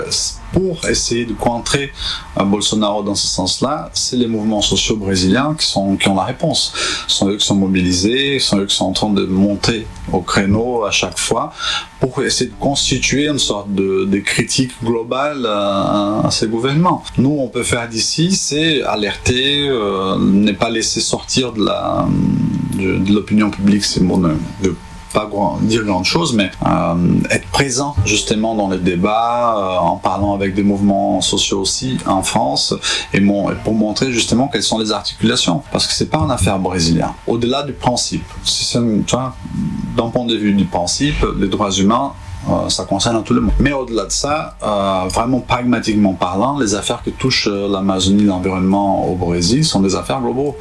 pour 0.53 0.85
essayer 0.87 1.25
de 1.25 1.33
contrer 1.33 1.91
euh, 2.37 2.43
Bolsonaro 2.43 3.03
dans 3.03 3.15
ce 3.15 3.27
sens-là, 3.27 3.89
c'est 3.93 4.15
les 4.15 4.27
mouvements 4.27 4.61
sociaux 4.61 4.95
brésiliens 4.95 5.55
qui, 5.59 5.65
sont, 5.65 5.97
qui 5.97 6.07
ont 6.07 6.15
la 6.15 6.23
réponse. 6.23 6.73
Ce 7.07 7.17
sont 7.17 7.29
eux 7.29 7.37
qui 7.37 7.45
sont 7.45 7.55
mobilisés, 7.55 8.39
ce 8.39 8.49
sont 8.49 8.59
eux 8.59 8.65
qui 8.65 8.75
sont 8.75 8.85
en 8.85 8.93
train 8.93 9.09
de 9.09 9.25
monter 9.25 9.85
au 10.11 10.21
créneau 10.21 10.85
à 10.85 10.91
chaque 10.91 11.17
fois 11.17 11.51
pour 11.99 12.21
essayer 12.23 12.49
de 12.49 12.55
constituer 12.59 13.27
une 13.27 13.39
sorte 13.39 13.73
de, 13.73 14.19
critique 14.19 14.71
globale 14.83 15.45
à, 15.45 16.29
ces 16.29 16.47
gouvernements. 16.47 17.03
Nous, 17.17 17.35
on 17.39 17.47
peut 17.47 17.63
faire 17.63 17.89
d'ici, 17.89 18.31
c'est 18.31 18.83
alerter, 18.83 19.67
euh, 19.67 20.17
ne 20.19 20.51
pas 20.51 20.69
laisser 20.69 21.01
sortir 21.01 21.51
de 21.51 21.63
de, 22.77 23.13
l'opinion 23.13 23.49
publique, 23.49 23.83
bon 24.01 24.17
de, 24.17 24.35
de 24.63 24.75
pas 25.13 25.25
grand- 25.27 25.57
dire 25.61 25.83
grande 25.83 26.05
chose, 26.05 26.33
mais 26.33 26.49
euh, 26.65 26.95
être 27.29 27.47
présent 27.49 27.95
justement 28.05 28.55
dans 28.55 28.69
les 28.69 28.77
débats, 28.79 29.55
euh, 29.57 29.77
en 29.77 29.97
parlant 29.97 30.33
avec 30.33 30.53
des 30.55 30.63
mouvements 30.63 31.21
sociaux 31.21 31.59
aussi 31.61 31.97
en 32.05 32.23
France, 32.23 32.73
et, 33.13 33.19
mon- 33.19 33.49
et 33.51 33.55
pour 33.63 33.73
montrer 33.75 34.11
justement 34.11 34.47
quelles 34.47 34.63
sont 34.63 34.79
les 34.79 34.91
articulations, 34.91 35.61
parce 35.71 35.87
que 35.87 35.93
c'est 35.93 36.09
pas 36.09 36.17
une 36.19 36.31
affaire 36.31 36.59
brésilienne. 36.59 37.13
Au-delà 37.27 37.63
du 37.63 37.73
principe, 37.73 38.25
d'un 39.95 40.07
point 40.09 40.25
de 40.25 40.35
vue 40.35 40.53
du 40.53 40.65
principe, 40.65 41.25
les 41.39 41.47
droits 41.47 41.71
humains 41.71 42.13
euh, 42.49 42.69
ça 42.69 42.83
concerne 42.85 43.23
tout 43.23 43.33
le 43.33 43.41
monde. 43.41 43.53
Mais 43.59 43.71
au-delà 43.73 44.05
de 44.05 44.11
ça, 44.11 44.55
euh, 44.63 45.03
vraiment 45.09 45.39
pragmatiquement 45.39 46.13
parlant, 46.13 46.57
les 46.59 46.75
affaires 46.75 47.01
qui 47.03 47.11
touchent 47.11 47.47
euh, 47.51 47.67
l'Amazonie, 47.71 48.23
l'environnement 48.25 49.07
au 49.07 49.15
Brésil 49.15 49.63
sont 49.63 49.79
des 49.81 49.95
affaires 49.95 50.19
globaux. 50.21 50.55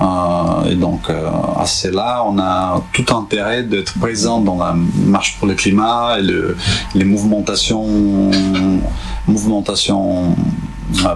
Euh, 0.00 0.70
et 0.70 0.74
donc, 0.76 1.10
à 1.10 1.66
cela, 1.66 2.22
on 2.26 2.38
a 2.38 2.80
tout 2.92 3.06
intérêt 3.14 3.62
d'être 3.64 3.98
présent 3.98 4.40
dans 4.40 4.56
la 4.56 4.74
marche 5.06 5.36
pour 5.38 5.46
le 5.48 5.54
climat 5.54 6.18
et 6.18 6.22
le- 6.22 6.56
les 6.94 7.04
mouvementations, 7.04 7.86
mouvementations 9.26 10.34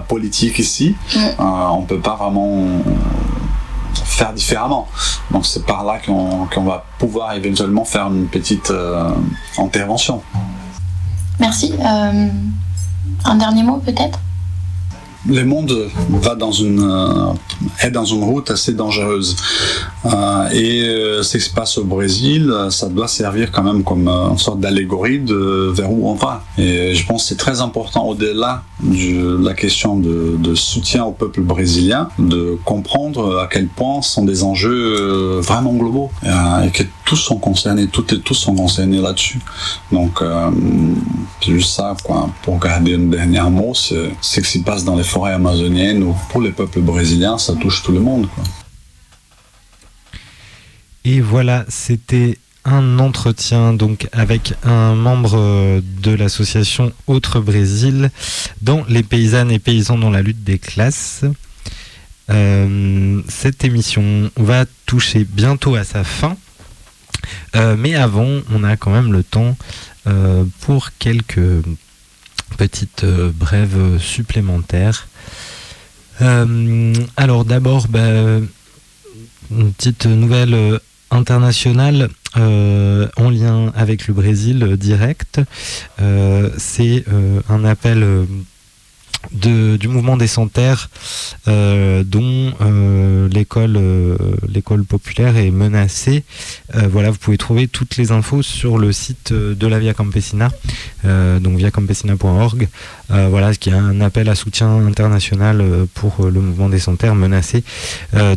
politiques 0.07 0.59
ici. 0.59 0.95
On 1.39 1.81
peut 1.83 1.99
pas 1.99 2.15
vraiment 2.15 2.65
faire 3.97 4.33
différemment. 4.33 4.87
Donc 5.31 5.45
c'est 5.45 5.65
par 5.65 5.83
là 5.83 5.99
qu'on 6.05 6.63
va 6.63 6.85
pouvoir 6.99 7.33
éventuellement 7.33 7.85
faire 7.85 8.07
une 8.07 8.27
petite 8.27 8.71
euh, 8.71 9.09
intervention. 9.57 10.21
Merci. 11.39 11.73
Euh, 11.79 12.27
un 13.25 13.35
dernier 13.35 13.63
mot 13.63 13.77
peut-être? 13.77 14.19
Le 15.27 15.45
monde 15.45 15.89
va 16.09 16.35
dans 16.35 16.51
une 16.51 16.83
euh, 16.83 17.33
est 17.83 17.91
dans 17.91 18.05
une 18.05 18.23
route 18.23 18.49
assez 18.49 18.73
dangereuse 18.73 19.35
Euh, 20.03 20.49
et 20.49 20.81
euh, 20.81 21.21
ce 21.21 21.37
qui 21.37 21.43
se 21.43 21.53
passe 21.53 21.77
au 21.77 21.83
Brésil, 21.83 22.51
ça 22.71 22.89
doit 22.89 23.07
servir 23.07 23.51
quand 23.51 23.61
même 23.61 23.83
comme 23.83 24.07
une 24.07 24.37
sorte 24.37 24.59
d'allégorie 24.59 25.19
de 25.19 25.71
vers 25.71 25.91
où 25.91 26.09
on 26.09 26.15
va. 26.15 26.43
Et 26.57 26.95
je 26.95 27.05
pense 27.05 27.21
que 27.21 27.29
c'est 27.29 27.37
très 27.37 27.61
important 27.61 28.07
au-delà 28.07 28.63
de 28.81 29.37
la 29.43 29.53
question 29.53 29.95
de, 29.97 30.37
de 30.39 30.55
soutien 30.55 31.03
au 31.03 31.11
peuple 31.11 31.41
brésilien 31.41 32.09
de 32.17 32.57
comprendre 32.65 33.37
à 33.37 33.47
quel 33.47 33.67
point 33.67 34.01
ce 34.01 34.11
sont 34.11 34.25
des 34.25 34.43
enjeux 34.43 35.39
vraiment 35.39 35.73
globaux 35.73 36.09
et 36.23 36.71
que 36.71 36.83
tous 37.11 37.17
sont 37.17 37.39
concernés, 37.39 37.87
toutes 37.87 38.23
tous 38.23 38.33
sont 38.33 38.55
concernés 38.55 39.01
là-dessus. 39.01 39.39
Donc 39.91 40.21
euh, 40.21 40.49
c'est 41.41 41.51
juste 41.51 41.73
ça, 41.73 41.93
quoi. 42.05 42.29
Pour 42.41 42.57
garder 42.57 42.95
un 42.95 43.09
dernier 43.17 43.41
mot, 43.49 43.73
c'est 43.73 44.11
c'est 44.21 44.41
ce 44.41 44.49
qui 44.49 44.59
se 44.59 44.63
passe 44.63 44.85
dans 44.85 44.95
les 44.95 45.03
forêts 45.03 45.33
amazoniennes 45.33 46.03
ou 46.03 46.15
pour 46.29 46.39
les 46.39 46.51
peuples 46.51 46.79
brésiliens, 46.79 47.37
ça 47.37 47.53
touche 47.55 47.83
tout 47.83 47.91
le 47.91 47.99
monde. 47.99 48.29
Quoi. 48.33 48.45
Et 51.03 51.19
voilà, 51.19 51.65
c'était 51.67 52.37
un 52.63 52.97
entretien 52.99 53.73
donc 53.73 54.07
avec 54.13 54.53
un 54.63 54.95
membre 54.95 55.35
euh, 55.35 55.81
de 56.01 56.11
l'association 56.11 56.93
Autre 57.07 57.41
Brésil 57.41 58.09
dans 58.61 58.85
les 58.87 59.03
paysannes 59.03 59.51
et 59.51 59.59
paysans 59.59 59.97
dans 59.97 60.11
la 60.11 60.21
lutte 60.21 60.45
des 60.45 60.59
classes. 60.59 61.25
Euh, 62.29 63.21
cette 63.27 63.65
émission 63.65 64.31
va 64.37 64.63
toucher 64.85 65.25
bientôt 65.25 65.75
à 65.75 65.83
sa 65.83 66.05
fin. 66.05 66.37
Euh, 67.55 67.75
mais 67.77 67.95
avant, 67.95 68.41
on 68.53 68.63
a 68.63 68.77
quand 68.77 68.91
même 68.91 69.11
le 69.11 69.23
temps 69.23 69.57
euh, 70.07 70.43
pour 70.61 70.91
quelques 70.97 71.63
petites 72.57 73.03
euh, 73.03 73.31
brèves 73.33 73.97
supplémentaires. 73.99 75.07
Alors 77.17 77.45
d'abord, 77.45 77.87
bah, 77.87 78.07
une 79.49 79.73
petite 79.73 80.05
nouvelle 80.05 80.79
internationale 81.09 82.09
en 82.35 83.29
lien 83.31 83.71
avec 83.75 84.07
le 84.07 84.13
Brésil 84.13 84.77
direct. 84.77 85.41
C'est 86.57 87.05
un 87.49 87.65
appel 87.65 88.27
du 89.31 89.87
mouvement 89.87 90.17
des 90.17 90.27
Santerres 90.27 90.89
euh, 91.47 92.03
dont 92.03 92.53
euh, 92.61 93.29
l'école 93.29 93.77
euh, 93.77 94.17
l'école 94.47 94.83
populaire 94.83 95.37
est 95.37 95.51
menacée. 95.51 96.23
Voilà, 96.73 97.11
vous 97.11 97.17
pouvez 97.17 97.37
trouver 97.37 97.67
toutes 97.67 97.97
les 97.97 98.11
infos 98.11 98.41
sur 98.41 98.77
le 98.77 98.91
site 98.91 99.33
de 99.33 99.67
la 99.67 99.79
Via 99.79 99.93
Campesina, 99.93 100.49
donc 101.03 101.57
viacampesina.org. 101.57 102.69
Voilà, 103.09 103.53
qui 103.53 103.71
a 103.71 103.77
un 103.77 103.99
appel 103.99 104.29
à 104.29 104.35
soutien 104.35 104.69
international 104.85 105.85
pour 105.93 106.25
le 106.25 106.39
mouvement 106.39 106.69
des 106.69 106.79
Santerres 106.79 107.15
menacé 107.15 107.63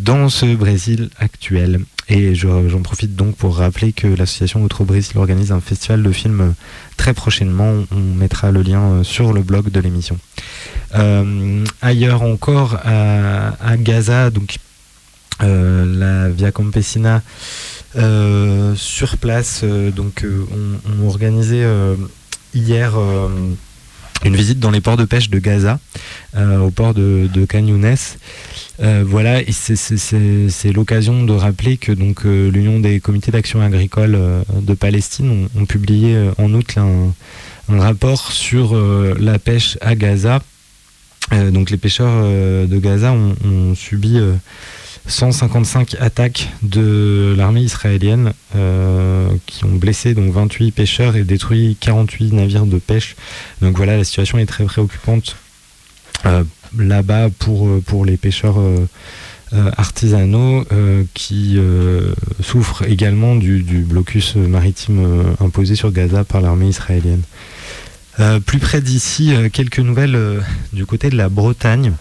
dans 0.01 0.27
ce 0.29 0.53
Brésil 0.53 1.09
actuel. 1.17 1.79
Et 2.07 2.35
je- 2.35 2.69
j'en 2.69 2.81
profite 2.81 3.15
donc 3.15 3.35
pour 3.35 3.57
rappeler 3.57 3.91
que 3.91 4.05
l'association 4.07 4.61
Outre 4.63 4.83
Brésil 4.83 5.17
organise 5.17 5.51
un 5.51 5.59
festival 5.59 6.03
de 6.03 6.11
films 6.11 6.53
très 6.97 7.13
prochainement. 7.13 7.73
On 7.91 7.99
mettra 8.15 8.51
le 8.51 8.61
lien 8.61 8.81
euh, 8.81 9.03
sur 9.03 9.33
le 9.33 9.41
blog 9.41 9.71
de 9.71 9.79
l'émission. 9.79 10.17
Euh, 10.93 11.63
ailleurs 11.81 12.21
encore, 12.21 12.77
à, 12.85 13.77
Gaza, 13.77 14.29
donc 14.29 14.57
euh, 15.41 15.85
la 15.97 16.29
Via 16.29 16.51
Campesina 16.51 17.21
sur 18.75 19.17
place, 19.17 19.63
donc 19.63 20.25
on, 20.25 21.05
organisait 21.07 21.65
hier 22.53 22.93
une 24.23 24.35
visite 24.35 24.59
dans 24.59 24.71
les 24.71 24.81
ports 24.81 24.97
de 24.97 25.05
pêche 25.05 25.29
de 25.29 25.39
Gaza, 25.39 25.79
au 26.35 26.69
port 26.71 26.93
de, 26.93 27.29
de 27.31 27.47
voilà, 29.03 29.41
et 29.41 29.51
c'est 29.51 30.71
l'occasion 30.71 31.23
de 31.23 31.33
rappeler 31.33 31.77
que 31.77 31.91
donc 31.91 32.23
l'Union 32.23 32.79
des 32.79 32.99
comités 32.99 33.31
d'action 33.31 33.61
agricole 33.61 34.17
de 34.61 34.73
Palestine 34.73 35.47
ont, 35.55 35.65
publié 35.65 36.17
en 36.37 36.53
août 36.53 36.75
un, 36.77 37.79
rapport 37.79 38.31
sur 38.31 38.75
la 39.19 39.37
pêche 39.37 39.77
à 39.81 39.95
Gaza. 39.95 40.41
donc 41.51 41.69
les 41.69 41.77
pêcheurs 41.77 42.23
de 42.23 42.77
Gaza 42.79 43.13
ont 43.13 43.75
subi 43.75 44.19
155 45.07 45.97
attaques 45.99 46.49
de 46.63 47.35
l'armée 47.37 47.61
israélienne 47.61 48.33
euh, 48.55 49.29
qui 49.45 49.63
ont 49.65 49.75
blessé 49.75 50.13
donc 50.13 50.33
28 50.33 50.71
pêcheurs 50.71 51.15
et 51.15 51.23
détruit 51.23 51.77
48 51.79 52.33
navires 52.33 52.65
de 52.65 52.79
pêche. 52.79 53.15
Donc 53.61 53.77
voilà, 53.77 53.97
la 53.97 54.03
situation 54.03 54.39
est 54.39 54.45
très 54.45 54.63
préoccupante 54.63 55.35
euh, 56.25 56.43
là-bas 56.77 57.29
pour, 57.37 57.69
pour 57.83 58.05
les 58.05 58.17
pêcheurs 58.17 58.59
euh, 58.59 58.87
artisanaux 59.77 60.65
qui 61.13 61.57
souffrent 62.41 62.83
également 62.83 63.35
du, 63.35 63.61
blocus 63.87 64.35
maritime 64.35 65.35
imposé 65.39 65.75
sur 65.75 65.91
Gaza 65.91 66.25
par 66.25 66.41
l'armée 66.41 66.67
israélienne. 66.67 67.21
plus 68.45 68.59
près 68.59 68.81
d'ici, 68.81 69.31
quelques 69.53 69.79
nouvelles 69.79 70.43
du 70.73 70.85
côté 70.85 71.09
de 71.09 71.15
la 71.15 71.29
Bretagne. 71.29 71.93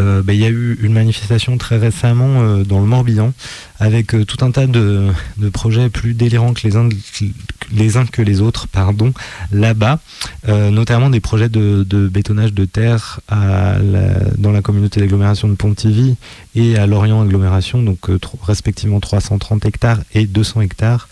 Euh, 0.00 0.22
bah, 0.22 0.32
il 0.32 0.40
y 0.40 0.44
a 0.44 0.48
eu 0.48 0.78
une 0.82 0.92
manifestation 0.92 1.58
très 1.58 1.76
récemment 1.76 2.42
euh, 2.42 2.64
dans 2.64 2.80
le 2.80 2.86
Morbihan 2.86 3.32
avec 3.78 4.14
euh, 4.14 4.24
tout 4.24 4.44
un 4.44 4.50
tas 4.50 4.66
de, 4.66 5.08
projets 5.52 5.90
plus 5.90 6.14
délirants 6.14 6.54
que 6.54 6.66
les 6.66 6.76
uns, 6.76 8.06
que 8.06 8.22
les 8.22 8.40
autres 8.40 8.66
pardon, 8.68 9.12
là-bas, 9.52 9.98
notamment 10.46 11.10
des 11.10 11.20
projets 11.20 11.48
de, 11.48 12.08
bétonnage 12.08 12.52
de 12.52 12.64
terre 12.64 13.20
dans 13.30 14.52
la 14.52 14.62
communauté 14.62 15.00
d'agglomération 15.00 15.48
de 15.48 15.54
Pontivy 15.54 16.16
et 16.54 16.76
à 16.76 16.86
Lorient 16.86 17.20
Agglomération, 17.22 17.82
donc 17.82 17.98
respectivement 18.42 19.00
330 19.00 19.64
hectares 19.66 20.00
et 20.14 20.26
200 20.26 20.60
hectares 20.62 21.08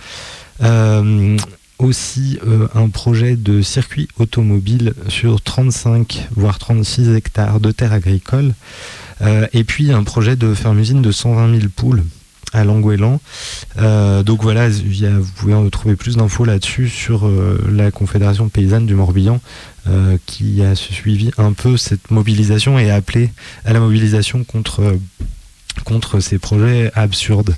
aussi 1.79 2.39
euh, 2.47 2.69
un 2.75 2.89
projet 2.89 3.37
de 3.37 3.63
circuit 3.63 4.09
automobile 4.19 4.95
sur 5.09 5.41
35 5.41 6.29
voire 6.35 6.59
36 6.59 7.11
hectares 7.11 7.61
de 7.61 7.71
terres 7.71 7.93
agricoles 7.93 8.55
euh, 9.23 9.47
et 9.53 9.65
puis 9.65 9.93
un 9.93 10.05
projet 10.05 10.37
de 10.37 10.55
ferme 10.55 10.79
usine 10.79 11.03
de 11.03 11.13
120 11.13 11.59
000 11.59 11.71
poules 11.75 12.05
à 12.55 12.65
Languélan. 12.65 13.21
Euh, 13.79 14.23
donc 14.23 14.43
voilà, 14.43 14.71
vous 14.71 15.33
pouvez 15.37 15.55
retrouver 15.55 15.97
plus 15.97 16.17
d'infos 16.17 16.47
là-dessus 16.47 16.89
sur 16.89 17.31
la 17.71 17.91
Confédération 17.91 18.49
paysanne 18.49 18.87
du 18.87 18.95
Morbihan 18.95 19.41
qui 20.27 20.63
a 20.63 20.75
suivi 20.75 21.31
un 21.39 21.53
peu 21.53 21.77
cette 21.77 22.11
mobilisation 22.11 22.79
et 22.79 22.91
a 22.91 22.95
appelé 22.95 23.31
à 23.65 23.73
la 23.73 23.81
mobilisation 23.81 24.45
contre 24.45 24.99
contre 25.85 26.21
ces 26.21 26.39
projets 26.39 26.91
absurdes. 26.95 27.55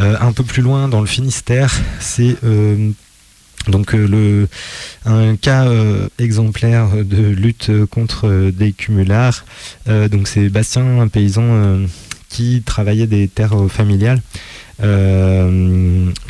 un 0.00 0.32
peu 0.32 0.42
plus 0.42 0.62
loin 0.62 0.88
dans 0.88 1.00
le 1.00 1.06
Finistère, 1.06 1.72
c'est 2.00 2.36
donc 3.68 3.94
euh, 3.94 4.06
le, 4.06 4.48
un 5.04 5.36
cas 5.36 5.66
euh, 5.66 6.08
exemplaire 6.18 6.88
de 7.04 7.22
lutte 7.22 7.70
contre 7.90 8.28
euh, 8.28 8.52
des 8.52 8.72
cumulards. 8.72 9.44
donc 9.86 10.28
c'est 10.28 10.48
Bastien, 10.48 11.00
un 11.00 11.08
paysan 11.08 11.80
qui 12.28 12.62
travaillait 12.64 13.06
des 13.06 13.28
terres 13.28 13.66
familiales, 13.68 14.20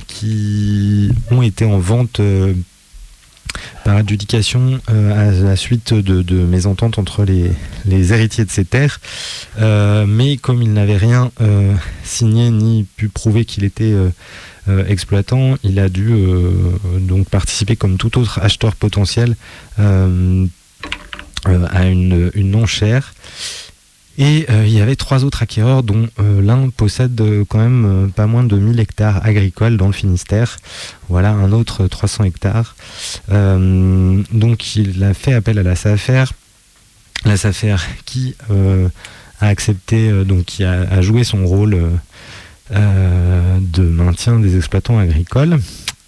qui 0.07 1.11
ont 1.31 1.43
été 1.43 1.65
en 1.65 1.79
vente 1.79 2.21
par 3.85 3.97
adjudication 3.97 4.81
à 4.89 5.31
la 5.31 5.57
suite 5.57 5.95
de, 5.95 6.35
mésententes 6.35 6.99
entre 6.99 7.25
les, 7.25 8.13
héritiers 8.13 8.45
de 8.45 8.51
ces 8.51 8.65
terres. 8.65 9.01
mais 10.07 10.37
comme 10.37 10.63
il 10.63 10.73
n'avait 10.73 10.97
rien 10.97 11.31
signé 12.05 12.51
ni 12.51 12.87
pu 12.97 13.09
prouver 13.09 13.45
qu'il 13.45 13.65
était 13.65 13.95
euh, 14.67 14.85
exploitant, 14.87 15.57
il 15.63 15.79
a 15.79 15.91
dû 15.91 16.11
euh, 16.11 16.51
donc 16.99 17.29
participer 17.29 17.77
comme 17.77 17.99
tout 17.99 18.19
autre 18.19 18.41
acheteur 18.43 18.75
potentiel 18.75 19.37
euh, 19.79 20.47
à 21.45 21.87
une, 21.87 22.31
une 22.35 22.51
non-chère. 22.51 23.13
Et 24.17 24.47
il 24.49 24.71
y 24.71 24.81
avait 24.81 24.97
trois 24.97 25.25
autres 25.25 25.43
acquéreurs, 25.43 25.83
dont 25.83 26.09
l'un 26.19 26.69
possède 26.69 27.21
quand 27.49 27.59
même 27.59 28.13
pas 28.15 28.27
moins 28.27 28.45
de 28.45 28.57
1000 28.57 28.79
hectares 28.79 29.25
agricoles 29.27 29.77
dans 29.77 29.89
le 29.89 29.93
Finistère. 29.93 30.57
Voilà, 31.09 31.31
un 31.31 31.51
autre 31.53 31.87
300 31.89 32.25
hectares. 32.25 32.77
donc 33.29 34.77
il 34.77 35.03
a 35.03 35.15
fait 35.15 35.35
appel 35.35 35.59
à 35.59 35.63
la 35.63 35.75
SAFER. 35.75 36.25
La 37.25 37.37
SAFER 37.37 37.77
qui 38.05 38.37
a 39.41 39.47
accepté, 39.49 40.13
donc 40.25 40.45
qui 40.45 40.63
a, 40.63 41.01
joué 41.01 41.25
son 41.25 41.45
rôle 41.45 41.99
euh, 42.73 43.59
de 43.61 43.83
maintien 43.83 44.41
des 44.41 44.57
exploitants 44.57 44.99
agricoles. 44.99 45.59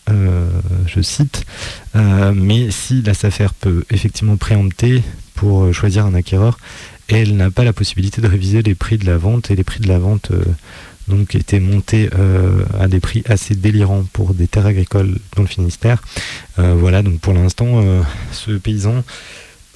Euh, 0.09 0.49
je 0.87 1.03
cite, 1.03 1.45
euh, 1.95 2.33
mais 2.35 2.71
si 2.71 3.03
la 3.03 3.13
SAFER 3.13 3.49
peut 3.61 3.85
effectivement 3.91 4.39
préempter 4.39 5.03
pour 5.35 5.75
choisir 5.75 6.07
un 6.07 6.15
acquéreur, 6.15 6.59
elle 7.09 7.37
n'a 7.37 7.51
pas 7.51 7.65
la 7.65 7.73
possibilité 7.73 8.21
de 8.21 8.27
réviser 8.27 8.63
les 8.63 8.75
prix 8.75 8.99
de 8.99 9.07
la 9.07 9.17
vente 9.17 9.51
et 9.51 9.57
les 9.57 9.65
prix 9.65 9.81
de 9.81 9.89
la 9.89 9.99
vente 9.99 10.33
donc 11.09 11.35
étaient 11.37 11.61
montés 11.61 12.11
à 12.81 12.89
des 12.89 12.99
prix 12.99 13.23
assez 13.27 13.55
délirants 13.55 14.05
pour 14.13 14.35
des 14.35 14.49
terres 14.49 14.67
agricoles 14.67 15.19
dans 15.37 15.43
le 15.43 15.49
Finistère. 15.49 16.03
voilà, 16.57 17.03
donc 17.03 17.21
pour 17.21 17.33
l'instant, 17.33 17.81
ce 18.33 18.51
paysan 18.53 19.05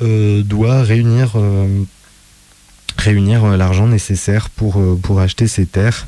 doit 0.01 0.83
réunir 0.83 1.37
euh, 3.07 3.57
l'argent 3.57 3.87
nécessaire 3.87 4.51
pour, 4.51 4.79
euh, 4.79 4.99
pour 5.01 5.21
acheter 5.21 5.47
ces 5.47 5.67
terres. 5.67 6.07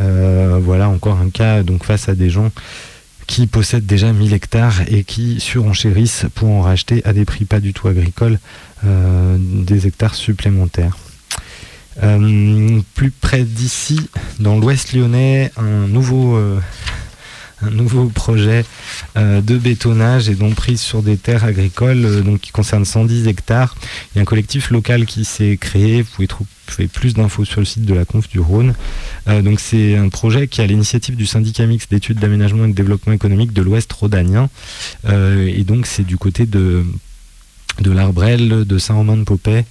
Euh, 0.00 0.58
voilà 0.62 0.88
encore 0.88 1.18
un 1.18 1.30
cas 1.30 1.62
donc 1.62 1.84
face 1.84 2.08
à 2.08 2.14
des 2.14 2.30
gens 2.30 2.50
qui 3.26 3.46
possèdent 3.46 3.86
déjà 3.86 4.12
1000 4.12 4.32
hectares 4.32 4.80
et 4.88 5.04
qui 5.04 5.40
surenchérissent 5.40 6.26
pour 6.34 6.50
en 6.50 6.62
racheter 6.62 7.02
à 7.04 7.12
des 7.12 7.24
prix 7.24 7.44
pas 7.44 7.60
du 7.60 7.72
tout 7.72 7.88
agricoles 7.88 8.38
des 8.82 9.86
hectares 9.86 10.14
supplémentaires. 10.14 10.96
plus 12.94 13.10
près 13.10 13.44
d'ici, 13.44 14.00
dans 14.38 14.58
l'ouest 14.58 14.92
lyonnais, 14.92 15.52
un 15.56 15.86
nouveau 15.86 16.38
nouveau 17.68 18.06
projet 18.06 18.64
euh, 19.16 19.40
de 19.40 19.58
bétonnage 19.58 20.28
et 20.28 20.34
d'emprise 20.34 20.80
sur 20.80 21.02
des 21.02 21.16
terres 21.16 21.44
agricoles 21.44 22.04
euh, 22.04 22.20
donc 22.22 22.40
qui 22.40 22.50
concerne 22.52 22.84
110 22.84 23.28
hectares. 23.28 23.76
Il 24.14 24.16
y 24.16 24.18
a 24.18 24.22
un 24.22 24.24
collectif 24.24 24.70
local 24.70 25.04
qui 25.04 25.24
s'est 25.24 25.58
créé. 25.58 26.02
Vous 26.02 26.08
pouvez 26.14 26.28
trouver 26.28 26.88
plus 26.88 27.14
d'infos 27.14 27.44
sur 27.44 27.60
le 27.60 27.66
site 27.66 27.84
de 27.84 27.94
la 27.94 28.04
Conf 28.04 28.28
du 28.28 28.40
Rhône. 28.40 28.74
Euh, 29.28 29.42
donc 29.42 29.60
c'est 29.60 29.96
un 29.96 30.08
projet 30.08 30.48
qui 30.48 30.60
a 30.60 30.66
l'initiative 30.66 31.16
du 31.16 31.26
syndicat 31.26 31.66
mixte 31.66 31.90
d'études 31.90 32.18
d'aménagement 32.18 32.64
et 32.64 32.68
de 32.68 32.74
développement 32.74 33.12
économique 33.12 33.52
de 33.52 33.62
l'Ouest 33.62 33.92
rhodanien. 33.92 34.48
et 35.08 35.64
donc 35.64 35.86
c'est 35.86 36.04
du 36.04 36.16
côté 36.16 36.46
de 36.46 36.84
de 37.80 37.90
l'Arbrel, 37.90 38.64
de 38.66 38.78
Saint-Romain-de-Popet, 38.78 39.64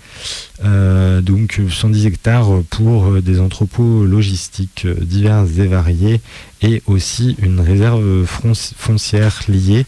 euh, 0.63 1.21
donc 1.21 1.61
110 1.69 2.05
hectares 2.07 2.49
pour 2.69 3.05
euh, 3.05 3.21
des 3.21 3.39
entrepôts 3.39 4.05
logistiques 4.05 4.83
euh, 4.85 4.95
divers 4.99 5.45
et 5.57 5.67
variés, 5.67 6.21
et 6.61 6.81
aussi 6.87 7.35
une 7.41 7.59
réserve 7.59 8.25
foncière 8.25 9.41
liée 9.47 9.85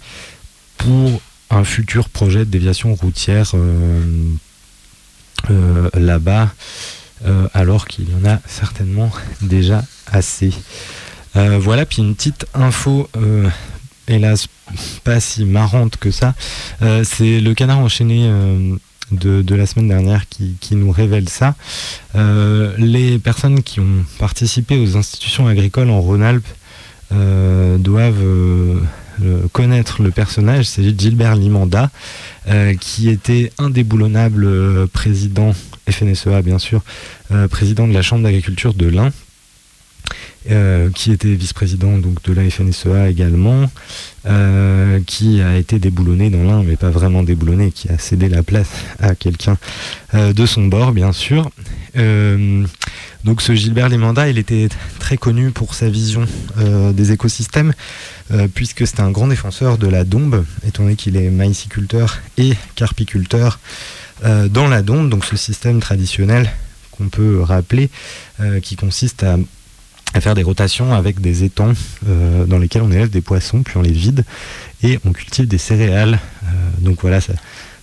pour 0.78 1.22
un 1.50 1.64
futur 1.64 2.10
projet 2.10 2.40
de 2.40 2.46
déviation 2.46 2.96
routière 2.96 3.54
là-bas, 5.94 6.50
alors 7.54 7.88
qu'il 7.88 8.10
y 8.10 8.14
en 8.16 8.30
a 8.30 8.40
certainement 8.48 9.12
déjà 9.42 9.84
assez. 10.08 10.54
voilà, 11.36 11.86
puis 11.86 11.98
une 11.98 12.16
petite 12.16 12.46
info 12.54 13.10
hélas 14.08 14.48
pas 15.04 15.20
si 15.20 15.46
marrante 15.46 15.98
que 15.98 16.12
ça. 16.12 16.34
Euh, 16.82 17.04
c'est 17.04 17.40
le 17.40 17.54
canard 17.54 17.80
enchaîné 17.80 18.26
euh, 18.26 18.76
de, 19.12 19.56
la 19.56 19.66
semaine 19.66 19.88
dernière 19.88 20.26
qui, 20.30 20.76
nous 20.76 20.92
révèle 20.92 21.30
ça. 21.30 21.56
Euh, 22.16 22.74
les 22.78 23.20
personnes 23.20 23.62
qui 23.64 23.80
ont 23.80 24.06
participé 24.20 24.78
aux 24.78 24.98
institutions 24.98 25.48
agricoles 25.48 25.90
en 25.90 26.00
Rhône-Alpes 26.02 26.48
doivent 27.12 28.24
connaître 29.52 30.02
le 30.02 30.12
personnage. 30.12 30.64
C'est 30.64 30.98
Gilbert 30.98 31.36
Limanda, 31.36 31.90
qui 32.80 33.10
était 33.10 33.52
indéboulonnable 33.58 34.88
président, 34.88 35.54
FNSEA 35.90 36.42
bien 36.42 36.58
sûr, 36.58 36.82
président 37.50 37.86
de 37.86 37.94
la 37.94 38.02
Chambre 38.02 38.24
d'agriculture 38.24 38.74
de 38.74 38.88
l'Ain 38.88 39.12
euh, 40.50 40.90
qui 40.90 41.12
était 41.12 41.36
vice-président 41.36 42.00
donc 42.00 42.24
de 42.24 42.34
la 42.34 42.50
FNSEA 42.50 43.10
également, 43.10 43.70
euh, 44.26 45.00
qui 45.06 45.40
a 45.40 45.56
été 45.56 45.78
déboulonné 45.78 46.32
dans 46.32 46.44
l'un, 46.44 46.64
mais 46.64 46.78
pas 46.78 46.90
vraiment 46.90 47.22
déboulonné, 47.22 47.72
qui 47.72 47.90
a 47.90 48.00
cédé 48.00 48.28
la 48.28 48.42
place 48.42 48.72
à 49.00 49.14
quelqu'un 49.14 49.60
euh, 50.16 50.34
de 50.34 50.48
son 50.48 50.66
bord, 50.66 50.94
bien 50.94 51.12
sûr. 51.12 51.48
Donc 53.24 53.44
ce 53.44 53.54
Gilbert 53.54 53.90
Limanda, 53.90 54.30
il 54.30 54.40
était 54.40 54.68
très 54.98 55.16
connu 55.16 55.52
pour 55.52 55.76
sa 55.76 55.90
vision 55.90 56.26
des 56.58 57.12
écosystèmes, 57.12 57.74
puisque 58.56 58.88
c'était 58.88 59.02
un 59.02 59.12
grand 59.12 59.28
défenseur 59.28 59.78
de 59.78 59.88
la 59.88 60.06
dombe, 60.06 60.44
étant 60.66 60.84
donné 60.84 60.96
qu'il 60.96 61.18
est 61.18 61.30
maïsiculteur 61.30 62.20
et 62.38 62.54
carpiculteur 62.76 63.60
dans 64.24 64.68
la 64.68 64.82
dombe, 64.82 65.10
donc 65.10 65.26
ce 65.26 65.36
système 65.36 65.82
traditionnel 65.82 66.50
qu'on 66.92 67.10
peut 67.10 67.42
rappeler, 67.42 67.92
qui 68.64 68.78
consiste 68.78 69.24
à 69.24 69.38
à 70.14 70.22
faire 70.22 70.36
des 70.36 70.44
rotations 70.44 70.94
avec 70.94 71.22
des 71.22 71.44
étangs 71.44 71.74
dans 72.48 72.58
lesquels 72.58 72.82
on 72.82 72.92
élève 72.92 73.10
des 73.10 73.22
poissons, 73.22 73.64
puis 73.64 73.78
on 73.78 73.82
les 73.82 73.92
vide 73.92 74.26
et 74.84 75.00
on 75.06 75.14
cultive 75.14 75.48
des 75.48 75.58
céréales. 75.58 76.20
donc 76.80 77.02
voilà, 77.02 77.22
ça 77.22 77.34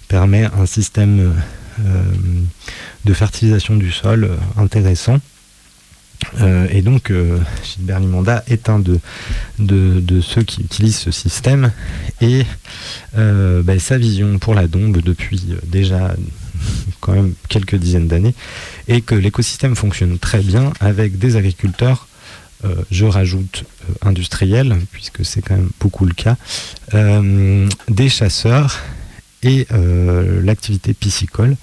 permet 0.08 0.44
un 0.44 0.66
système 0.66 1.34
euh, 1.86 2.02
de 3.04 3.14
fertilisation 3.14 3.76
du 3.76 3.92
sol 3.92 4.24
euh, 4.24 4.36
intéressant. 4.60 5.20
Euh, 6.40 6.66
et 6.70 6.82
donc, 6.82 7.12
Gilbert 7.62 8.00
Limanda 8.00 8.42
est 8.48 8.68
un 8.68 8.80
de, 8.80 8.98
de, 9.60 10.20
ceux 10.20 10.42
qui 10.42 10.62
utilisent 10.62 10.98
ce 10.98 11.12
système. 11.12 11.70
Et 12.20 12.44
bah, 13.14 13.78
sa 13.78 13.98
vision 13.98 14.38
pour 14.38 14.54
la 14.54 14.66
dombe 14.66 15.00
depuis 15.00 15.40
déjà 15.64 16.16
quand 17.00 17.12
même 17.12 17.34
quelques 17.48 17.76
dizaines 17.76 18.08
d'années 18.08 18.34
est 18.88 19.00
que 19.00 19.14
l'écosystème 19.14 19.76
fonctionne 19.76 20.18
très 20.18 20.40
bien 20.40 20.72
avec 20.80 21.18
des 21.18 21.36
agriculteurs, 21.36 22.07
je 22.90 23.04
rajoute 23.04 23.64
industriels, 24.02 24.78
puisque 24.92 25.24
c'est 25.24 25.42
quand 25.42 25.56
même 25.56 25.70
beaucoup 25.80 26.04
le 26.04 26.14
cas, 26.14 26.36
des 27.88 28.08
chasseurs 28.08 28.80
et 29.42 29.66
euh, 29.72 30.42
l'activité 30.42 30.94
piscicole, 30.94 31.56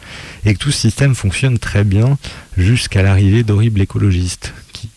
et 0.45 0.53
que 0.53 0.59
tout 0.59 0.71
ce 0.71 0.79
système 0.79 1.15
fonctionne 1.15 1.59
très 1.59 1.83
bien 1.83 2.17
jusqu'à 2.57 3.03
l'arrivée 3.03 3.43
d'horribles 3.43 3.81
écologistes 3.81 4.53
qui, 4.71 4.89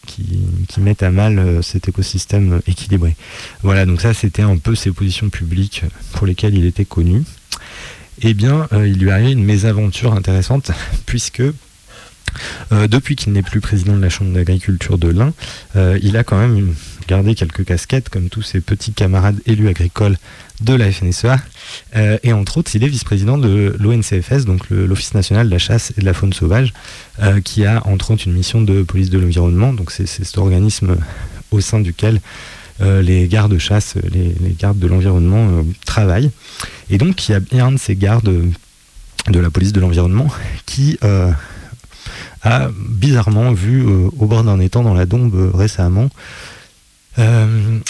mettent 0.79 1.03
à 1.03 1.11
mal 1.11 1.39
euh, 1.39 1.63
cet 1.63 1.89
écosystème 1.89 2.61
équilibré. 2.67 3.17
Voilà, 3.63 3.87
donc 3.87 4.01
ça 4.01 4.15
c'était 4.15 4.43
un 4.43 4.57
peu 4.57 4.75
ses 4.75 4.91
positions 4.91 5.29
publiques 5.29 5.83
pour 6.13 6.27
lesquelles 6.27 6.57
il 6.57 6.67
était 6.67 6.85
connu. 6.85 7.23
Eh 8.21 8.35
bien, 8.35 8.67
euh, 8.73 8.87
il 8.87 8.99
lui 8.99 9.11
arrivait 9.11 9.33
une 9.33 9.45
mésaventure 9.45 10.13
intéressante, 10.13 10.71
puisque 11.07 11.43
depuis 12.71 13.17
qu'il 13.17 13.33
n'est 13.33 13.43
plus 13.43 13.61
président 13.61 13.97
de 13.97 14.03
la 14.03 14.09
Chambre 14.09 14.33
d'agriculture 14.33 14.99
de 14.99 15.09
l'Ain, 15.09 15.33
il 15.75 16.17
a 16.17 16.25
quand 16.25 16.39
même 16.39 16.75
gardé 17.09 17.35
quelques 17.35 17.65
casquettes, 17.65 18.11
comme 18.11 18.29
tous 18.29 18.43
ses 18.43 18.61
petits 18.61 18.93
camarades 18.93 19.41
élus 19.47 19.69
agricoles 19.69 20.17
de 20.61 20.75
la 20.75 20.93
FNSEA. 20.93 21.39
Euh, 21.97 22.19
et 22.23 22.33
entre 22.33 22.59
autres, 22.59 22.71
il 22.75 22.85
est 22.85 22.89
vice-président 22.89 23.39
de 23.39 23.75
l'ONCFS, 23.81 24.45
donc 24.45 24.69
l'Office 24.71 25.15
national 25.15 25.47
de 25.47 25.53
la 25.53 25.59
chasse 25.59 25.93
et 25.97 26.01
de 26.01 26.07
la 26.07 26.13
faune 26.15 26.33
sauvage, 26.33 26.73
euh, 27.21 27.41
qui 27.41 27.65
a 27.65 27.85
entre 27.87 28.13
autres 28.13 28.27
une 28.27 28.35
mission 28.35 28.61
de 28.61 28.83
police 28.83 29.11
de 29.11 29.19
l'environnement. 29.19 29.73
Donc 29.73 29.91
c'est 29.91 30.07
cet 30.07 30.37
organisme 30.39 30.97
au 31.51 31.61
sein 31.61 31.81
duquel 31.81 32.21
euh, 32.81 33.03
les 33.03 33.27
gardes-chasse, 33.27 33.95
les, 34.13 34.35
les, 34.41 34.55
gardes 34.57 34.79
de 34.79 34.87
l'environnement 34.87 35.65
travaillent. 35.87 36.31
Et 36.91 36.99
donc 36.99 37.29
il 37.29 37.33
y 37.33 37.61
a 37.61 37.65
un 37.65 37.73
de 37.73 37.79
ces 37.79 37.97
gardes 37.97 38.31
de 39.29 39.41
la 39.41 39.51
police 39.51 39.73
de 39.73 39.81
l'environnement 39.81 40.29
qui 40.67 40.99
a 42.43 42.69
bizarrement 42.89 43.53
vu 43.53 43.85
au 43.85 44.27
bord 44.27 44.45
d'un 44.45 44.61
étang 44.61 44.83
dans 44.83 44.95
la 44.95 45.07
Dombe 45.07 45.51
récemment 45.55 46.09
un, 47.17 47.81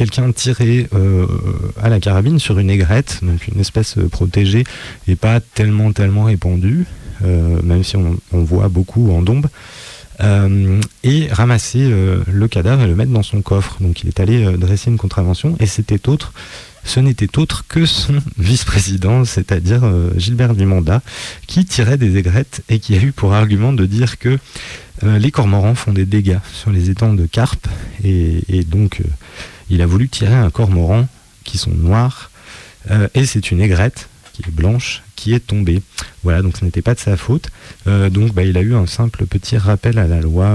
quelqu'un 0.00 0.32
tiré 0.32 0.88
euh, 0.94 1.26
à 1.82 1.90
la 1.90 2.00
carabine 2.00 2.38
sur 2.38 2.58
une 2.58 2.70
aigrette, 2.70 3.18
donc 3.22 3.48
une 3.48 3.60
espèce 3.60 3.98
euh, 3.98 4.08
protégée 4.08 4.64
et 5.08 5.14
pas 5.14 5.40
tellement 5.40 5.92
tellement 5.92 6.24
répandue, 6.24 6.86
euh, 7.22 7.60
même 7.62 7.84
si 7.84 7.96
on, 7.96 8.16
voit 8.32 8.68
beaucoup 8.68 9.12
en 9.12 9.20
dombe. 9.20 9.46
et 11.02 11.28
ramasser 11.30 11.84
le 12.26 12.48
cadavre 12.48 12.82
et 12.82 12.86
le 12.86 12.94
mettre 12.94 13.12
dans 13.12 13.22
son 13.22 13.42
coffre. 13.42 13.76
Donc 13.80 14.02
il 14.02 14.08
est 14.08 14.20
allé 14.20 14.56
dresser 14.56 14.90
une 14.90 14.98
contravention 14.98 15.56
et 15.60 15.66
c'était 15.66 16.08
autre, 16.08 16.32
ce 16.84 17.00
n'était 17.00 17.38
autre 17.38 17.64
que 17.68 17.86
son 17.86 18.14
vice-président, 18.38 19.24
c'est-à-dire 19.24 19.82
Gilbert 20.16 20.54
Vimanda, 20.54 21.02
qui 21.46 21.64
tirait 21.64 21.98
des 21.98 22.16
aigrettes 22.16 22.62
et 22.68 22.78
qui 22.78 22.94
a 22.94 23.02
eu 23.02 23.12
pour 23.12 23.34
argument 23.34 23.72
de 23.72 23.86
dire 23.86 24.18
que 24.18 24.38
les 25.02 25.30
cormorans 25.30 25.74
font 25.74 25.92
des 25.92 26.04
dégâts 26.04 26.40
sur 26.52 26.70
les 26.70 26.90
étangs 26.90 27.14
de 27.14 27.26
carpe 27.26 27.66
et 28.04 28.64
donc 28.64 29.00
il 29.70 29.80
a 29.82 29.86
voulu 29.86 30.08
tirer 30.08 30.34
un 30.34 30.50
cormoran 30.50 31.08
qui 31.44 31.56
sont 31.56 31.70
noirs 31.70 32.30
euh, 32.90 33.08
et 33.14 33.26
c'est 33.26 33.50
une 33.50 33.60
aigrette 33.60 34.08
qui 34.32 34.42
est 34.42 34.50
blanche 34.50 35.02
qui 35.16 35.34
est 35.34 35.46
tombée. 35.46 35.82
Voilà, 36.22 36.42
donc 36.42 36.56
ce 36.56 36.64
n'était 36.64 36.82
pas 36.82 36.94
de 36.94 37.00
sa 37.00 37.16
faute. 37.16 37.50
Euh, 37.86 38.08
donc 38.08 38.32
bah, 38.32 38.42
il 38.42 38.56
a 38.56 38.62
eu 38.62 38.74
un 38.74 38.86
simple 38.86 39.26
petit 39.26 39.56
rappel 39.58 39.98
à 39.98 40.06
la 40.06 40.20
loi. 40.20 40.46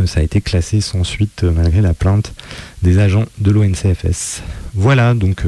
Euh, 0.00 0.06
ça 0.06 0.20
a 0.20 0.22
été 0.22 0.40
classé 0.40 0.80
sans 0.80 1.04
suite 1.04 1.44
malgré 1.44 1.80
la 1.80 1.94
plainte 1.94 2.32
des 2.82 2.98
agents 2.98 3.26
de 3.38 3.50
l'ONCFS. 3.50 4.42
Voilà, 4.74 5.14
donc 5.14 5.44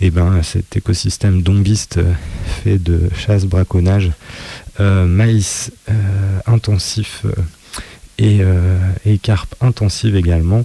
eh 0.00 0.10
ben, 0.10 0.42
cet 0.42 0.76
écosystème 0.76 1.42
dombiste 1.42 1.98
fait 2.62 2.78
de 2.78 3.08
chasse, 3.16 3.46
braconnage, 3.46 4.12
maïs 4.78 5.72
intensif 6.46 7.24
et, 8.18 8.42
et 9.06 9.18
carpe 9.18 9.54
intensive 9.62 10.14
également, 10.14 10.64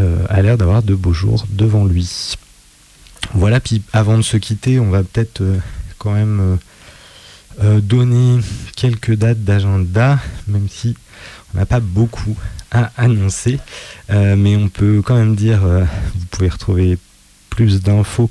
euh, 0.00 0.24
a 0.28 0.42
l'air 0.42 0.56
d'avoir 0.56 0.82
de 0.82 0.94
beaux 0.94 1.12
jours 1.12 1.46
devant 1.50 1.84
lui. 1.84 2.34
Voilà, 3.34 3.58
puis 3.58 3.82
avant 3.92 4.16
de 4.16 4.22
se 4.22 4.36
quitter, 4.36 4.78
on 4.78 4.90
va 4.90 5.02
peut-être 5.02 5.40
euh, 5.40 5.58
quand 5.98 6.12
même 6.12 6.58
euh, 7.62 7.80
donner 7.80 8.40
quelques 8.76 9.14
dates 9.14 9.42
d'agenda, 9.42 10.20
même 10.46 10.68
si 10.68 10.96
on 11.54 11.58
n'a 11.58 11.66
pas 11.66 11.80
beaucoup 11.80 12.36
à 12.70 12.90
annoncer, 12.96 13.58
mais 14.10 14.56
on 14.56 14.68
peut 14.68 15.00
quand 15.02 15.16
même 15.16 15.34
dire, 15.34 15.60
vous 15.60 16.26
pouvez 16.30 16.48
retrouver 16.48 16.98
plus 17.48 17.80
d'infos 17.80 18.30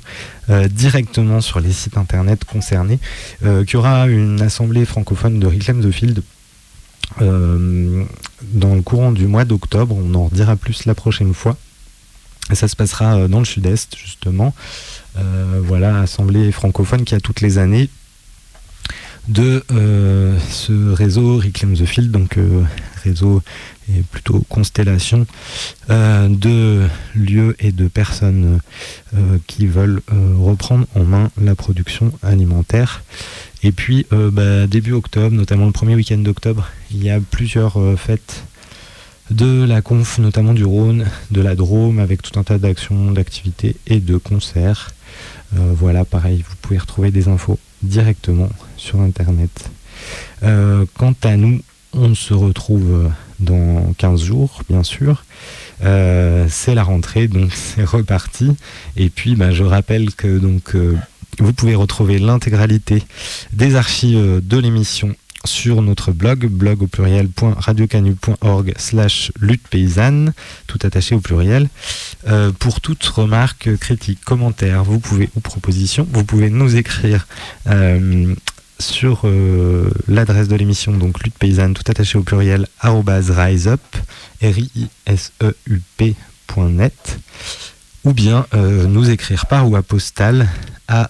directement 0.70 1.40
sur 1.40 1.58
les 1.58 1.72
sites 1.72 1.96
internet 1.96 2.44
concernés, 2.44 3.00
qu'il 3.40 3.74
y 3.74 3.76
aura 3.76 4.06
une 4.06 4.40
assemblée 4.40 4.84
francophone 4.84 5.40
de 5.40 5.46
Reclaim 5.48 5.80
the 5.80 5.90
Field 5.90 6.22
euh, 7.20 8.04
dans 8.42 8.74
le 8.74 8.82
courant 8.82 9.12
du 9.12 9.26
mois 9.26 9.44
d'octobre. 9.44 9.96
On 9.96 10.14
en 10.14 10.28
dira 10.28 10.56
plus 10.56 10.84
la 10.84 10.94
prochaine 10.94 11.34
fois. 11.34 11.56
ça 12.52 12.68
se 12.68 12.76
passera 12.76 13.16
euh, 13.16 13.28
dans 13.28 13.40
le 13.40 13.44
sud-est, 13.44 13.96
justement. 13.96 14.54
Euh, 15.16 15.60
voilà, 15.64 16.00
assemblée 16.00 16.52
francophone 16.52 17.04
qui 17.04 17.14
a 17.14 17.20
toutes 17.20 17.40
les 17.40 17.58
années 17.58 17.88
de 19.26 19.62
ce 19.68 20.90
réseau 20.90 21.36
Reclaim 21.36 21.74
the 21.74 21.84
Field, 21.84 22.10
donc 22.10 22.38
et 23.08 24.02
plutôt 24.10 24.44
constellation 24.48 25.26
de 25.88 26.86
lieux 27.14 27.56
et 27.58 27.72
de 27.72 27.88
personnes 27.88 28.60
qui 29.46 29.66
veulent 29.66 30.02
reprendre 30.08 30.86
en 30.94 31.04
main 31.04 31.30
la 31.40 31.54
production 31.54 32.12
alimentaire. 32.22 33.02
Et 33.62 33.72
puis, 33.72 34.06
euh, 34.12 34.30
bah, 34.30 34.66
début 34.66 34.92
octobre, 34.92 35.34
notamment 35.34 35.66
le 35.66 35.72
premier 35.72 35.94
week-end 35.96 36.18
d'octobre, 36.18 36.68
il 36.92 37.02
y 37.02 37.10
a 37.10 37.18
plusieurs 37.18 37.80
euh, 37.80 37.96
fêtes 37.96 38.44
de 39.30 39.64
la 39.64 39.82
conf, 39.82 40.18
notamment 40.18 40.54
du 40.54 40.64
Rhône, 40.64 41.06
de 41.32 41.40
la 41.40 41.54
Drôme, 41.54 41.98
avec 41.98 42.22
tout 42.22 42.38
un 42.38 42.44
tas 42.44 42.58
d'actions, 42.58 43.10
d'activités 43.10 43.76
et 43.86 43.98
de 43.98 44.16
concerts. 44.16 44.92
Euh, 45.56 45.72
voilà, 45.74 46.04
pareil, 46.04 46.44
vous 46.48 46.54
pouvez 46.62 46.78
retrouver 46.78 47.10
des 47.10 47.28
infos 47.28 47.58
directement 47.82 48.48
sur 48.76 49.00
Internet. 49.00 49.70
quant 50.40 51.14
à 51.24 51.36
nous, 51.36 51.60
on 51.92 52.14
se 52.14 52.34
retrouve 52.34 53.10
dans 53.40 53.92
15 53.98 54.22
jours, 54.22 54.62
bien 54.68 54.82
sûr. 54.82 55.24
c'est 55.80 56.74
la 56.74 56.82
rentrée, 56.82 57.28
donc 57.28 57.52
c'est 57.54 57.84
reparti. 57.84 58.56
Et 58.96 59.10
puis, 59.10 59.36
bah, 59.36 59.52
je 59.52 59.64
rappelle 59.64 60.14
que 60.14 60.38
donc 60.38 60.76
vous 61.38 61.52
pouvez 61.52 61.74
retrouver 61.74 62.18
l'intégralité 62.18 63.02
des 63.52 63.76
archives 63.76 64.40
de 64.42 64.58
l'émission 64.58 65.14
sur 65.44 65.82
notre 65.82 66.12
blog, 66.12 66.46
blog 66.46 66.82
au 66.82 66.86
pluriel.radiocanu.org 66.86 68.74
slash 68.76 69.32
lutte 69.40 69.66
paysanne, 69.68 70.32
tout 70.66 70.78
attaché 70.82 71.14
au 71.14 71.20
pluriel. 71.20 71.68
Euh, 72.26 72.52
pour 72.52 72.80
toute 72.80 73.04
remarque, 73.04 73.76
critique, 73.76 74.24
commentaire, 74.24 74.84
vous 74.84 74.98
pouvez, 74.98 75.30
ou 75.36 75.40
proposition, 75.40 76.06
vous 76.10 76.24
pouvez 76.24 76.50
nous 76.50 76.76
écrire 76.76 77.26
euh, 77.68 78.34
sur 78.78 79.22
euh, 79.24 79.90
l'adresse 80.06 80.48
de 80.48 80.56
l'émission, 80.56 80.96
donc 80.96 81.22
lutte 81.22 81.38
paysanne, 81.38 81.74
tout 81.74 81.82
attaché 81.88 82.18
au 82.18 82.22
pluriel, 82.22 82.66
riseup, 82.80 83.80
r 84.42 84.58
i 84.58 84.88
s 85.06 85.32
e 85.42 85.54
u 85.66 85.82
ou 88.04 88.12
bien 88.12 88.46
nous 88.54 89.10
écrire 89.10 89.46
par 89.46 89.68
ou 89.68 89.76
à 89.76 89.82
postale 89.82 90.48
euh, 90.90 91.06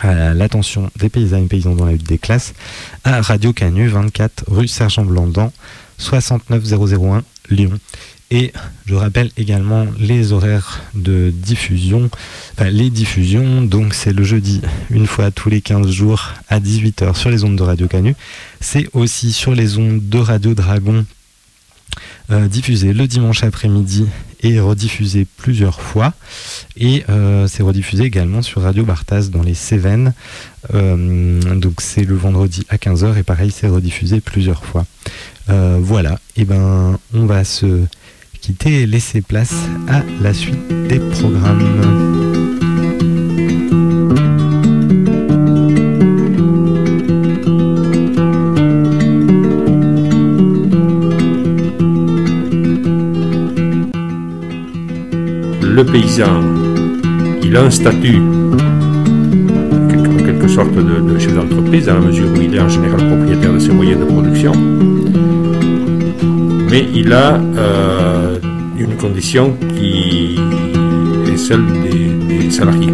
à, 0.00 0.34
l'attention 0.34 0.90
des 0.96 1.08
paysans 1.08 1.38
et 1.38 1.46
paysans 1.46 1.74
dans 1.74 1.86
la 1.86 1.92
lutte 1.92 2.08
des 2.08 2.18
classes 2.18 2.52
à 3.04 3.20
Radio 3.20 3.52
Canu 3.52 3.88
24 3.88 4.44
rue 4.48 4.68
Sergent 4.68 5.04
Blandan 5.04 5.52
69001 5.98 7.22
Lyon. 7.50 7.78
Et 8.30 8.52
je 8.86 8.94
rappelle 8.94 9.30
également 9.36 9.86
les 9.98 10.32
horaires 10.32 10.82
de 10.94 11.32
diffusion, 11.32 12.10
enfin 12.54 12.70
les 12.70 12.90
diffusions, 12.90 13.62
donc 13.62 13.94
c'est 13.94 14.12
le 14.12 14.24
jeudi 14.24 14.60
une 14.90 15.06
fois 15.06 15.30
tous 15.30 15.50
les 15.50 15.60
15 15.60 15.90
jours 15.90 16.32
à 16.48 16.58
18h 16.58 17.14
sur 17.14 17.30
les 17.30 17.44
ondes 17.44 17.56
de 17.56 17.62
Radio 17.62 17.86
Canu. 17.86 18.16
C'est 18.60 18.88
aussi 18.92 19.32
sur 19.32 19.54
les 19.54 19.78
ondes 19.78 20.08
de 20.08 20.18
Radio 20.18 20.54
Dragon 20.54 21.04
euh, 22.30 22.48
diffusé 22.48 22.94
le 22.94 23.06
dimanche 23.06 23.44
après-midi 23.44 24.06
et 24.40 24.58
rediffusé 24.58 25.26
plusieurs 25.36 25.82
fois. 25.82 26.14
Et 26.76 27.04
euh, 27.10 27.46
c'est 27.46 27.62
rediffusé 27.62 28.04
également 28.04 28.40
sur 28.40 28.62
Radio 28.62 28.84
Bartas 28.84 29.28
dans 29.30 29.42
les 29.42 29.54
Cévennes. 29.54 30.14
Euh, 30.72 31.54
donc 31.56 31.82
c'est 31.82 32.04
le 32.04 32.16
vendredi 32.16 32.64
à 32.70 32.76
15h 32.76 33.18
et 33.18 33.22
pareil 33.22 33.50
c'est 33.50 33.68
rediffusé 33.68 34.20
plusieurs 34.20 34.64
fois. 34.64 34.86
Voilà, 35.48 36.18
et 36.36 36.44
ben 36.44 36.98
on 37.14 37.26
va 37.26 37.44
se 37.44 37.84
quitter 38.40 38.82
et 38.82 38.86
laisser 38.86 39.22
place 39.22 39.54
à 39.88 40.02
la 40.20 40.34
suite 40.34 40.68
des 40.88 40.98
programmes. 40.98 42.14
le 55.74 55.84
paysan, 55.84 56.40
il 57.42 57.56
a 57.56 57.62
un 57.62 57.70
statut, 57.70 58.20
en 59.78 60.24
quelque 60.24 60.46
sorte, 60.46 60.72
de, 60.72 61.18
chef 61.18 61.34
d'entreprise, 61.34 61.86
dans 61.86 61.94
la 61.94 62.00
mesure 62.00 62.28
où 62.30 62.40
il 62.40 62.54
est 62.54 62.60
en 62.60 62.68
général 62.68 63.04
propriétaire 63.08 63.52
de 63.52 63.58
ses 63.58 63.72
moyens 63.72 63.98
de 63.98 64.04
production, 64.04 64.52
mais 66.74 66.88
il 66.92 67.12
a 67.12 67.34
euh, 67.34 68.36
une 68.76 68.96
condition 68.96 69.56
qui 69.76 70.36
est 71.28 71.36
celle 71.36 71.64
des, 71.84 72.50
salariés. 72.50 72.92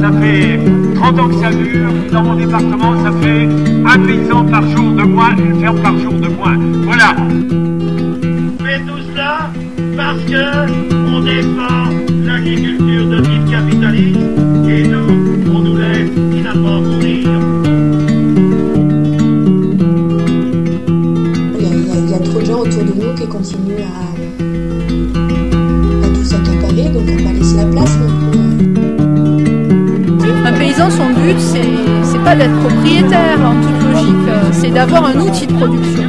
Ça 0.00 0.10
fait 0.18 0.58
30 0.94 1.20
ans 1.20 1.28
que 1.28 1.34
ça 1.42 1.50
dure, 1.50 1.92
dans 2.10 2.22
mon 2.22 2.36
département, 2.36 2.92
ça 3.04 3.12
fait 3.20 3.46
un 3.84 3.98
paysan 3.98 4.46
par 4.46 4.62
jour 4.74 4.92
de 4.92 5.02
moins, 5.02 5.36
une 5.36 5.60
ferme 5.60 5.78
par 5.82 5.98
jour 5.98 6.14
de 6.14 6.28
moins. 6.28 6.56
Voilà. 6.84 7.16
Mais 8.64 8.78
tout 8.86 9.02
cela 9.10 9.50
parce 9.94 10.24
que 10.24 10.44
on 11.12 11.20
défend 11.20 11.84
l'agriculture 12.24 13.08
de 13.10 13.20
type 13.20 13.50
capitaliste 13.50 14.20
et 14.70 14.88
nous, 14.88 15.17
continuent 23.38 23.82
à, 23.82 23.86
à 26.04 26.08
tout 26.12 26.24
s'accaparer, 26.24 26.88
donc 26.88 27.04
on 27.08 27.16
va 27.16 27.22
pas 27.22 27.32
laisser 27.32 27.56
la 27.56 27.66
place 27.66 27.96
Un 30.44 30.52
paysan, 30.54 30.90
son 30.90 31.10
but, 31.10 31.38
c'est 31.38 32.24
pas 32.24 32.34
d'être 32.34 32.58
propriétaire 32.58 33.38
en 33.44 33.54
toute 33.60 33.80
logique, 33.92 34.28
c'est 34.50 34.70
d'avoir 34.70 35.06
un 35.06 35.20
outil 35.20 35.46
de 35.46 35.52
production. 35.52 36.02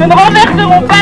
Renverserons 0.00 0.32
pas 0.32 0.43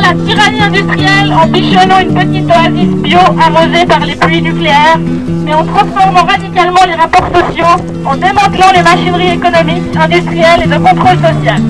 la 0.02 0.14
tyrannie 0.14 0.60
industrielle 0.60 1.32
en 1.32 1.46
bichonnant 1.46 2.00
une 2.00 2.14
petite 2.14 2.48
oasis 2.50 2.94
bio 3.02 3.18
arrosée 3.18 3.86
par 3.86 4.00
les 4.00 4.16
pluies 4.16 4.42
nucléaires, 4.42 4.98
mais 5.44 5.54
en 5.54 5.64
transformant 5.64 6.24
radicalement 6.24 6.84
les 6.86 6.94
rapports 6.94 7.28
sociaux, 7.34 7.76
en 8.04 8.16
démantelant 8.16 8.72
les 8.74 8.82
machineries 8.82 9.34
économiques, 9.34 9.96
industrielles 9.96 10.62
et 10.64 10.68
de 10.68 10.76
contrôle 10.76 11.18
social. 11.18 11.62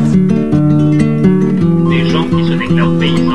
Gens 2.12 2.24
qui 2.24 2.44
se 2.46 2.52
déclarent 2.52 2.98
paysans 3.00 3.31